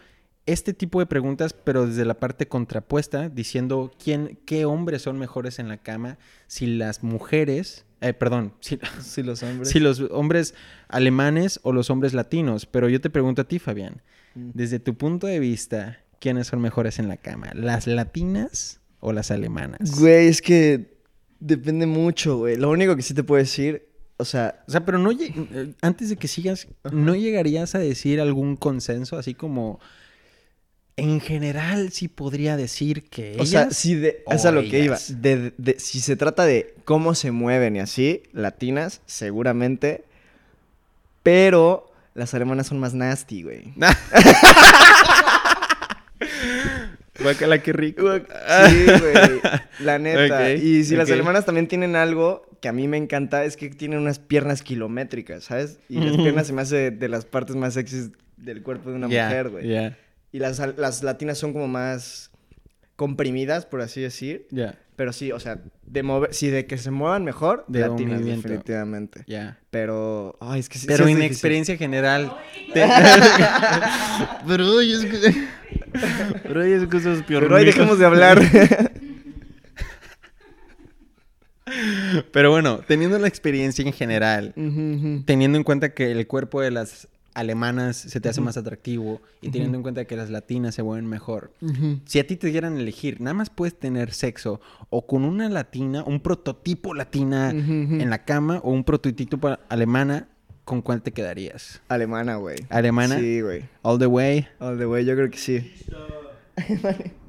este 0.46 0.74
tipo 0.74 1.00
de 1.00 1.06
preguntas, 1.06 1.54
pero 1.54 1.88
desde 1.88 2.06
la 2.06 2.20
parte 2.20 2.48
contrapuesta, 2.48 3.30
diciendo 3.30 3.92
quién, 4.02 4.38
qué 4.46 4.66
hombres 4.66 5.02
son 5.02 5.18
mejores 5.18 5.58
en 5.60 5.70
la 5.70 5.78
cama, 5.78 6.18
si 6.48 6.68
las 6.68 7.02
mujeres, 7.02 7.86
eh, 8.02 8.14
perdón, 8.14 8.54
si, 8.60 8.78
sí, 9.02 9.24
los 9.24 9.42
hombres. 9.42 9.70
si 9.70 9.80
los 9.80 10.02
hombres 10.12 10.54
alemanes 10.90 11.62
o 11.64 11.72
los 11.72 11.90
hombres 11.90 12.14
latinos. 12.14 12.66
Pero 12.66 12.90
yo 12.90 13.00
te 13.00 13.10
pregunto 13.10 13.42
a 13.42 13.48
ti, 13.48 13.58
Fabián. 13.58 14.02
Desde 14.36 14.80
tu 14.80 14.96
punto 14.96 15.28
de 15.28 15.40
vista, 15.40 16.00
¿quiénes 16.20 16.48
son 16.48 16.62
mejores 16.62 17.00
en 17.00 17.08
la 17.08 17.18
cama? 17.18 17.52
¿Las 17.54 17.88
latinas 17.88 18.80
o 19.00 19.14
las 19.14 19.32
alemanas? 19.32 20.00
Güey, 20.00 20.28
es 20.28 20.42
que 20.42 20.94
depende 21.40 21.86
mucho, 21.86 22.38
güey. 22.38 22.58
Lo 22.58 22.70
único 22.70 22.96
que 22.96 23.02
sí 23.02 23.14
te 23.14 23.24
puedo 23.24 23.40
decir, 23.40 23.88
o 24.18 24.26
sea, 24.26 24.64
O 24.68 24.72
sea, 24.72 24.86
pero 24.86 24.98
no 25.00 25.12
antes 25.82 26.10
de 26.10 26.16
que 26.18 26.28
sigas, 26.28 26.68
¿no 26.92 27.16
llegarías 27.16 27.76
a 27.76 27.80
decir 27.80 28.20
algún 28.22 28.56
consenso 28.56 29.18
así 29.18 29.34
como 29.34 29.80
en 30.98 31.20
general 31.20 31.92
sí 31.92 32.08
podría 32.08 32.56
decir 32.56 33.10
que 33.10 33.36
o 33.38 33.46
sea, 33.46 33.64
ellas 33.64 33.76
si 33.78 33.96
de, 33.96 34.24
o 34.26 34.32
es 34.34 34.46
a 34.46 34.52
lo 34.52 34.62
que 34.62 34.80
iba. 34.80 34.96
ellas? 34.96 35.22
De, 35.22 35.54
de- 35.58 35.78
si 35.78 36.00
se 36.00 36.16
trata 36.16 36.46
de 36.46 36.74
cómo 36.86 37.16
se 37.16 37.32
mueven 37.32 37.76
y 37.76 37.80
así, 37.82 38.24
latinas, 38.32 39.02
seguramente. 39.06 40.06
Pero 41.24 41.92
las 42.16 42.34
alemanas 42.34 42.68
son 42.68 42.80
más 42.80 42.96
nasty, 42.96 43.44
güey. 43.44 43.74
Guácala, 47.22 47.62
qué 47.62 47.74
rico. 47.74 48.10
Sí, 48.18 48.86
güey. 48.86 49.42
La 49.80 50.00
neta. 50.00 50.54
Y 50.54 50.84
si 50.86 50.96
las 50.96 51.12
alemanas 51.12 51.46
también 51.46 51.68
tienen 51.68 51.96
algo 51.96 52.50
que 52.62 52.70
a 52.70 52.72
mí 52.72 52.88
me 52.88 52.98
encanta, 52.98 53.44
es 53.44 53.58
que 53.58 53.70
tienen 53.70 54.00
unas 54.00 54.20
piernas 54.20 54.64
kilométricas, 54.64 55.44
¿sabes? 55.44 55.80
Y 55.90 56.00
las 56.00 56.16
piernas 56.16 56.48
se 56.48 56.54
me 56.54 56.62
hace 56.62 56.90
de 56.92 57.10
las 57.10 57.26
partes 57.26 57.56
más 57.56 57.74
sexys 57.76 58.12
del 58.38 58.64
cuerpo 58.64 58.90
de 58.90 58.96
una 58.96 59.08
mujer, 59.08 59.50
güey. 59.50 59.94
Y 60.32 60.40
las, 60.40 60.60
las 60.78 61.04
latinas 61.04 61.38
son 61.38 61.54
como 61.54 61.68
más 61.68 62.32
comprimidas, 62.96 63.66
por 63.66 63.82
así 63.82 64.02
decir. 64.02 64.48
ya, 64.52 64.78
Pero 64.96 65.12
sí, 65.14 65.32
o 65.32 65.40
sea, 65.40 65.60
de 65.86 66.04
mover, 66.04 66.34
sí, 66.34 66.48
de 66.50 66.66
que 66.66 66.78
se 66.78 66.92
muevan 66.92 67.24
mejor, 67.26 67.66
De 67.68 67.82
latinas, 67.82 68.24
definitivamente. 68.26 69.24
ya. 69.28 69.60
Pero, 69.72 70.38
ay, 70.40 70.60
es 70.62 70.70
que 70.70 70.78
sí, 70.78 70.88
Pero 70.88 71.06
sí 71.06 71.12
es 71.12 71.16
en 71.16 71.16
difícil. 71.22 71.32
experiencia 71.34 71.78
general. 71.78 72.34
te- 72.74 72.86
Pero 74.48 74.72
oye, 74.72 74.94
es 74.96 75.06
que. 75.06 75.48
Pero 76.44 76.62
oye, 76.62 76.76
es 76.78 76.88
que 76.88 76.98
esos 76.98 77.24
Pero 77.28 77.56
ahí 77.56 77.66
dejemos 77.66 78.00
de 78.00 78.06
hablar. 78.06 78.42
Pero 82.32 82.52
bueno, 82.52 82.82
teniendo 82.88 83.18
la 83.18 83.28
experiencia 83.28 83.84
en 83.86 83.92
general, 83.92 84.54
teniendo 85.26 85.58
en 85.58 85.64
cuenta 85.64 85.94
que 85.94 86.12
el 86.12 86.28
cuerpo 86.28 86.62
de 86.62 86.70
las 86.72 87.08
alemanas 87.36 87.98
se 87.98 88.20
te 88.20 88.30
hace 88.30 88.42
más 88.42 88.58
atractivo 88.58 89.22
y 89.42 89.50
teniendo 89.52 89.78
en 89.78 89.84
cuenta 89.84 90.06
que 90.06 90.16
las 90.16 90.30
latinas 90.30 90.74
se 90.74 90.82
mueven 90.82 91.06
mejor. 91.06 91.52
Si 92.06 92.20
a 92.20 92.26
ti 92.26 92.36
te 92.38 92.48
dieran 92.48 92.78
elegir, 92.78 93.22
nada 93.22 93.36
más 93.36 93.50
puedes 93.50 93.78
tener 93.78 94.14
sexo 94.14 94.62
o 94.90 95.06
con 95.06 95.24
una 95.24 95.50
latina, 95.50 96.04
un 96.04 96.22
prototipo 96.22 96.94
latina 96.94 97.52
en 97.52 98.10
la 98.10 98.26
cama 98.26 98.60
o 98.64 98.72
un 98.72 98.84
prototipo 98.84 99.58
alemana, 99.70 100.30
¿con 100.64 100.82
cuál 100.82 101.02
te 101.02 101.12
quedarías? 101.12 101.82
Alemana, 101.90 102.38
güey. 102.38 102.58
¿Alemana? 102.70 103.20
Sí, 103.20 103.42
güey. 103.42 103.66
All 103.84 104.00
the 104.00 104.08
way. 104.08 104.48
All 104.60 104.78
the 104.78 104.88
way, 104.88 105.06
yo 105.06 105.16
creo 105.16 105.30
que 105.30 105.38
sí. 105.38 105.74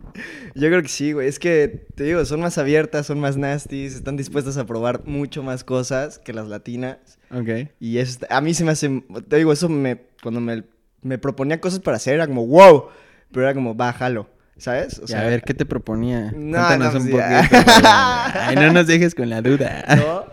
yo 0.54 0.68
creo 0.68 0.82
que 0.82 0.88
sí, 0.88 1.12
güey. 1.12 1.28
Es 1.28 1.38
que, 1.38 1.86
te 1.94 2.04
digo, 2.04 2.24
son 2.24 2.40
más 2.40 2.58
abiertas, 2.58 3.06
son 3.06 3.20
más 3.20 3.36
nasties, 3.36 3.94
están 3.94 4.16
dispuestas 4.16 4.56
a 4.56 4.66
probar 4.66 5.02
mucho 5.06 5.42
más 5.42 5.64
cosas 5.64 6.18
que 6.18 6.32
las 6.32 6.48
latinas. 6.48 7.18
Ok. 7.30 7.70
Y 7.80 7.98
eso, 7.98 8.20
a 8.30 8.40
mí 8.40 8.54
se 8.54 8.64
me 8.64 8.72
hace, 8.72 9.02
te 9.28 9.36
digo, 9.36 9.52
eso 9.52 9.68
me, 9.68 10.02
cuando 10.22 10.40
me, 10.40 10.64
me 11.02 11.18
proponía 11.18 11.60
cosas 11.60 11.80
para 11.80 11.96
hacer, 11.96 12.14
era 12.14 12.26
como, 12.26 12.46
wow, 12.46 12.86
pero 13.32 13.46
era 13.46 13.54
como, 13.54 13.74
bájalo, 13.74 14.28
¿sabes? 14.56 15.00
Y 15.06 15.12
a 15.14 15.22
ver, 15.22 15.42
¿qué 15.42 15.54
te 15.54 15.66
proponía? 15.66 16.32
No, 16.34 16.58
Cuéntanos 16.66 16.94
no, 16.94 17.00
un 17.00 17.10
poquito. 17.10 17.26
Ay, 17.84 18.56
no 18.56 18.72
nos 18.72 18.86
dejes 18.86 19.14
con 19.14 19.28
la 19.28 19.42
duda. 19.42 19.84
¿no? 19.96 20.24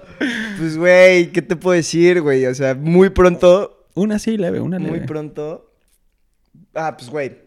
Pues, 0.58 0.78
güey, 0.78 1.32
¿qué 1.32 1.42
te 1.42 1.56
puedo 1.56 1.76
decir, 1.76 2.22
güey? 2.22 2.46
O 2.46 2.56
sea, 2.56 2.76
muy 2.76 3.10
pronto, 3.10 3.88
Una 3.96 4.20
sí 4.20 4.38
leve, 4.38 4.60
una 4.60 4.80
leve. 4.80 4.92
muy 4.92 5.00
pronto. 5.02 5.70
Ah, 6.74 6.96
pues, 6.98 7.10
güey. 7.10 7.44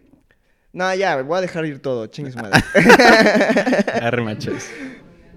No, 0.77 0.95
ya, 0.95 1.23
voy 1.23 1.39
a 1.39 1.41
dejar 1.41 1.65
ir 1.65 1.81
todo, 1.81 2.07
chingue 2.07 2.33
su 2.33 2.39
madre. 2.39 2.61
Arre, 4.03 4.21
machos. 4.21 4.69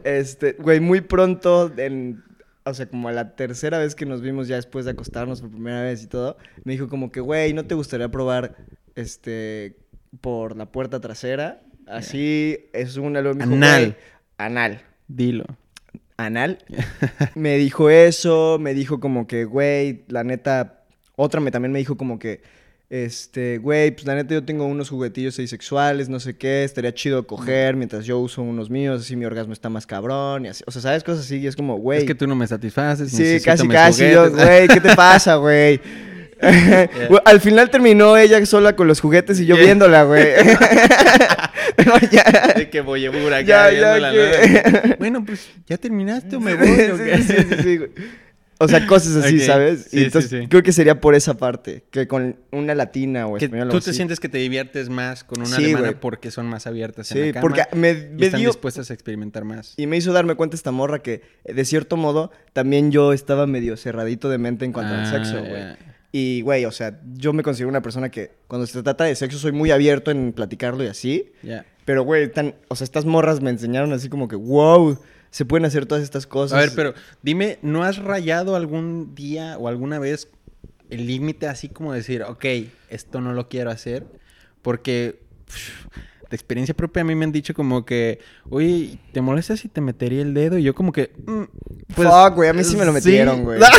Este, 0.04 0.52
güey, 0.60 0.82
muy 0.82 0.99
pronto, 0.99 1.71
en, 1.78 2.21
o 2.65 2.73
sea, 2.73 2.89
como 2.89 3.08
a 3.08 3.13
la 3.13 3.38
tercera 3.38 3.78
vez 3.78 3.95
que 3.95 4.06
nos 4.06 4.19
vimos 4.19 4.49
ya 4.49 4.58
después 4.58 4.84
de 4.84 4.91
acostarnos 4.91 5.39
por 5.39 5.49
primera 5.49 5.82
vez 5.82 6.04
y 6.04 6.08
todo, 6.08 6.36
me 6.65 6.73
dijo 6.73 6.89
como 6.89 7.10
que, 7.10 7.21
güey, 7.21 7.54
¿no 7.54 7.63
te 7.63 7.73
gustaría 7.73 8.10
probar, 8.10 8.58
este, 8.95 9.78
por 10.19 10.58
la 10.58 10.65
puerta 10.73 10.99
trasera? 10.99 11.62
Así, 11.88 12.58
es 12.73 12.97
me 12.97 13.10
dijo, 13.21 13.30
Anal. 13.41 13.82
"Güey, 13.86 13.95
Anal. 14.38 14.82
Dilo. 15.08 15.45
Anal. 16.17 16.58
me 17.36 17.56
dijo 17.56 17.89
eso, 17.89 18.58
me 18.60 18.73
dijo 18.73 18.99
como 18.99 19.25
que, 19.25 19.45
güey, 19.45 20.04
la 20.10 20.25
neta, 20.25 20.84
otra 21.15 21.39
me 21.39 21.52
también 21.52 21.71
me 21.71 21.80
dijo 21.80 21.95
como 21.95 22.19
que, 22.19 22.41
este, 22.89 23.60
güey, 23.60 23.91
pues 23.91 24.06
la 24.08 24.15
neta 24.15 24.34
yo 24.34 24.43
tengo 24.43 24.65
unos 24.65 24.89
juguetillos 24.89 25.38
asexuales, 25.39 26.10
no 26.10 26.19
sé 26.19 26.36
qué, 26.38 26.63
estaría 26.63 26.93
chido 26.93 27.28
coger 27.28 27.75
mientras 27.75 28.06
yo 28.06 28.17
uso 28.19 28.41
unos 28.41 28.69
míos, 28.71 29.02
así 29.02 29.15
mi 29.15 29.25
orgasmo 29.25 29.54
está 29.54 29.69
más 29.69 29.86
cabrón 29.86 30.45
y 30.45 30.49
así, 30.49 30.63
o 30.65 30.71
sea, 30.71 30.82
¿sabes? 30.82 31.04
Cosas 31.04 31.25
así 31.25 31.38
y 31.38 31.47
es 31.47 31.56
como, 31.56 31.78
güey. 31.78 31.99
Es 31.99 32.06
que 32.06 32.15
tú 32.15 32.25
no 32.25 32.36
me 32.36 32.47
satisfaces. 32.47 33.12
Sí, 33.12 33.39
casi, 33.45 33.67
casi, 33.67 34.10
yo, 34.10 34.32
güey, 34.32 34.67
¿qué 34.67 34.82
te 34.82 34.95
pasa, 34.95 35.36
güey? 35.36 35.80
Al 37.25 37.41
final 37.41 37.69
terminó 37.69 38.15
ella 38.15 38.43
sola 38.45 38.73
con 38.75 38.88
los 38.88 39.02
juguetes 39.02 39.39
y 39.41 39.45
yo 39.45 39.56
Yeah. 39.56 39.65
viéndola, 39.65 40.04
güey. 40.04 40.25
No, 41.86 41.93
ya. 42.12 42.54
De 42.56 42.69
que 42.69 42.82
voy 42.82 43.06
acá 43.06 43.41
Ya, 43.41 43.67
viendo 43.69 43.88
ya, 43.88 43.99
la 43.99 44.12
que- 44.12 44.62
nada. 44.82 44.95
Bueno, 44.99 45.23
pues, 45.25 45.49
¿ya 45.67 45.78
terminaste 45.78 46.36
o 46.36 46.39
me 46.39 46.56
voy? 46.56 46.67
o 46.69 46.97
Sí, 46.97 47.04
qué? 47.04 47.17
sí, 47.17 47.34
sí, 47.49 47.56
sí, 47.63 47.78
güey. 47.78 47.89
O 48.62 48.67
sea, 48.67 48.86
cosas 48.88 49.15
así, 49.24 49.38
Ok, 49.38 49.41
¿sabes? 49.45 49.88
sí, 49.89 50.00
y 50.00 50.04
entonces 50.04 50.30
sí, 50.30 50.39
sí. 50.41 50.48
creo 50.50 50.62
que 50.63 50.74
sería 50.74 51.00
por 51.00 51.15
esa 51.15 51.36
parte, 51.38 51.86
que 51.91 52.08
con 52.10 52.36
una 52.52 52.76
latina 52.76 53.26
o 53.26 53.38
española. 53.38 53.72
tú 53.72 53.78
o 53.78 53.80
te 53.82 53.89
así. 53.91 53.95
sientes 53.98 54.19
que 54.19 54.28
te 54.28 54.38
diviertes 54.38 54.89
más 54.89 55.24
con 55.24 55.39
una 55.39 55.48
Sí, 55.56 55.63
alemana 55.63 55.88
güey. 55.88 56.00
porque 56.02 56.30
son 56.30 56.45
más 56.48 56.67
abiertas 56.67 57.10
en 57.12 57.17
Sí, 57.17 57.28
la 57.28 57.34
cama 57.34 57.41
porque 57.41 57.62
me, 57.74 57.91
y 57.91 57.93
me 58.19 58.26
están 58.26 58.41
dio... 58.41 58.50
dispuestas 58.50 58.91
a 58.91 58.93
experimentar 58.93 59.45
más. 59.45 59.74
Y 59.78 59.88
me 59.88 59.95
hizo 59.95 60.12
darme 60.12 60.36
cuenta 60.36 60.58
esta 60.58 60.72
morra 60.72 61.02
que, 61.02 61.22
de 61.45 61.63
cierto 61.63 61.95
modo, 61.95 62.32
también 62.52 62.91
yo 62.91 63.13
estaba 63.13 63.48
medio 63.48 63.78
cerradito 63.78 64.30
de 64.30 64.38
mente 64.39 64.65
en 64.65 64.74
cuanto 64.74 64.93
al 64.93 65.02
Ah, 65.06 65.10
sexo, 65.10 65.39
güey. 65.39 65.52
ya. 65.54 65.78
Y, 66.12 66.41
güey, 66.41 66.65
o 66.65 66.72
sea, 66.72 67.00
yo 67.15 67.32
me 67.34 67.43
considero 67.43 67.69
una 67.69 67.82
persona 67.82 68.10
que 68.10 68.32
cuando 68.48 68.67
se 68.67 68.82
trata 68.84 69.06
de 69.06 69.15
sexo 69.15 69.38
soy 69.38 69.52
muy 69.54 69.72
abierto 69.72 70.12
en 70.12 70.34
platicarlo 70.34 70.84
y 70.84 70.88
así. 70.88 71.32
Ya. 71.43 71.65
Pero, 71.86 72.04
güey, 72.04 72.30
tan, 72.32 72.56
o 72.67 72.76
sea, 72.76 72.84
estas 72.84 73.06
morras 73.06 73.41
me 73.41 73.52
enseñaron 73.52 73.93
así 73.93 74.10
como 74.10 74.28
que, 74.28 74.36
wow, 74.36 75.00
se 75.32 75.46
pueden 75.46 75.65
hacer 75.65 75.86
todas 75.86 76.04
estas 76.04 76.28
cosas. 76.28 76.58
A 76.58 76.62
ver, 76.62 76.72
pero 76.76 76.94
dime, 77.22 77.60
¿no 77.62 77.84
has 77.84 77.98
rayado 77.98 78.56
algún 78.56 79.13
día 79.15 79.58
o 79.58 79.68
alguna 79.68 80.00
vez 80.00 80.30
el 80.89 81.06
límite 81.08 81.48
así 81.48 81.70
como 81.70 81.94
decir, 81.94 82.24
ok, 82.24 82.46
esto 82.89 83.22
no 83.22 83.34
lo 83.34 83.48
quiero 83.50 83.70
hacer? 83.72 84.06
Porque 84.62 85.22
pff, 85.46 85.88
de 86.30 86.36
experiencia 86.36 86.76
propia 86.76 87.02
a 87.02 87.06
mí 87.06 87.15
me 87.15 87.26
han 87.26 87.32
dicho 87.32 87.54
como 87.54 87.86
que, 87.86 88.20
oye, 88.50 89.00
¿te 89.12 89.22
molesta 89.22 89.58
si 89.58 89.68
te 89.68 89.82
metería 89.82 90.22
el 90.22 90.34
dedo? 90.34 90.58
Y 90.58 90.63
yo 90.63 90.76
como 90.76 90.92
que, 90.92 91.12
mm, 91.26 91.44
pues, 91.96 92.08
Fuck, 92.08 92.36
güey, 92.36 92.50
a 92.50 92.54
mí 92.54 92.63
sí 92.63 92.78
me 92.78 92.86
lo 92.86 92.94
metieron, 92.94 93.44
güey. 93.44 93.60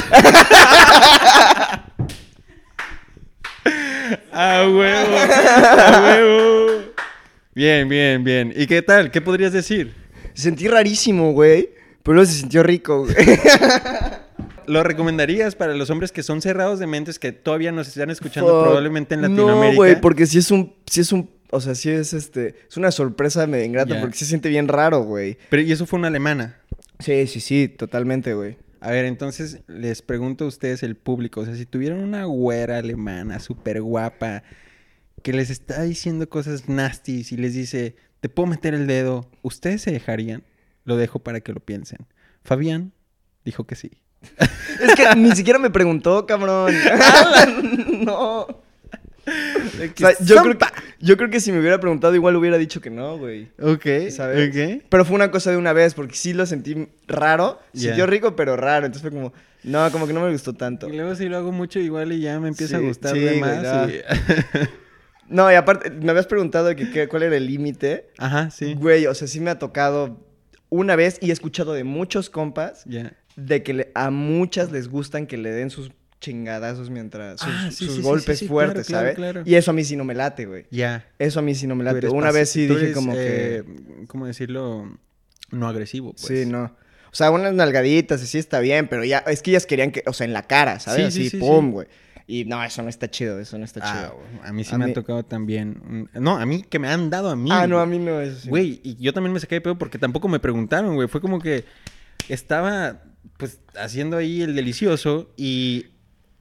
¡A 4.32 4.66
huevo! 4.68 5.16
¡A 5.16 6.00
huevo! 6.02 6.82
Bien, 7.54 7.88
bien, 7.88 8.24
bien. 8.24 8.52
¿Y 8.56 8.66
qué 8.66 8.80
tal? 8.82 9.10
¿Qué 9.10 9.20
podrías 9.20 9.52
decir? 9.52 9.99
Sentí 10.40 10.68
rarísimo, 10.68 11.32
güey. 11.32 11.70
Pero 12.02 12.24
se 12.24 12.32
sintió 12.34 12.62
rico, 12.62 13.04
güey. 13.04 13.14
¿Lo 14.66 14.82
recomendarías 14.84 15.56
para 15.56 15.74
los 15.74 15.90
hombres 15.90 16.12
que 16.12 16.22
son 16.22 16.40
cerrados 16.40 16.78
de 16.78 16.86
mentes 16.86 17.18
que 17.18 17.32
todavía 17.32 17.72
nos 17.72 17.88
están 17.88 18.08
escuchando 18.10 18.50
Fuck. 18.52 18.62
probablemente 18.64 19.14
en 19.14 19.22
No, 19.22 19.28
Latinoamérica? 19.28 19.76
güey, 19.76 20.00
porque 20.00 20.26
si 20.26 20.38
es 20.38 20.50
un, 20.50 20.74
si 20.86 21.00
es 21.00 21.12
un, 21.12 21.28
o 21.50 21.60
sea, 21.60 21.74
si 21.74 21.90
es 21.90 22.12
este, 22.12 22.54
es 22.68 22.76
una 22.76 22.90
sorpresa 22.92 23.46
medio 23.46 23.64
ingrata 23.64 24.00
porque 24.00 24.16
se 24.16 24.26
siente 24.26 24.48
bien 24.48 24.68
raro, 24.68 25.02
güey. 25.02 25.38
Pero 25.48 25.62
y 25.62 25.72
eso 25.72 25.86
fue 25.86 25.98
una 25.98 26.08
alemana. 26.08 26.56
Sí, 27.00 27.26
sí, 27.26 27.40
sí, 27.40 27.68
totalmente, 27.68 28.34
güey. 28.34 28.58
A 28.80 28.92
ver, 28.92 29.06
entonces 29.06 29.60
les 29.66 30.02
pregunto 30.02 30.44
a 30.44 30.48
ustedes, 30.48 30.82
el 30.82 30.94
público, 30.96 31.40
o 31.40 31.44
sea, 31.44 31.56
si 31.56 31.66
tuvieran 31.66 31.98
una 31.98 32.24
güera 32.24 32.78
alemana 32.78 33.40
súper 33.40 33.82
guapa 33.82 34.42
que 35.22 35.32
les 35.32 35.50
está 35.50 35.82
diciendo 35.82 36.28
cosas 36.28 36.68
nasty 36.68 37.26
y 37.30 37.36
les 37.36 37.54
dice, 37.54 37.96
te 38.20 38.28
puedo 38.28 38.46
meter 38.46 38.74
el 38.74 38.86
dedo, 38.86 39.28
¿ustedes 39.42 39.82
se 39.82 39.90
dejarían? 39.92 40.42
Lo 40.84 40.96
dejo 40.96 41.18
para 41.18 41.40
que 41.40 41.52
lo 41.52 41.60
piensen. 41.60 42.06
Fabián 42.44 42.92
dijo 43.44 43.64
que 43.66 43.74
sí. 43.76 43.90
Es 44.80 44.94
que 44.94 45.14
ni 45.16 45.32
siquiera 45.32 45.58
me 45.58 45.70
preguntó, 45.70 46.26
cabrón. 46.26 46.74
no. 48.04 48.40
O 48.42 49.92
sea, 49.96 50.14
yo, 50.20 50.42
creo 50.42 50.58
que, 50.58 50.66
yo 51.00 51.16
creo 51.16 51.30
que 51.30 51.40
si 51.40 51.52
me 51.52 51.60
hubiera 51.60 51.78
preguntado, 51.78 52.14
igual 52.14 52.34
hubiera 52.36 52.58
dicho 52.58 52.80
que 52.80 52.90
no, 52.90 53.18
güey. 53.18 53.48
Ok, 53.60 54.10
¿Sabes? 54.10 54.48
ok. 54.48 54.82
Pero 54.88 55.04
fue 55.04 55.14
una 55.14 55.30
cosa 55.30 55.50
de 55.50 55.56
una 55.58 55.72
vez, 55.72 55.94
porque 55.94 56.16
sí 56.16 56.32
lo 56.32 56.46
sentí 56.46 56.88
raro. 57.06 57.60
Ya. 57.72 57.88
Sintió 57.90 58.06
rico, 58.06 58.34
pero 58.34 58.56
raro. 58.56 58.86
Entonces 58.86 59.02
fue 59.08 59.10
como, 59.16 59.32
no, 59.62 59.92
como 59.92 60.06
que 60.06 60.12
no 60.14 60.22
me 60.22 60.32
gustó 60.32 60.54
tanto. 60.54 60.88
Y 60.88 60.96
luego 60.96 61.14
si 61.14 61.28
lo 61.28 61.36
hago 61.36 61.52
mucho 61.52 61.78
igual 61.78 62.12
y 62.12 62.20
ya 62.20 62.40
me 62.40 62.48
empieza 62.48 62.78
Sí, 62.78 62.84
a 62.84 62.88
gustar 62.88 63.12
sí, 63.12 63.20
de 63.20 63.38
güey, 63.38 63.40
más. 63.40 63.62
ya. 63.62 63.86
y- 63.88 64.00
No, 65.30 65.50
y 65.50 65.54
aparte, 65.54 65.90
me 65.90 66.10
habías 66.10 66.26
preguntado 66.26 66.74
que, 66.76 66.90
qué- 66.90 67.08
cuál 67.08 67.22
era 67.22 67.36
el 67.36 67.46
límite. 67.46 68.08
Ajá, 68.18 68.50
sí. 68.50 68.74
Güey, 68.74 69.06
o 69.06 69.14
sea, 69.14 69.26
sí 69.28 69.40
me 69.40 69.50
ha 69.50 69.58
tocado 69.58 70.26
una 70.68 70.96
vez 70.96 71.18
y 71.22 71.30
he 71.30 71.32
escuchado 71.32 71.72
de 71.72 71.84
muchos 71.84 72.28
compas 72.30 72.84
de 73.36 73.62
que 73.62 73.72
le- 73.74 73.92
a 73.94 74.10
muchas 74.10 74.70
les 74.72 74.88
gustan 74.88 75.26
que 75.26 75.36
le 75.38 75.50
den 75.50 75.70
sus 75.70 75.90
chingadazos 76.20 76.90
mientras 76.90 77.40
sus, 77.40 77.48
Ah, 77.54 77.70
sí, 77.70 77.84
sus 77.86 77.94
sí, 77.94 77.96
sí, 77.96 78.02
golpes 78.02 78.38
sí, 78.40 78.46
fuertes, 78.48 78.86
claro, 78.86 79.02
¿sabes? 79.04 79.14
claro, 79.16 79.32
claro. 79.42 79.50
Y 79.50 79.54
eso 79.54 79.70
a 79.70 79.74
mí 79.74 79.84
sí 79.84 79.96
no 79.96 80.04
me 80.04 80.14
late, 80.14 80.44
güey. 80.46 80.66
Ya. 80.70 81.08
Eso 81.18 81.38
a 81.38 81.42
mí 81.42 81.54
sí 81.54 81.66
no 81.66 81.74
me 81.76 81.84
late. 81.84 82.08
Una 82.08 82.30
vez 82.30 82.50
sí 82.50 82.66
dije 82.66 82.80
eres, 82.82 82.94
como 82.94 83.14
eh, 83.16 83.62
que 83.64 84.06
¿Cómo 84.06 84.26
decirlo? 84.26 84.98
No 85.50 85.66
agresivo, 85.68 86.12
pues. 86.12 86.26
sí, 86.42 86.46
no. 86.46 86.76
O 87.12 87.14
sea, 87.14 87.30
unas 87.32 87.52
nalgaditas 87.54 88.20
sí 88.20 88.38
está 88.38 88.60
bien, 88.60 88.86
pero 88.88 89.02
ya 89.04 89.18
es 89.18 89.42
que 89.42 89.50
ellas 89.50 89.66
querían 89.66 89.90
que, 89.90 90.04
o 90.06 90.12
sea, 90.12 90.26
en 90.26 90.32
la 90.32 90.42
cara, 90.46 90.78
¿sabes? 90.78 91.12
Sí, 91.14 91.22
sí, 91.22 91.26
Así, 91.28 91.30
sí, 91.30 91.36
pum, 91.38 91.72
güey. 91.72 91.88
Y 92.32 92.44
no, 92.44 92.62
eso 92.62 92.80
no 92.82 92.88
está 92.88 93.10
chido, 93.10 93.40
eso 93.40 93.58
no 93.58 93.64
está 93.64 93.80
Ah, 93.82 93.92
chido. 94.12 94.20
a 94.44 94.52
mí 94.52 94.62
sí 94.62 94.72
A 94.74 94.78
me 94.78 94.84
mí- 94.86 94.90
ha 94.92 94.94
tocado 94.94 95.24
también. 95.24 96.08
No, 96.14 96.36
a 96.38 96.46
mí 96.46 96.62
que 96.62 96.78
me 96.78 96.86
han 96.88 97.10
dado 97.10 97.28
a 97.30 97.34
mí. 97.34 97.48
Ah, 97.52 97.66
no, 97.66 97.80
a 97.80 97.86
mí 97.86 97.98
no 97.98 98.20
es. 98.20 98.46
Güey, 98.46 98.80
y 98.84 98.94
yo 99.02 99.12
también 99.12 99.32
me 99.32 99.40
saqué 99.40 99.56
de 99.56 99.60
pedo 99.60 99.76
porque 99.76 99.98
tampoco 99.98 100.28
me 100.28 100.38
preguntaron, 100.38 100.94
güey. 100.94 101.08
Fue 101.08 101.20
como 101.20 101.40
que 101.40 101.64
estaba, 102.28 103.02
pues, 103.36 103.58
haciendo 103.76 104.16
ahí 104.16 104.42
el 104.42 104.54
delicioso 104.54 105.30
y 105.36 105.86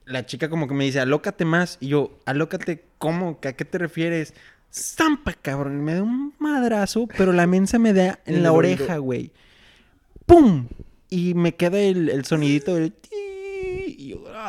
la 0.06 0.26
chica 0.26 0.48
como 0.48 0.68
que 0.68 0.74
me 0.74 0.84
dice, 0.84 1.00
alócate 1.00 1.44
más. 1.44 1.76
Y 1.80 1.88
yo, 1.88 2.18
alócate, 2.24 2.84
¿cómo? 2.98 3.40
¿Que 3.40 3.48
¿A 3.48 3.52
qué 3.54 3.64
te 3.64 3.78
refieres? 3.78 4.32
Zampa, 4.72 5.32
cabrón. 5.32 5.82
Me 5.82 5.94
da 5.94 6.02
un 6.04 6.34
madrazo, 6.38 7.08
pero 7.18 7.32
la 7.32 7.48
mensa 7.48 7.80
me 7.80 7.92
da 7.92 8.20
en 8.26 8.42
la 8.44 8.52
oreja, 8.52 8.98
güey. 8.98 9.32
¡Pum! 10.26 10.68
Y 11.08 11.34
me 11.34 11.56
queda 11.56 11.80
el, 11.80 12.08
el 12.10 12.24
sonidito 12.24 12.76
del... 12.76 12.92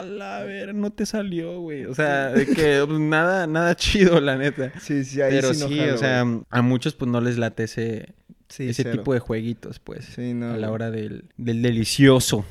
a 0.01 0.05
la 0.05 0.43
ver, 0.43 0.75
no 0.75 0.91
te 0.91 1.05
salió, 1.05 1.59
güey. 1.61 1.85
O 1.85 1.95
sea, 1.95 2.29
de 2.29 2.45
que 2.45 2.83
pues, 2.85 2.99
nada, 2.99 3.47
nada 3.47 3.75
chido, 3.77 4.19
la 4.19 4.37
neta. 4.37 4.71
Sí, 4.79 5.03
sí, 5.05 5.21
ahí 5.21 5.31
Pero 5.31 5.53
sí, 5.53 5.61
no 5.61 5.67
sí, 5.69 5.77
jalo, 5.77 5.95
o 5.95 5.97
sea, 5.97 6.25
a 6.49 6.61
muchos 6.61 6.93
pues 6.93 7.09
no 7.09 7.21
les 7.21 7.37
late 7.37 7.63
ese, 7.63 8.13
Sí, 8.49 8.69
ese 8.69 8.83
cero. 8.83 8.97
tipo 8.97 9.13
de 9.13 9.19
jueguitos, 9.19 9.79
pues. 9.79 10.05
Sí, 10.05 10.33
no, 10.33 10.51
a 10.51 10.57
la 10.57 10.71
hora 10.71 10.91
del, 10.91 11.25
del 11.37 11.61
delicioso. 11.61 12.45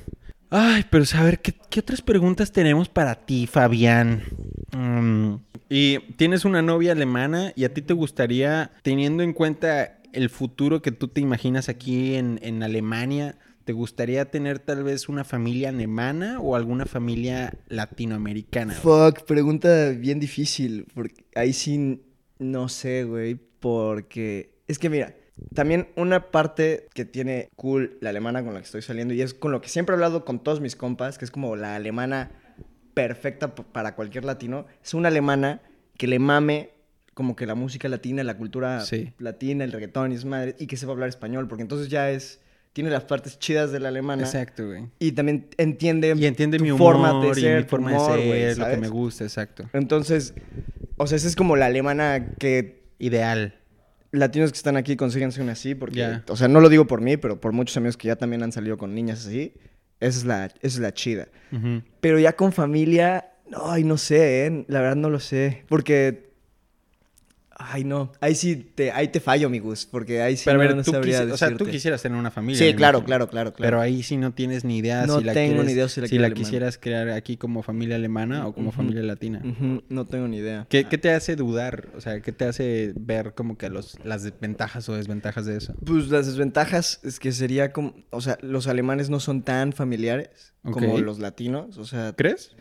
Ay, 0.49 0.85
pero 0.91 1.05
a 1.15 1.23
ver, 1.25 1.41
¿qué, 1.41 1.55
qué 1.71 1.81
otras 1.81 2.03
preguntas 2.03 2.51
tenemos 2.51 2.89
para 2.89 3.15
ti, 3.15 3.47
Fabián? 3.47 4.23
Mm, 4.73 5.35
y 5.69 5.99
tienes 6.17 6.45
una 6.45 6.61
novia 6.63 6.93
alemana 6.93 7.53
y 7.55 7.65
a 7.65 7.73
ti 7.73 7.83
te 7.83 7.95
gustaría, 7.95 8.73
teniendo 8.83 9.23
en 9.23 9.33
cuenta 9.33 10.01
el 10.13 10.29
futuro 10.29 10.83
que 10.83 10.91
tú 10.91 11.07
te 11.07 11.21
imaginas 11.21 11.69
aquí 11.69 12.17
en, 12.17 12.41
en 12.43 12.65
Alemania, 12.65 13.37
¿te 13.71 13.75
gustaría 13.75 14.25
tener 14.33 14.59
tal 14.59 14.83
vez 14.83 15.09
una 15.09 15.23
familia 15.23 15.69
alemana 15.69 16.41
o 16.41 16.57
alguna 16.57 16.87
familia 16.87 17.55
latinoamericana? 17.69 18.75
güey? 18.83 19.13
Fuck, 19.13 19.23
pregunta 19.27 19.91
bien 19.91 20.19
difícil. 20.19 20.89
Porque 20.93 21.25
ahí 21.37 21.53
sí 21.53 22.03
no 22.41 22.69
sé, 22.69 23.05
güey. 23.05 23.37
Porque 23.61 24.59
es 24.67 24.81
que 24.81 24.91
mira, 24.91 25.15
también 25.55 25.87
una 25.95 26.33
parte 26.33 26.89
que 26.95 27.05
tiene 27.05 27.49
cool 27.55 27.97
la 28.01 28.11
alemana 28.11 28.43
con 28.43 28.55
la 28.55 28.59
que 28.61 28.65
estoy 28.65 28.83
saliendo 28.83 29.15
y 29.15 29.23
es 29.23 29.35
con 29.35 29.53
lo 29.53 29.61
que 29.61 29.69
siempre 29.69 29.93
he 29.93 29.97
hablado 29.97 30.25
con 30.25 30.43
todos 30.43 30.61
mis 30.61 30.75
compas, 30.75 31.17
que 31.17 31.25
es 31.25 31.31
como 31.31 31.55
la 31.55 31.77
alemana 31.77 32.33
perfecta 32.95 33.55
para 33.55 33.95
cualquier 33.95 34.25
latino, 34.25 34.67
es 34.83 34.95
una 34.95 35.09
alemana 35.09 35.63
que 35.97 36.09
le 36.09 36.19
mame 36.19 36.71
como 37.15 37.37
que 37.37 37.47
la 37.47 37.55
música 37.55 37.89
latina, 37.89 38.25
la 38.25 38.37
cultura 38.37 38.81
Sí. 38.81 39.13
latina, 39.19 39.63
el 39.63 39.71
reggaetón 39.71 40.11
y 40.11 40.17
es 40.17 40.25
madre, 40.25 40.57
y 40.59 40.67
que 40.67 40.77
sepa 40.77 40.91
hablar 40.91 41.09
español, 41.09 41.47
porque 41.47 41.63
entonces 41.63 41.89
ya 41.89 42.11
es, 42.11 42.41
tiene 42.73 42.91
las 42.91 43.05
partes 43.05 43.39
chidas 43.39 43.73
de 43.73 43.81
la 43.81 43.89
alemana. 43.89 44.23
Exacto, 44.23 44.67
güey. 44.67 44.85
Y 44.99 45.13
también 45.13 45.49
entiende, 45.57 46.15
Y 46.17 46.27
entiende 46.27 46.59
tu 46.59 46.65
mi 46.65 46.71
humor 46.71 46.95
forma 46.95 47.21
de 47.25 47.31
y 47.31 47.35
ser, 47.43 47.57
mi 47.59 47.63
tu 47.65 47.69
forma 47.71 47.91
humor, 47.93 48.17
de 48.19 48.55
ser, 48.55 48.59
lo 48.59 48.69
que 48.71 48.77
me 48.77 48.89
gusta, 48.89 49.25
exacto. 49.25 49.69
Entonces, 49.73 50.35
o 50.97 51.07
sea, 51.07 51.17
esa 51.17 51.27
es 51.29 51.37
como 51.37 51.57
la 51.57 51.67
alemana 51.67 52.35
que 52.39 52.81
Ideal. 52.99 53.55
latinos 54.13 54.53
que 54.53 54.57
están 54.57 54.77
aquí 54.77 54.97
consíganse 54.97 55.41
una 55.43 55.53
así, 55.53 55.75
porque, 55.75 55.97
Ya. 55.99 56.25
o 56.29 56.37
sea, 56.37 56.49
no 56.49 56.61
lo 56.61 56.69
digo 56.69 56.87
por 56.87 57.01
mí, 57.01 57.17
pero 57.17 57.41
por 57.41 57.53
muchos 57.53 57.77
amigos 57.77 57.97
que 57.97 58.09
ya 58.09 58.17
también 58.17 58.43
han 58.43 58.53
salido 58.53 58.77
con 58.79 58.95
niñas 58.95 59.27
así, 59.27 59.55
esa 60.01 60.19
es 60.19 60.25
la, 60.25 60.45
esa 60.47 60.55
es 60.63 60.79
la 60.79 60.93
chida. 60.95 61.29
Ujú. 61.53 61.83
Pero 62.01 62.19
ya 62.19 62.35
con 62.37 62.53
familia, 62.53 63.33
ay, 63.65 63.85
no 63.85 63.97
sé, 63.99 64.47
¿eh? 64.47 64.65
la 64.69 64.81
verdad 64.81 64.97
no 64.97 65.11
lo 65.11 65.19
sé, 65.21 65.65
porque, 65.69 66.30
ay, 67.61 67.85
no, 67.85 68.11
ahí 68.21 68.35
sí 68.35 68.57
te, 68.57 68.91
ahí 68.91 69.09
te 69.09 69.21
fallo, 69.21 69.51
mi 69.51 69.59
Gus, 69.59 69.87
porque 69.87 70.23
ahí 70.23 70.37
sí 70.37 70.45
Pero 70.47 70.59
no, 70.59 70.65
ver, 70.65 70.77
no 70.77 70.83
tú, 70.83 70.93
sabría 70.93 71.23
o 71.23 71.37
sea, 71.37 71.55
tú 71.57 71.67
quisieras 71.67 72.03
tener 72.03 72.19
una 72.19 72.31
familia. 72.31 72.59
Sí, 72.59 72.75
claro, 72.75 73.05
claro, 73.05 73.29
claro, 73.29 73.53
claro. 73.53 73.71
Pero 73.71 73.81
ahí 73.81 74.03
sí 74.03 74.17
no 74.17 74.33
tienes 74.33 74.65
ni 74.65 74.79
idea 74.79 75.07
No 75.07 75.19
si 75.19 75.25
la 75.25 75.35
tengo 75.35 75.53
quieres, 75.53 75.67
ni 75.67 75.73
idea 75.73 75.89
si 75.89 76.01
la 76.01 76.07
si 76.09 76.35
quisieras 76.35 76.79
crear 76.79 77.11
aquí 77.11 77.37
como 77.37 77.63
familia 77.63 77.97
alemana 77.97 78.47
o 78.47 78.55
como 78.55 78.73
familia 78.73 79.03
latina. 79.03 79.43
No 79.89 80.07
tengo 80.07 80.27
ni 80.29 80.39
idea. 80.39 80.67
¿Qué, 80.69 80.85
qué 80.85 80.99
te 80.99 81.11
hace 81.13 81.37
dudar? 81.37 81.89
O 81.95 82.01
sea, 82.01 82.21
¿qué 82.21 82.33
te 82.33 82.47
hace 82.47 82.93
ver 82.97 83.35
como 83.35 83.59
que 83.59 83.69
los, 83.69 83.99
las 84.05 84.41
ventajas 84.41 84.89
o 84.89 84.95
desventajas 84.95 85.45
de 85.47 85.57
eso? 85.57 85.75
Pues 85.85 86.09
las 86.09 86.27
desventajas 86.27 87.01
es 87.03 87.21
que 87.21 87.33
sería 87.33 87.73
como, 87.73 87.95
o 88.11 88.21
sea, 88.21 88.39
los 88.41 88.67
alemanes 88.67 89.11
no 89.11 89.21
son 89.21 89.43
tan 89.43 89.73
familiares 89.73 90.55
como 90.63 90.99
los 90.99 91.19
latinos, 91.19 91.79
o 91.79 91.85
sea, 91.85 92.15
¿Crees? 92.17 92.55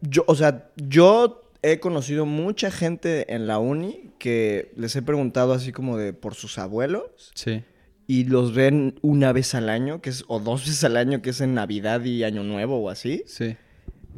yo, 0.00 0.24
o 0.26 0.34
sea, 0.34 0.70
yo 0.76 1.45
he 1.72 1.80
conocido 1.80 2.26
mucha 2.26 2.70
gente 2.70 3.34
en 3.34 3.46
la 3.46 3.58
uni 3.58 4.10
que 4.18 4.72
les 4.76 4.94
he 4.96 5.02
preguntado 5.02 5.52
así 5.52 5.72
como 5.72 5.96
de 5.96 6.12
por 6.12 6.34
sus 6.34 6.58
abuelos 6.58 7.30
Sí. 7.34 7.62
y 8.06 8.24
los 8.24 8.54
ven 8.54 8.98
una 9.02 9.32
vez 9.32 9.54
al 9.54 9.68
año, 9.68 10.00
que 10.00 10.10
es 10.10 10.24
o 10.28 10.38
dos 10.40 10.62
veces 10.64 10.84
al 10.84 10.96
año, 10.96 11.22
que 11.22 11.30
es 11.30 11.40
en 11.40 11.54
Navidad 11.54 12.02
y 12.04 12.24
Año 12.24 12.42
Nuevo 12.44 12.78
o 12.82 12.88
así, 12.90 13.22
Sí. 13.26 13.56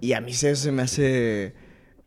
y 0.01 0.13
a 0.13 0.21
mí 0.21 0.33
se, 0.33 0.55
se 0.57 0.73
me 0.73 0.83
hace 0.83 1.55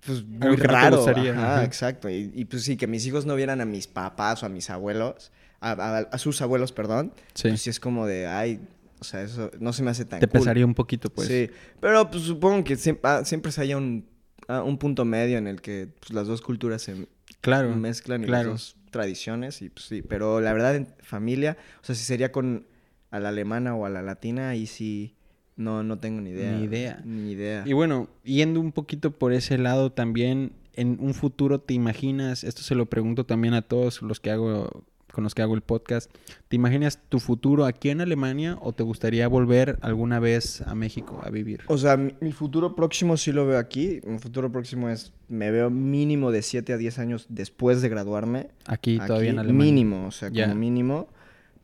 pues 0.06 0.24
muy 0.26 0.56
no 0.58 0.64
raro, 0.64 0.98
gustaría, 0.98 1.32
ajá, 1.32 1.54
ajá. 1.58 1.64
exacto, 1.66 2.10
y, 2.10 2.32
y, 2.34 2.46
pues 2.46 2.64
sí 2.64 2.76
que 2.76 2.88
mis 2.88 3.06
hijos 3.06 3.26
no 3.28 3.36
vieran 3.36 3.62
a 3.62 3.66
mis 3.66 3.86
papás 3.88 4.42
o 4.42 4.48
a 4.48 4.50
mis 4.50 4.70
abuelos, 4.72 5.32
a, 5.60 5.72
a- 5.74 5.98
a 6.00 6.18
sus 6.18 6.42
abuelos, 6.42 6.72
perdón, 6.72 7.14
Sí. 7.36 7.50
pues 7.50 7.62
sí 7.62 7.70
es 7.70 7.80
como 7.80 8.08
de, 8.08 8.26
ay, 8.26 8.60
o 9.00 9.04
sea, 9.04 9.22
eso 9.22 9.52
no 9.60 9.74
se 9.74 9.84
me 9.84 9.92
hace 9.92 10.06
tan 10.06 10.20
Te 10.20 10.28
cool. 10.28 10.40
pesaría 10.40 10.66
un 10.66 10.74
poquito, 10.74 11.10
pues. 11.12 11.28
Sí, 11.28 11.50
pero 11.80 12.10
pues 12.10 12.24
supongo 12.24 12.64
que 12.64 12.76
siempre, 12.78 13.02
ah, 13.12 13.22
siempre 13.26 13.52
se 13.52 13.62
haya 13.62 13.78
un, 13.78 14.06
ah, 14.52 14.64
un 14.64 14.78
punto 14.78 15.06
medio 15.06 15.38
en 15.38 15.48
el 15.48 15.62
que 15.62 15.88
pues, 16.00 16.12
las 16.14 16.28
dos 16.28 16.42
culturas 16.42 16.82
se 16.82 17.08
Claro. 17.42 17.76
mezclan 17.76 18.24
y 18.24 18.28
claro. 18.28 18.52
las 18.52 18.76
dos 18.76 18.78
tradiciones 18.92 19.62
y 19.62 19.70
pues 19.70 19.86
sí, 19.86 20.02
pero 20.02 20.42
la 20.42 20.54
verdad 20.54 20.76
en 20.76 20.88
familia, 21.02 21.58
o 21.82 21.86
sea, 21.86 21.96
si 21.96 22.04
sería 22.04 22.32
con 22.32 22.68
a 23.10 23.20
la 23.20 23.30
alemana 23.30 23.76
o 23.76 23.86
a 23.86 23.90
la 23.90 24.02
latina, 24.02 24.50
ahí 24.50 24.68
sí 24.68 25.16
no, 25.56 25.84
no 25.84 26.00
tengo 26.00 26.22
ni 26.22 26.32
idea. 26.32 26.52
Ni 26.58 26.64
idea. 26.66 27.02
Ni 27.06 27.32
idea. 27.32 27.64
Y 27.66 27.74
bueno, 27.74 28.10
yendo 28.24 28.60
un 28.60 28.72
poquito 28.72 29.12
por 29.12 29.34
ese 29.34 29.58
lado 29.58 29.92
también, 29.92 30.54
en 30.74 30.98
un 31.00 31.14
futuro 31.14 31.60
te 31.60 31.74
imaginas, 31.74 32.44
esto 32.44 32.62
se 32.62 32.76
lo 32.76 32.86
pregunto 32.88 33.26
también 33.26 33.54
a 33.54 33.62
todos 33.62 34.02
los 34.02 34.20
que 34.20 34.32
hago 34.32 34.84
con 35.12 35.24
los 35.24 35.36
que 35.36 35.42
hago 35.42 35.56
el 35.56 35.62
podcast, 35.62 36.12
¿te 36.48 36.56
imaginas 36.56 37.00
tu 37.10 37.20
futuro 37.20 37.66
aquí 37.66 37.90
en 37.90 38.02
Alemania 38.02 38.58
o 38.62 38.74
te 38.74 38.84
gustaría 38.84 39.28
volver 39.28 39.78
alguna 39.82 40.20
vez 40.20 40.62
a 40.62 40.76
México 40.76 41.22
a 41.24 41.30
vivir? 41.30 41.62
O 41.68 41.78
sea, 41.78 41.98
mi, 41.98 42.16
mi 42.20 42.32
futuro 42.32 42.76
próximo 42.76 43.18
sí 43.18 43.32
lo 43.32 43.46
veo 43.46 43.60
aquí. 43.60 44.02
Mi 44.06 44.20
futuro 44.20 44.52
próximo 44.52 44.90
es, 44.90 45.14
me 45.28 45.52
veo 45.52 45.70
mínimo 45.70 46.32
de 46.32 46.42
7 46.42 46.74
a 46.74 46.78
10 46.78 47.00
años 47.00 47.26
después 47.30 47.82
de 47.82 47.90
graduarme. 47.90 48.50
Aquí, 48.66 48.98
Aquí, 48.98 49.08
todavía 49.08 49.32
en 49.32 49.40
Alemania. 49.40 49.72
Mínimo, 49.72 50.08
o 50.08 50.12
sea, 50.12 50.30
como 50.32 50.56
mínimo. 50.56 51.08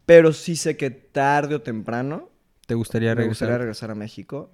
Pero 0.05 0.33
sí 0.33 0.55
sé 0.55 0.77
que 0.77 0.89
tarde 0.89 1.55
o 1.55 1.61
temprano 1.61 2.29
¿Te 2.67 2.75
gustaría 2.75 3.09
me 3.09 3.15
regresar? 3.15 3.29
gustaría 3.47 3.57
regresar 3.59 3.91
a 3.91 3.95
México. 3.95 4.51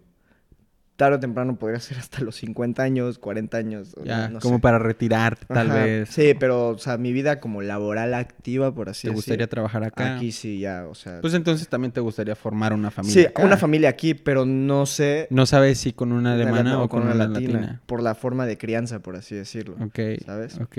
Tarde 0.95 1.15
o 1.15 1.19
temprano 1.19 1.56
podría 1.56 1.79
ser 1.79 1.97
hasta 1.97 2.21
los 2.21 2.36
50 2.36 2.84
años, 2.84 3.17
40 3.17 3.58
años. 3.58 3.95
Ya, 4.03 4.29
no 4.29 4.39
como 4.39 4.58
sé. 4.58 4.62
para 4.62 4.77
retirarte, 4.77 5.45
tal 5.47 5.71
Ajá, 5.71 5.84
vez. 5.84 6.10
Sí, 6.10 6.36
pero, 6.39 6.69
o 6.69 6.77
sea, 6.77 6.97
mi 6.97 7.12
vida 7.12 7.39
como 7.39 7.63
laboral 7.63 8.13
activa, 8.13 8.75
por 8.75 8.89
así 8.89 9.01
¿Te 9.01 9.08
decirlo. 9.08 9.15
gustaría 9.15 9.47
trabajar 9.47 9.84
acá? 9.84 10.17
Aquí 10.17 10.32
sí, 10.32 10.60
ya, 10.60 10.86
o 10.88 10.93
sea. 10.93 11.19
Pues 11.21 11.34
entonces 11.34 11.67
también 11.67 11.91
te 11.91 11.99
gustaría 11.99 12.36
formar 12.36 12.73
una 12.73 12.91
familia 12.91 13.21
sí, 13.21 13.27
acá. 13.27 13.43
una 13.43 13.58
familia 13.58 13.89
aquí, 13.89 14.13
pero 14.13 14.45
no 14.45 14.86
sé. 14.86 15.27
No 15.32 15.47
sabes 15.47 15.79
si 15.79 15.93
con 15.93 16.12
una 16.12 16.34
alemana 16.34 16.82
o 16.82 16.89
con, 16.89 17.03
una, 17.03 17.15
latina. 17.15 17.82
Por 17.88 18.03
la 18.03 18.13
forma 18.13 18.45
de 18.45 18.60
crianza, 18.60 18.99
por 18.99 19.15
así 19.15 19.34
decirlo. 19.34 19.77
Ok, 19.84 19.99
¿Sabes? 20.25 20.60
ok. 20.60 20.77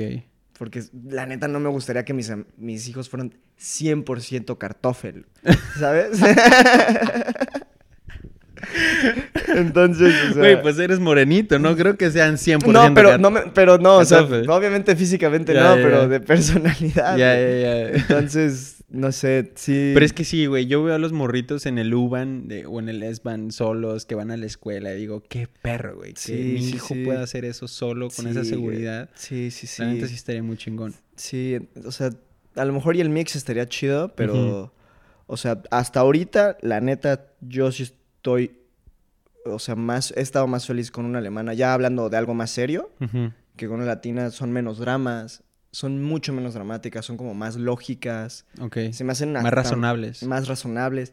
Porque 0.57 0.85
la 1.09 1.27
neta 1.27 1.49
no 1.49 1.59
me 1.59 1.69
gustaría 1.69 2.05
que 2.05 2.15
mis, 2.15 2.31
mis 2.57 2.89
hijos 2.89 3.09
fueran 3.09 3.35
100% 3.59 4.57
cartófel. 4.59 5.27
¿Sabes? 5.79 6.21
Entonces, 9.55 10.15
o 10.31 10.33
sea... 10.35 10.43
Güey, 10.43 10.63
pues 10.63 10.79
eres 10.79 11.01
morenito, 11.01 11.59
no 11.59 11.77
creo 11.77 11.97
que 11.97 12.11
sean 12.11 12.35
100% 12.37 12.73
no, 12.73 12.95
pero 12.95 13.19
no, 13.19 13.31
me- 13.31 13.43
pero 13.55 13.79
no, 13.79 13.99
o 13.99 14.05
sea, 14.05 14.23
obviamente 14.23 14.97
físicamente 14.97 15.55
Ya, 15.55 15.63
no, 15.63 15.77
ya, 15.77 15.83
pero 15.83 16.03
ya. 16.03 16.09
de 16.09 16.21
personalidad. 16.21 17.17
Ya, 17.17 17.35
ya, 17.37 17.59
ya. 17.61 17.89
Entonces, 17.91 18.85
no 18.89 19.11
sé, 19.13 19.53
sí. 19.57 19.91
Pero 19.95 20.05
es 20.07 20.13
que 20.13 20.25
sí, 20.25 20.47
güey, 20.47 20.67
yo 20.67 20.83
veo 20.83 20.95
a 20.95 20.99
los 20.99 21.13
morritos 21.13 21.67
en 21.67 21.79
el 21.79 21.93
U-Bahn 21.95 22.49
de- 22.49 22.67
o 22.67 22.79
en 22.81 22.89
el 22.89 23.03
S-Bahn 23.03 23.51
solos 23.51 24.07
que 24.07 24.15
van 24.15 24.31
a 24.31 24.37
la 24.37 24.47
escuela 24.47 24.93
y 24.95 24.99
digo, 24.99 25.23
qué 25.29 25.49
perro, 25.63 25.97
güey, 25.97 26.15
que 26.15 26.21
Sí, 26.21 26.33
mi 26.33 26.63
sí, 26.63 26.77
hijo 26.77 26.95
sí. 26.95 27.05
pueda 27.05 27.23
hacer 27.23 27.45
eso 27.45 27.69
solo 27.69 28.09
con 28.11 28.27
esa 28.27 28.45
seguridad. 28.45 29.09
Sí, 29.15 29.51
sí, 29.51 29.67
sí. 29.67 29.83
Neta 29.85 30.07
sí 30.07 30.15
estaría 30.15 30.43
muy 30.43 30.57
chingón. 30.57 30.95
Sí, 31.17 31.59
o 31.85 31.93
sea, 31.93 32.11
a 32.57 32.65
lo 32.65 32.73
mejor 32.73 32.97
y 32.97 33.01
el 33.01 33.09
mix 33.11 33.35
estaría 33.37 33.69
chido, 33.69 34.13
pero, 34.15 34.73
o 35.27 35.37
sea, 35.37 35.61
hasta 35.71 36.01
ahorita, 36.01 36.57
la 36.61 36.81
neta, 36.81 37.27
yo 37.41 37.73
sí 37.73 37.83
estoy, 37.85 38.53
o 39.47 39.59
sea, 39.59 39.75
más, 39.77 40.13
he 40.17 40.21
estado 40.21 40.47
más 40.47 40.67
feliz 40.67 40.91
con 40.91 41.05
una 41.05 41.19
alemana, 41.19 41.55
ya 41.55 41.75
hablando 41.75 42.09
de 42.11 42.17
algo 42.17 42.35
más 42.35 42.51
serio, 42.51 42.91
que 43.57 43.67
con 43.69 43.77
una 43.77 43.87
latina 43.87 44.31
son 44.31 44.53
menos 44.53 44.79
dramas, 44.79 45.43
son 45.71 46.03
mucho 46.03 46.33
menos 46.33 46.55
dramáticas, 46.55 47.05
son 47.05 47.17
como 47.17 47.35
más 47.35 47.57
lógicas, 47.57 48.47
Ok. 48.61 48.79
se 48.93 49.05
me 49.05 49.13
hacen 49.13 49.33
Más 49.33 49.53
razonables. 49.53 50.23
más 50.23 50.49
razonables, 50.49 51.13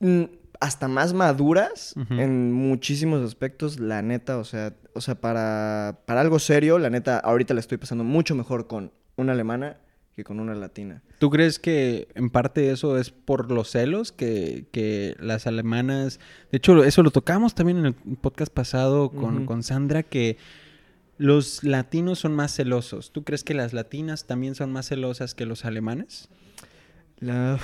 mm, 0.00 0.22
hasta 0.60 0.88
más 0.88 1.12
maduras 1.12 1.94
en 2.10 2.52
muchísimos 2.52 3.22
aspectos, 3.24 3.78
la 3.80 4.02
neta, 4.02 4.38
o 4.38 4.44
sea, 4.44 4.72
o 4.94 5.00
sea, 5.00 5.16
para, 5.16 5.98
para 6.06 6.20
algo 6.20 6.38
serio, 6.38 6.78
la 6.78 6.90
neta, 6.90 7.18
ahorita 7.18 7.54
la 7.54 7.60
estoy 7.60 7.76
pasando 7.78 8.04
mucho 8.04 8.34
mejor 8.34 8.66
con 8.66 8.92
una 9.16 9.32
alemana 9.32 9.76
que 10.16 10.24
con 10.24 10.38
una 10.40 10.54
latina. 10.54 11.02
¿Tú 11.18 11.30
crees 11.30 11.58
que 11.58 12.08
en 12.14 12.30
parte 12.30 12.70
eso 12.70 12.98
es 12.98 13.10
por 13.10 13.50
los 13.50 13.70
celos 13.70 14.12
que, 14.12 14.66
que 14.70 15.16
las 15.18 15.46
alemanas... 15.46 16.20
De 16.52 16.58
hecho, 16.58 16.84
eso 16.84 17.02
lo 17.02 17.10
tocamos 17.10 17.54
también 17.54 17.78
en 17.78 17.86
el 17.86 17.94
podcast 18.20 18.52
pasado 18.52 19.10
con, 19.10 19.44
con 19.46 19.62
Sandra, 19.62 20.02
que 20.04 20.36
los 21.18 21.64
latinos 21.64 22.18
son 22.20 22.34
más 22.34 22.54
celosos. 22.54 23.12
¿Tú 23.12 23.24
crees 23.24 23.42
que 23.44 23.54
las 23.54 23.72
latinas 23.72 24.26
también 24.26 24.54
son 24.54 24.72
más 24.72 24.86
celosas 24.88 25.34
que 25.34 25.46
los 25.46 25.64
alemanes? 25.64 26.28
La... 27.18 27.58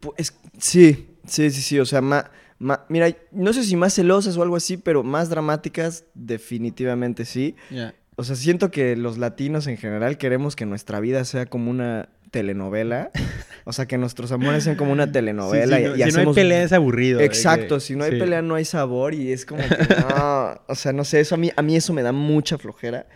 Pues, 0.00 0.34
sí, 0.58 1.08
sí, 1.26 1.50
sí, 1.50 1.62
sí, 1.62 1.78
o 1.80 1.86
sea, 1.86 2.00
ma- 2.00 2.30
ma- 2.58 2.84
mira, 2.88 3.08
no 3.32 3.52
sé 3.52 3.64
si 3.64 3.74
más 3.74 3.94
celosas 3.94 4.36
o 4.36 4.42
algo 4.42 4.54
así, 4.56 4.76
pero 4.76 5.02
más 5.02 5.28
dramáticas, 5.30 6.04
definitivamente 6.14 7.24
sí. 7.24 7.56
Ya. 7.70 7.94
O 8.16 8.24
sea, 8.24 8.36
siento 8.36 8.70
que 8.70 8.96
los 8.96 9.18
latinos 9.18 9.66
en 9.66 9.76
general 9.76 10.18
queremos 10.18 10.54
que 10.56 10.66
nuestra 10.66 11.00
vida 11.00 11.24
sea 11.24 11.46
como 11.46 11.70
una 11.70 12.08
telenovela. 12.30 13.10
O 13.64 13.72
sea, 13.72 13.86
que 13.86 13.96
nuestros 13.96 14.30
amores 14.32 14.64
sean 14.64 14.76
como 14.76 14.92
una 14.92 15.10
telenovela. 15.10 15.76
Sí, 15.78 15.82
y, 15.82 15.86
no, 15.86 15.90
y 15.90 15.94
si 15.94 15.98
no 16.00 16.04
hay 16.04 16.10
hacemos- 16.10 16.34
pelea 16.34 16.62
es 16.64 16.72
aburrido. 16.72 17.20
Exacto, 17.20 17.76
que- 17.76 17.80
si 17.80 17.96
no 17.96 18.04
hay 18.04 18.12
sí. 18.12 18.18
pelea 18.18 18.42
no 18.42 18.54
hay 18.56 18.64
sabor 18.64 19.14
y 19.14 19.32
es 19.32 19.46
como 19.46 19.62
que 19.62 19.76
no, 20.10 20.60
o 20.66 20.74
sea, 20.74 20.92
no 20.92 21.04
sé, 21.04 21.20
eso 21.20 21.34
a 21.36 21.38
mí, 21.38 21.50
a 21.56 21.62
mí 21.62 21.74
eso 21.76 21.92
me 21.92 22.02
da 22.02 22.12
mucha 22.12 22.58
flojera. 22.58 23.06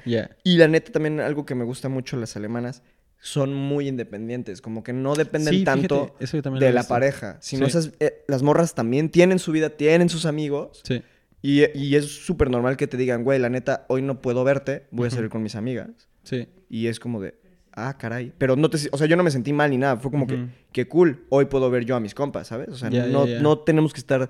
Y 0.45 0.57
la 0.57 0.69
neta 0.69 0.91
también 0.93 1.21
algo 1.21 1.45
que 1.45 1.55
me 1.55 1.65
gusta 1.65 1.89
mucho 1.89 2.17
las 2.17 2.37
alemanas 2.37 2.83
son 3.21 3.53
muy 3.53 3.89
independientes, 3.89 4.61
como 4.63 4.85
que 4.85 4.93
no 4.93 5.15
dependen 5.17 5.53
Sí, 5.53 5.65
tanto 5.65 6.15
de 6.59 6.73
la 6.73 6.85
pareja. 6.85 7.37
Sino 7.41 7.67
Sí. 7.67 7.71
esas, 7.71 7.91
eh, 7.99 8.25
las 8.29 8.43
morras 8.45 8.75
también 8.77 9.11
tienen 9.11 9.39
su 9.41 9.51
vida, 9.53 9.71
tienen 9.71 10.09
sus 10.09 10.25
amigos. 10.25 10.81
Sí. 10.85 11.03
Y, 11.41 11.65
y 11.79 11.95
es 11.95 12.07
súper 12.07 12.51
normal 12.51 12.77
que 12.77 12.87
te 12.87 12.97
digan, 12.97 13.25
güey, 13.25 13.39
la 13.39 13.49
neta, 13.49 13.87
hoy 13.89 14.03
no 14.03 14.21
puedo 14.21 14.43
verte, 14.45 14.87
voy 14.91 15.09
a 15.09 15.11
salir 15.11 15.31
con 15.31 15.43
mis 15.43 15.55
amigas. 15.55 16.09
Sí. 16.25 16.49
Y 16.69 16.89
es 16.89 16.99
como 16.99 17.21
de, 17.21 17.35
ah, 17.73 17.97
caray. 17.97 18.33
Pero 18.39 18.57
no 18.57 18.69
te, 18.71 18.79
o 18.91 18.99
sea, 18.99 19.07
yo 19.07 19.17
no 19.17 19.23
me 19.23 19.31
sentí 19.31 19.53
mal 19.53 19.71
ni 19.71 19.79
nada. 19.79 19.97
Fue 19.97 20.11
como 20.11 20.27
que, 20.27 20.49
qué 20.73 20.89
cool, 20.89 21.27
hoy 21.29 21.47
puedo 21.47 21.71
ver 21.71 21.85
yo 21.85 21.97
a 21.97 22.01
mis 22.01 22.15
compas, 22.15 22.49
¿sabes? 22.49 22.69
O 22.69 22.77
sea, 22.77 22.91
no, 22.91 23.27
no 23.27 23.59
tenemos 23.61 23.93
que 23.93 24.01
estar 24.01 24.29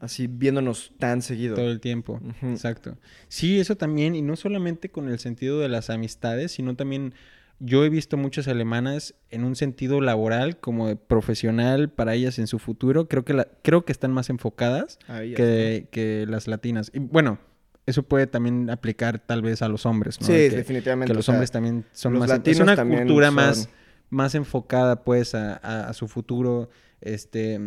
así 0.00 0.26
viéndonos 0.26 0.92
tan 0.98 1.22
seguido. 1.22 1.54
Todo 1.54 1.70
el 1.70 1.80
tiempo. 1.80 2.20
Exacto. 2.42 2.96
Sí, 3.28 3.60
eso 3.60 3.76
también, 3.76 4.14
y 4.14 4.22
no 4.22 4.34
solamente 4.34 4.90
con 4.90 5.08
el 5.08 5.18
sentido 5.18 5.60
de 5.60 5.68
las 5.68 5.90
amistades, 5.90 6.52
sino 6.52 6.74
también 6.74 7.14
yo 7.60 7.84
he 7.84 7.88
visto 7.90 8.16
muchas 8.16 8.48
alemanas 8.48 9.14
en 9.30 9.44
un 9.44 9.54
sentido 9.54 10.00
laboral, 10.00 10.58
como 10.58 10.88
de 10.88 10.96
profesional 10.96 11.90
para 11.90 12.14
ellas 12.14 12.38
en 12.38 12.46
su 12.46 12.58
futuro. 12.58 13.06
Creo 13.06 13.24
que, 13.24 13.34
la, 13.34 13.46
creo 13.62 13.84
que 13.84 13.92
están 13.92 14.12
más 14.12 14.30
enfocadas 14.30 14.98
Ahí, 15.06 15.34
que, 15.34 15.86
que 15.90 16.24
las 16.28 16.48
latinas. 16.48 16.90
Y 16.94 16.98
bueno, 17.00 17.38
eso 17.86 18.02
puede 18.02 18.26
también 18.26 18.70
aplicar 18.70 19.18
tal 19.18 19.42
vez 19.42 19.62
a 19.62 19.68
los 19.68 19.84
hombres, 19.86 20.20
¿no? 20.20 20.26
Sí, 20.26 20.32
que, 20.32 20.50
definitivamente. 20.50 21.10
que 21.10 21.14
los 21.14 21.24
o 21.24 21.26
sea, 21.26 21.34
hombres 21.34 21.50
también 21.50 21.84
son 21.92 22.14
los 22.14 22.20
más... 22.20 22.30
Es 22.30 22.36
latinos 22.38 22.60
una 22.60 22.76
también 22.76 23.00
cultura 23.02 23.26
son- 23.26 23.34
más, 23.36 23.68
más 24.08 24.34
enfocada, 24.34 25.04
pues, 25.04 25.34
a, 25.34 25.54
a- 25.56 25.88
a 25.88 25.92
su 25.92 26.08
futuro. 26.08 26.70
Este... 27.00 27.60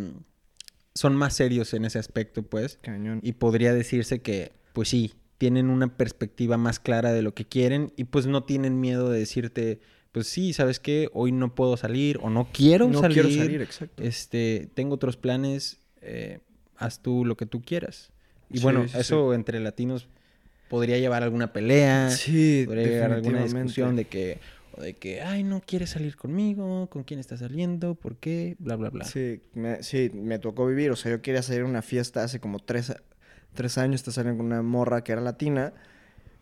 Son 0.95 1.15
más 1.15 1.33
serios 1.33 1.73
en 1.73 1.85
ese 1.85 1.97
aspecto, 1.97 2.43
pues. 2.43 2.77
Cañón. 2.83 3.19
Y 3.23 3.33
podría 3.33 3.73
decirse 3.73 4.21
que, 4.21 4.51
pues 4.73 4.89
sí, 4.89 5.13
tienen 5.37 5.69
una 5.69 5.95
perspectiva 5.97 6.57
más 6.57 6.79
clara 6.79 7.11
de 7.13 7.21
lo 7.21 7.33
que 7.33 7.45
quieren 7.45 7.91
y 7.95 8.05
pues 8.05 8.27
no 8.27 8.43
tienen 8.43 8.79
miedo 8.79 9.09
de 9.09 9.19
decirte, 9.19 9.79
pues 10.11 10.27
sí, 10.27 10.53
¿sabes 10.53 10.79
qué? 10.79 11.09
Hoy 11.13 11.31
no 11.31 11.55
puedo 11.55 11.75
salir 11.77 12.19
o 12.21 12.29
no 12.29 12.47
quiero 12.53 12.87
no 12.87 13.01
salir. 13.01 13.23
quiero 13.23 13.43
salir, 13.43 13.61
exacto. 13.61 14.03
Este, 14.03 14.69
tengo 14.73 14.95
otros 14.95 15.17
planes, 15.17 15.79
eh, 16.01 16.39
haz 16.77 17.01
tú 17.01 17.25
lo 17.25 17.35
que 17.35 17.45
tú 17.45 17.61
quieras. 17.61 18.11
Y 18.49 18.57
Sí, 18.57 18.63
bueno, 18.63 18.87
sí, 18.87 18.97
eso 18.97 19.33
entre 19.33 19.59
latinos 19.59 20.07
podría 20.69 20.97
llevar 20.97 21.23
a 21.23 21.25
alguna 21.25 21.53
pelea, 21.53 22.09
sí, 22.09 22.63
podría 22.65 22.87
llevar 22.87 23.11
a 23.11 23.15
alguna 23.15 23.43
discusión 23.43 23.95
de 23.95 24.05
que, 24.05 24.39
o 24.77 24.81
de 24.81 24.93
que, 24.93 25.21
ay, 25.21 25.43
no 25.43 25.61
quieres 25.65 25.91
salir 25.91 26.15
conmigo, 26.15 26.87
con 26.87 27.03
quién 27.03 27.19
estás 27.19 27.39
saliendo, 27.39 27.95
por 27.95 28.15
qué, 28.17 28.55
bla, 28.59 28.75
bla, 28.75 28.89
bla. 28.89 29.05
Sí 29.05 29.41
me, 29.53 29.83
sí, 29.83 30.09
me 30.13 30.39
tocó 30.39 30.65
vivir. 30.65 30.91
O 30.91 30.95
sea, 30.95 31.11
yo 31.11 31.21
quería 31.21 31.41
salir 31.41 31.61
a 31.61 31.65
una 31.65 31.81
fiesta 31.81 32.23
hace 32.23 32.39
como 32.39 32.59
tres, 32.59 32.93
tres 33.53 33.77
años. 33.77 34.01
Estaba 34.01 34.15
saliendo 34.15 34.37
con 34.37 34.47
una 34.47 34.61
morra 34.61 35.03
que 35.03 35.11
era 35.11 35.21
latina. 35.21 35.73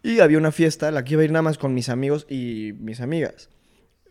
Y 0.03 0.19
había 0.19 0.37
una 0.37 0.51
fiesta 0.51 0.89
la 0.91 1.03
que 1.03 1.13
iba 1.13 1.21
a 1.21 1.25
ir 1.25 1.31
nada 1.31 1.43
más 1.43 1.57
con 1.57 1.73
mis 1.73 1.89
amigos 1.89 2.25
y 2.29 2.73
mis 2.79 3.01
amigas. 3.01 3.49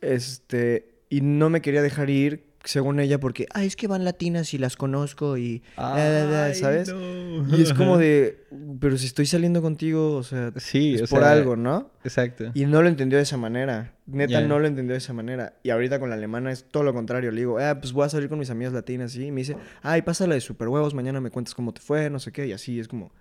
Este, 0.01 1.03
y 1.09 1.21
no 1.21 1.51
me 1.51 1.61
quería 1.61 1.83
dejar 1.83 2.11
ir, 2.11 2.50
según 2.65 3.01
ella, 3.01 3.19
porque, 3.19 3.47
ay, 3.55 3.67
es 3.67 3.77
que 3.77 3.87
van 3.87 4.05
latinas 4.05 4.53
y 4.55 4.59
las 4.59 4.77
conozco 4.77 5.37
y, 5.39 5.63
da, 5.77 5.97
da, 5.97 6.25
da", 6.27 6.45
Ay, 6.47 6.55
¿sabes? 6.55 6.93
no. 6.93 7.57
Y 7.57 7.63
es 7.63 7.73
como 7.73 7.97
de, 7.97 8.45
pero 8.81 8.99
si 8.99 9.07
estoy 9.07 9.27
saliendo 9.27 9.63
contigo, 9.63 10.17
o 10.17 10.23
sea, 10.23 10.53
Sí, 10.57 10.95
es 10.95 11.03
o 11.03 11.07
por 11.07 11.21
sea, 11.21 11.33
algo, 11.33 11.57
¿no? 11.57 11.91
Exacto. 12.05 12.51
Y 12.55 12.67
no 12.67 12.83
lo 12.83 12.89
entendió 12.89 13.17
de 13.17 13.23
esa 13.23 13.37
manera. 13.37 13.95
Neta, 14.07 14.41
no 14.43 14.59
lo 14.59 14.67
entendió 14.67 14.93
de 14.93 14.99
esa 14.99 15.13
manera. 15.13 15.55
Y 15.63 15.71
ahorita 15.71 16.01
con 16.01 16.11
la 16.11 16.17
alemana 16.17 16.51
es 16.51 16.65
todo 16.65 16.83
lo 16.83 16.93
contrario. 16.93 17.31
Le 17.31 17.41
digo, 17.41 17.59
ah, 17.59 17.79
pues 17.81 17.93
voy 17.93 18.05
a 18.05 18.09
salir 18.09 18.29
con 18.29 18.39
mis 18.39 18.51
amigas 18.51 18.73
latinas, 18.73 19.13
¿sí? 19.13 19.27
Y 19.27 19.31
me 19.31 19.41
dice, 19.41 19.57
ay, 19.83 20.03
pásala 20.03 20.35
de 20.35 20.41
super 20.41 20.69
huevos, 20.69 20.95
mañana 20.95 21.21
me 21.21 21.31
cuentas 21.31 21.55
cómo 21.55 21.73
te 21.73 21.81
fue, 21.81 22.11
no 22.11 22.19
sé 22.19 22.33
qué. 22.33 22.47
Y 22.47 22.53
así 22.53 22.81
es 22.81 22.89
como, 22.89 23.13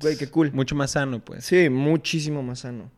güey, 0.00 0.16
qué 0.16 0.28
cool. 0.28 0.52
Mucho 0.52 0.74
más 0.74 0.92
sano, 0.92 1.24
pues. 1.24 1.44
Sí, 1.44 1.68
muchísimo 1.70 2.42
más 2.42 2.60
sano. 2.60 2.90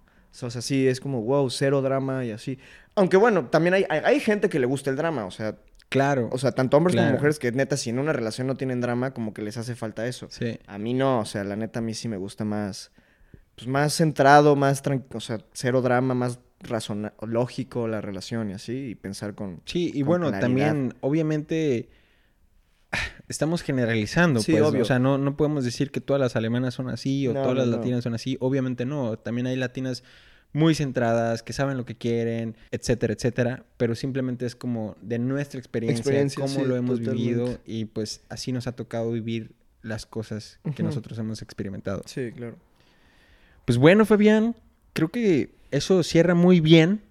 O 0.42 0.50
sea, 0.50 0.60
sí, 0.62 0.88
es 0.88 0.98
como, 1.00 1.22
wow, 1.22 1.48
cero 1.48 1.80
drama 1.80 2.24
y 2.24 2.32
así. 2.32 2.58
Aunque 2.96 3.16
bueno, 3.16 3.46
también 3.46 3.74
hay, 3.74 3.84
hay, 3.88 4.00
hay 4.04 4.20
gente 4.20 4.48
que 4.48 4.58
le 4.58 4.66
gusta 4.66 4.90
el 4.90 4.96
drama. 4.96 5.26
O 5.26 5.30
sea, 5.30 5.56
Claro. 5.94 6.28
o 6.32 6.38
sea, 6.38 6.52
tanto 6.52 6.76
hombres 6.76 6.94
Claro. 6.94 7.08
como 7.08 7.16
mujeres 7.18 7.38
que 7.38 7.50
neta, 7.52 7.76
si 7.76 7.88
en 7.90 7.98
una 7.98 8.12
relación 8.12 8.46
no 8.46 8.56
tienen 8.56 8.80
drama, 8.80 9.12
como 9.14 9.32
que 9.32 9.42
les 9.42 9.56
hace 9.56 9.74
falta 9.74 10.06
eso. 10.06 10.26
sí. 10.30 10.58
A 10.66 10.76
mí 10.78 10.92
no, 10.94 11.20
o 11.20 11.24
sea, 11.24 11.42
la 11.44 11.56
neta 11.56 11.78
a 11.78 11.82
mí 11.82 11.94
sí 11.94 12.08
me 12.08 12.16
gusta 12.16 12.44
más, 12.44 12.90
pues 13.54 13.66
más 13.68 13.94
centrado, 13.94 14.56
más 14.56 14.82
tranquilo, 14.82 15.16
o 15.16 15.20
sea, 15.20 15.38
cero 15.52 15.80
drama, 15.82 16.14
más 16.14 16.38
lógico 17.26 17.88
la 17.88 18.00
relación 18.00 18.50
y 18.50 18.54
así, 18.54 18.90
y 18.90 18.94
pensar 18.94 19.34
con... 19.34 19.60
Sí, 19.66 19.90
y 19.94 20.00
con 20.00 20.06
bueno, 20.08 20.28
claridad. 20.28 20.40
también, 20.40 20.94
obviamente, 21.00 21.90
estamos 23.28 23.62
generalizando, 23.62 24.40
Sí, 24.40 24.52
pues. 24.52 24.64
obvio. 24.64 24.82
O 24.82 24.84
sea, 24.84 24.98
no, 24.98 25.18
no 25.18 25.36
podemos 25.36 25.64
decir 25.64 25.90
que 25.90 26.00
todas 26.00 26.20
las 26.20 26.36
alemanas 26.36 26.74
son 26.74 26.88
así 26.88 27.26
o 27.28 27.34
No, 27.34 27.42
todas 27.42 27.54
no, 27.56 27.60
las 27.60 27.68
no. 27.68 27.76
latinas 27.78 28.04
son 28.04 28.14
así. 28.14 28.36
Obviamente 28.40 28.84
no. 28.86 29.18
También 29.18 29.46
hay 29.46 29.56
latinas 29.56 30.04
muy 30.54 30.74
centradas, 30.74 31.42
que 31.42 31.52
saben 31.52 31.76
lo 31.76 31.84
que 31.84 31.96
quieren, 31.96 32.56
etcétera, 32.70 33.12
etcétera, 33.12 33.66
pero 33.76 33.94
simplemente 33.94 34.46
es 34.46 34.54
como 34.54 34.96
de 35.02 35.18
nuestra 35.18 35.58
experiencia, 35.58 36.00
Experiencia, 36.00 36.40
cómo 36.40 36.54
sí, 36.60 36.64
lo 36.64 36.76
hemos 36.76 37.00
totalmente. 37.00 37.22
vivido 37.22 37.58
y 37.66 37.84
pues 37.86 38.22
así 38.28 38.52
nos 38.52 38.66
ha 38.66 38.72
tocado 38.72 39.10
vivir 39.10 39.52
las 39.82 40.06
cosas 40.06 40.60
que 40.74 40.82
nosotros 40.82 41.18
hemos 41.18 41.42
experimentado. 41.42 42.02
Sí, 42.06 42.30
claro. 42.34 42.56
Pues 43.66 43.78
bueno, 43.78 44.06
Fabián, 44.06 44.54
creo 44.92 45.08
que 45.08 45.50
eso 45.72 46.02
cierra 46.02 46.34
muy 46.34 46.60
bien 46.60 47.02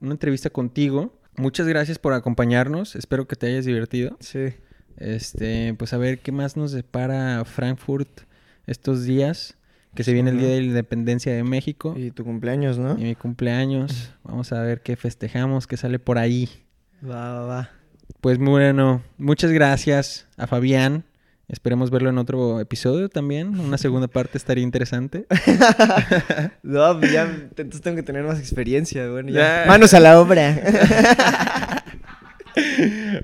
una 0.00 0.12
entrevista 0.12 0.48
contigo. 0.48 1.12
Muchas 1.36 1.66
gracias 1.66 1.98
por 1.98 2.12
acompañarnos. 2.12 2.94
Espero 2.94 3.26
que 3.26 3.36
te 3.36 3.48
hayas 3.48 3.64
divertido. 3.64 4.16
Sí. 4.20 4.54
Este, 4.96 5.74
pues 5.74 5.92
a 5.92 5.98
ver 5.98 6.20
qué 6.20 6.30
más 6.30 6.56
nos 6.56 6.70
depara 6.72 7.44
Frankfurt 7.44 8.20
estos 8.66 9.04
días, 9.04 9.56
que 9.94 10.04
se 10.04 10.12
viene 10.12 10.30
el. 10.30 10.38
Día 10.38 10.48
de 10.48 10.60
la 10.60 10.66
Independencia 10.66 11.32
de 11.32 11.44
México 11.44 11.94
y, 11.96 12.06
Y 12.06 12.10
tu 12.10 12.24
cumpleaños, 12.24 12.78
¿no? 12.78 12.94
mi 12.96 13.14
cumpleaños. 13.14 14.12
Vamos 14.24 14.52
a 14.52 14.62
ver 14.62 14.82
qué 14.82 14.96
festejamos, 14.96 15.66
qué 15.66 15.76
sale 15.76 15.98
por 15.98 16.18
ahí. 16.18 16.48
Va, 17.04 17.32
va, 17.32 17.46
va. 17.46 17.70
Pues 18.20 18.38
bueno, 18.38 19.02
muchas 19.18 19.50
gracias 19.50 20.28
a 20.36 20.46
Fabián. 20.46 21.04
Esperemos 21.48 21.90
verlo 21.90 22.08
en 22.08 22.16
otro 22.18 22.60
episodio 22.60 23.08
también. 23.08 23.58
Una 23.60 23.76
segunda 23.76 24.08
parte 24.12 24.38
estaría 24.38 24.64
interesante. 24.64 25.26
No, 26.62 26.98
pues 26.98 27.12
ya, 27.12 27.24
entonces 27.24 27.80
tengo 27.82 27.96
que 27.96 28.02
tener 28.02 28.22
más 28.22 28.38
experiencia, 28.38 29.10
bueno. 29.10 29.30
Ya. 29.30 29.64
Manos 29.66 29.92
a 29.94 30.00
la 30.00 30.20
obra. 30.20 30.56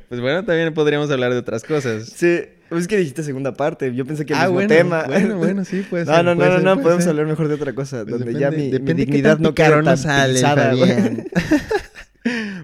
Pues 0.09 0.21
bueno, 0.21 0.45
también 0.45 0.73
podríamos 0.75 1.11
hablar 1.11 1.33
de 1.33 1.39
otras 1.39 1.65
cosas. 1.65 2.07
sí, 2.07 2.41
pues 2.69 2.83
es 2.83 2.89
que 2.89 2.97
dijiste 2.99 3.23
segunda 3.23 3.55
parte, 3.55 3.95
yo 3.95 4.05
pensé 4.05 4.27
que 4.27 4.35
el 4.35 4.39
Ah, 4.39 4.43
mismo 4.43 4.55
bueno, 4.55 4.69
tema. 4.69 5.05
bueno, 5.07 5.37
bueno, 5.39 5.65
sí, 5.65 5.85
puede 5.89 6.05
No, 6.05 6.23
no, 6.23 6.35
no, 6.35 6.37
puede 6.37 6.49
no, 6.51 6.55
ser, 6.57 6.65
no, 6.65 6.81
podemos 6.83 7.05
ser. 7.05 7.11
hablar 7.11 7.27
mejor 7.27 7.49
de 7.49 7.55
otra 7.55 7.73
cosa, 7.73 8.05
Pues 8.05 8.19
donde 8.19 8.27
depende- 8.33 8.41
ya 8.41 8.51
mi, 8.51 8.95
dignidad 8.95 9.39
no 9.39 9.55
queda 9.55 9.83
tan 9.83 9.97
sale. 9.99 10.41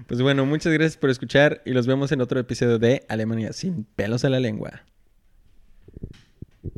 Pues 0.07 0.21
bueno, 0.21 0.45
muchas 0.45 0.71
gracias 0.73 0.97
por 0.97 1.09
escuchar 1.09 1.61
y 1.65 1.71
los 1.71 1.87
vemos 1.87 2.11
en 2.11 2.21
otro 2.21 2.39
episodio 2.39 2.77
de 2.77 3.03
Alemania 3.09 3.51
sin 3.53 3.85
pelos 3.95 4.23
en 4.23 4.31
la 4.33 4.39
lengua. 4.39 4.83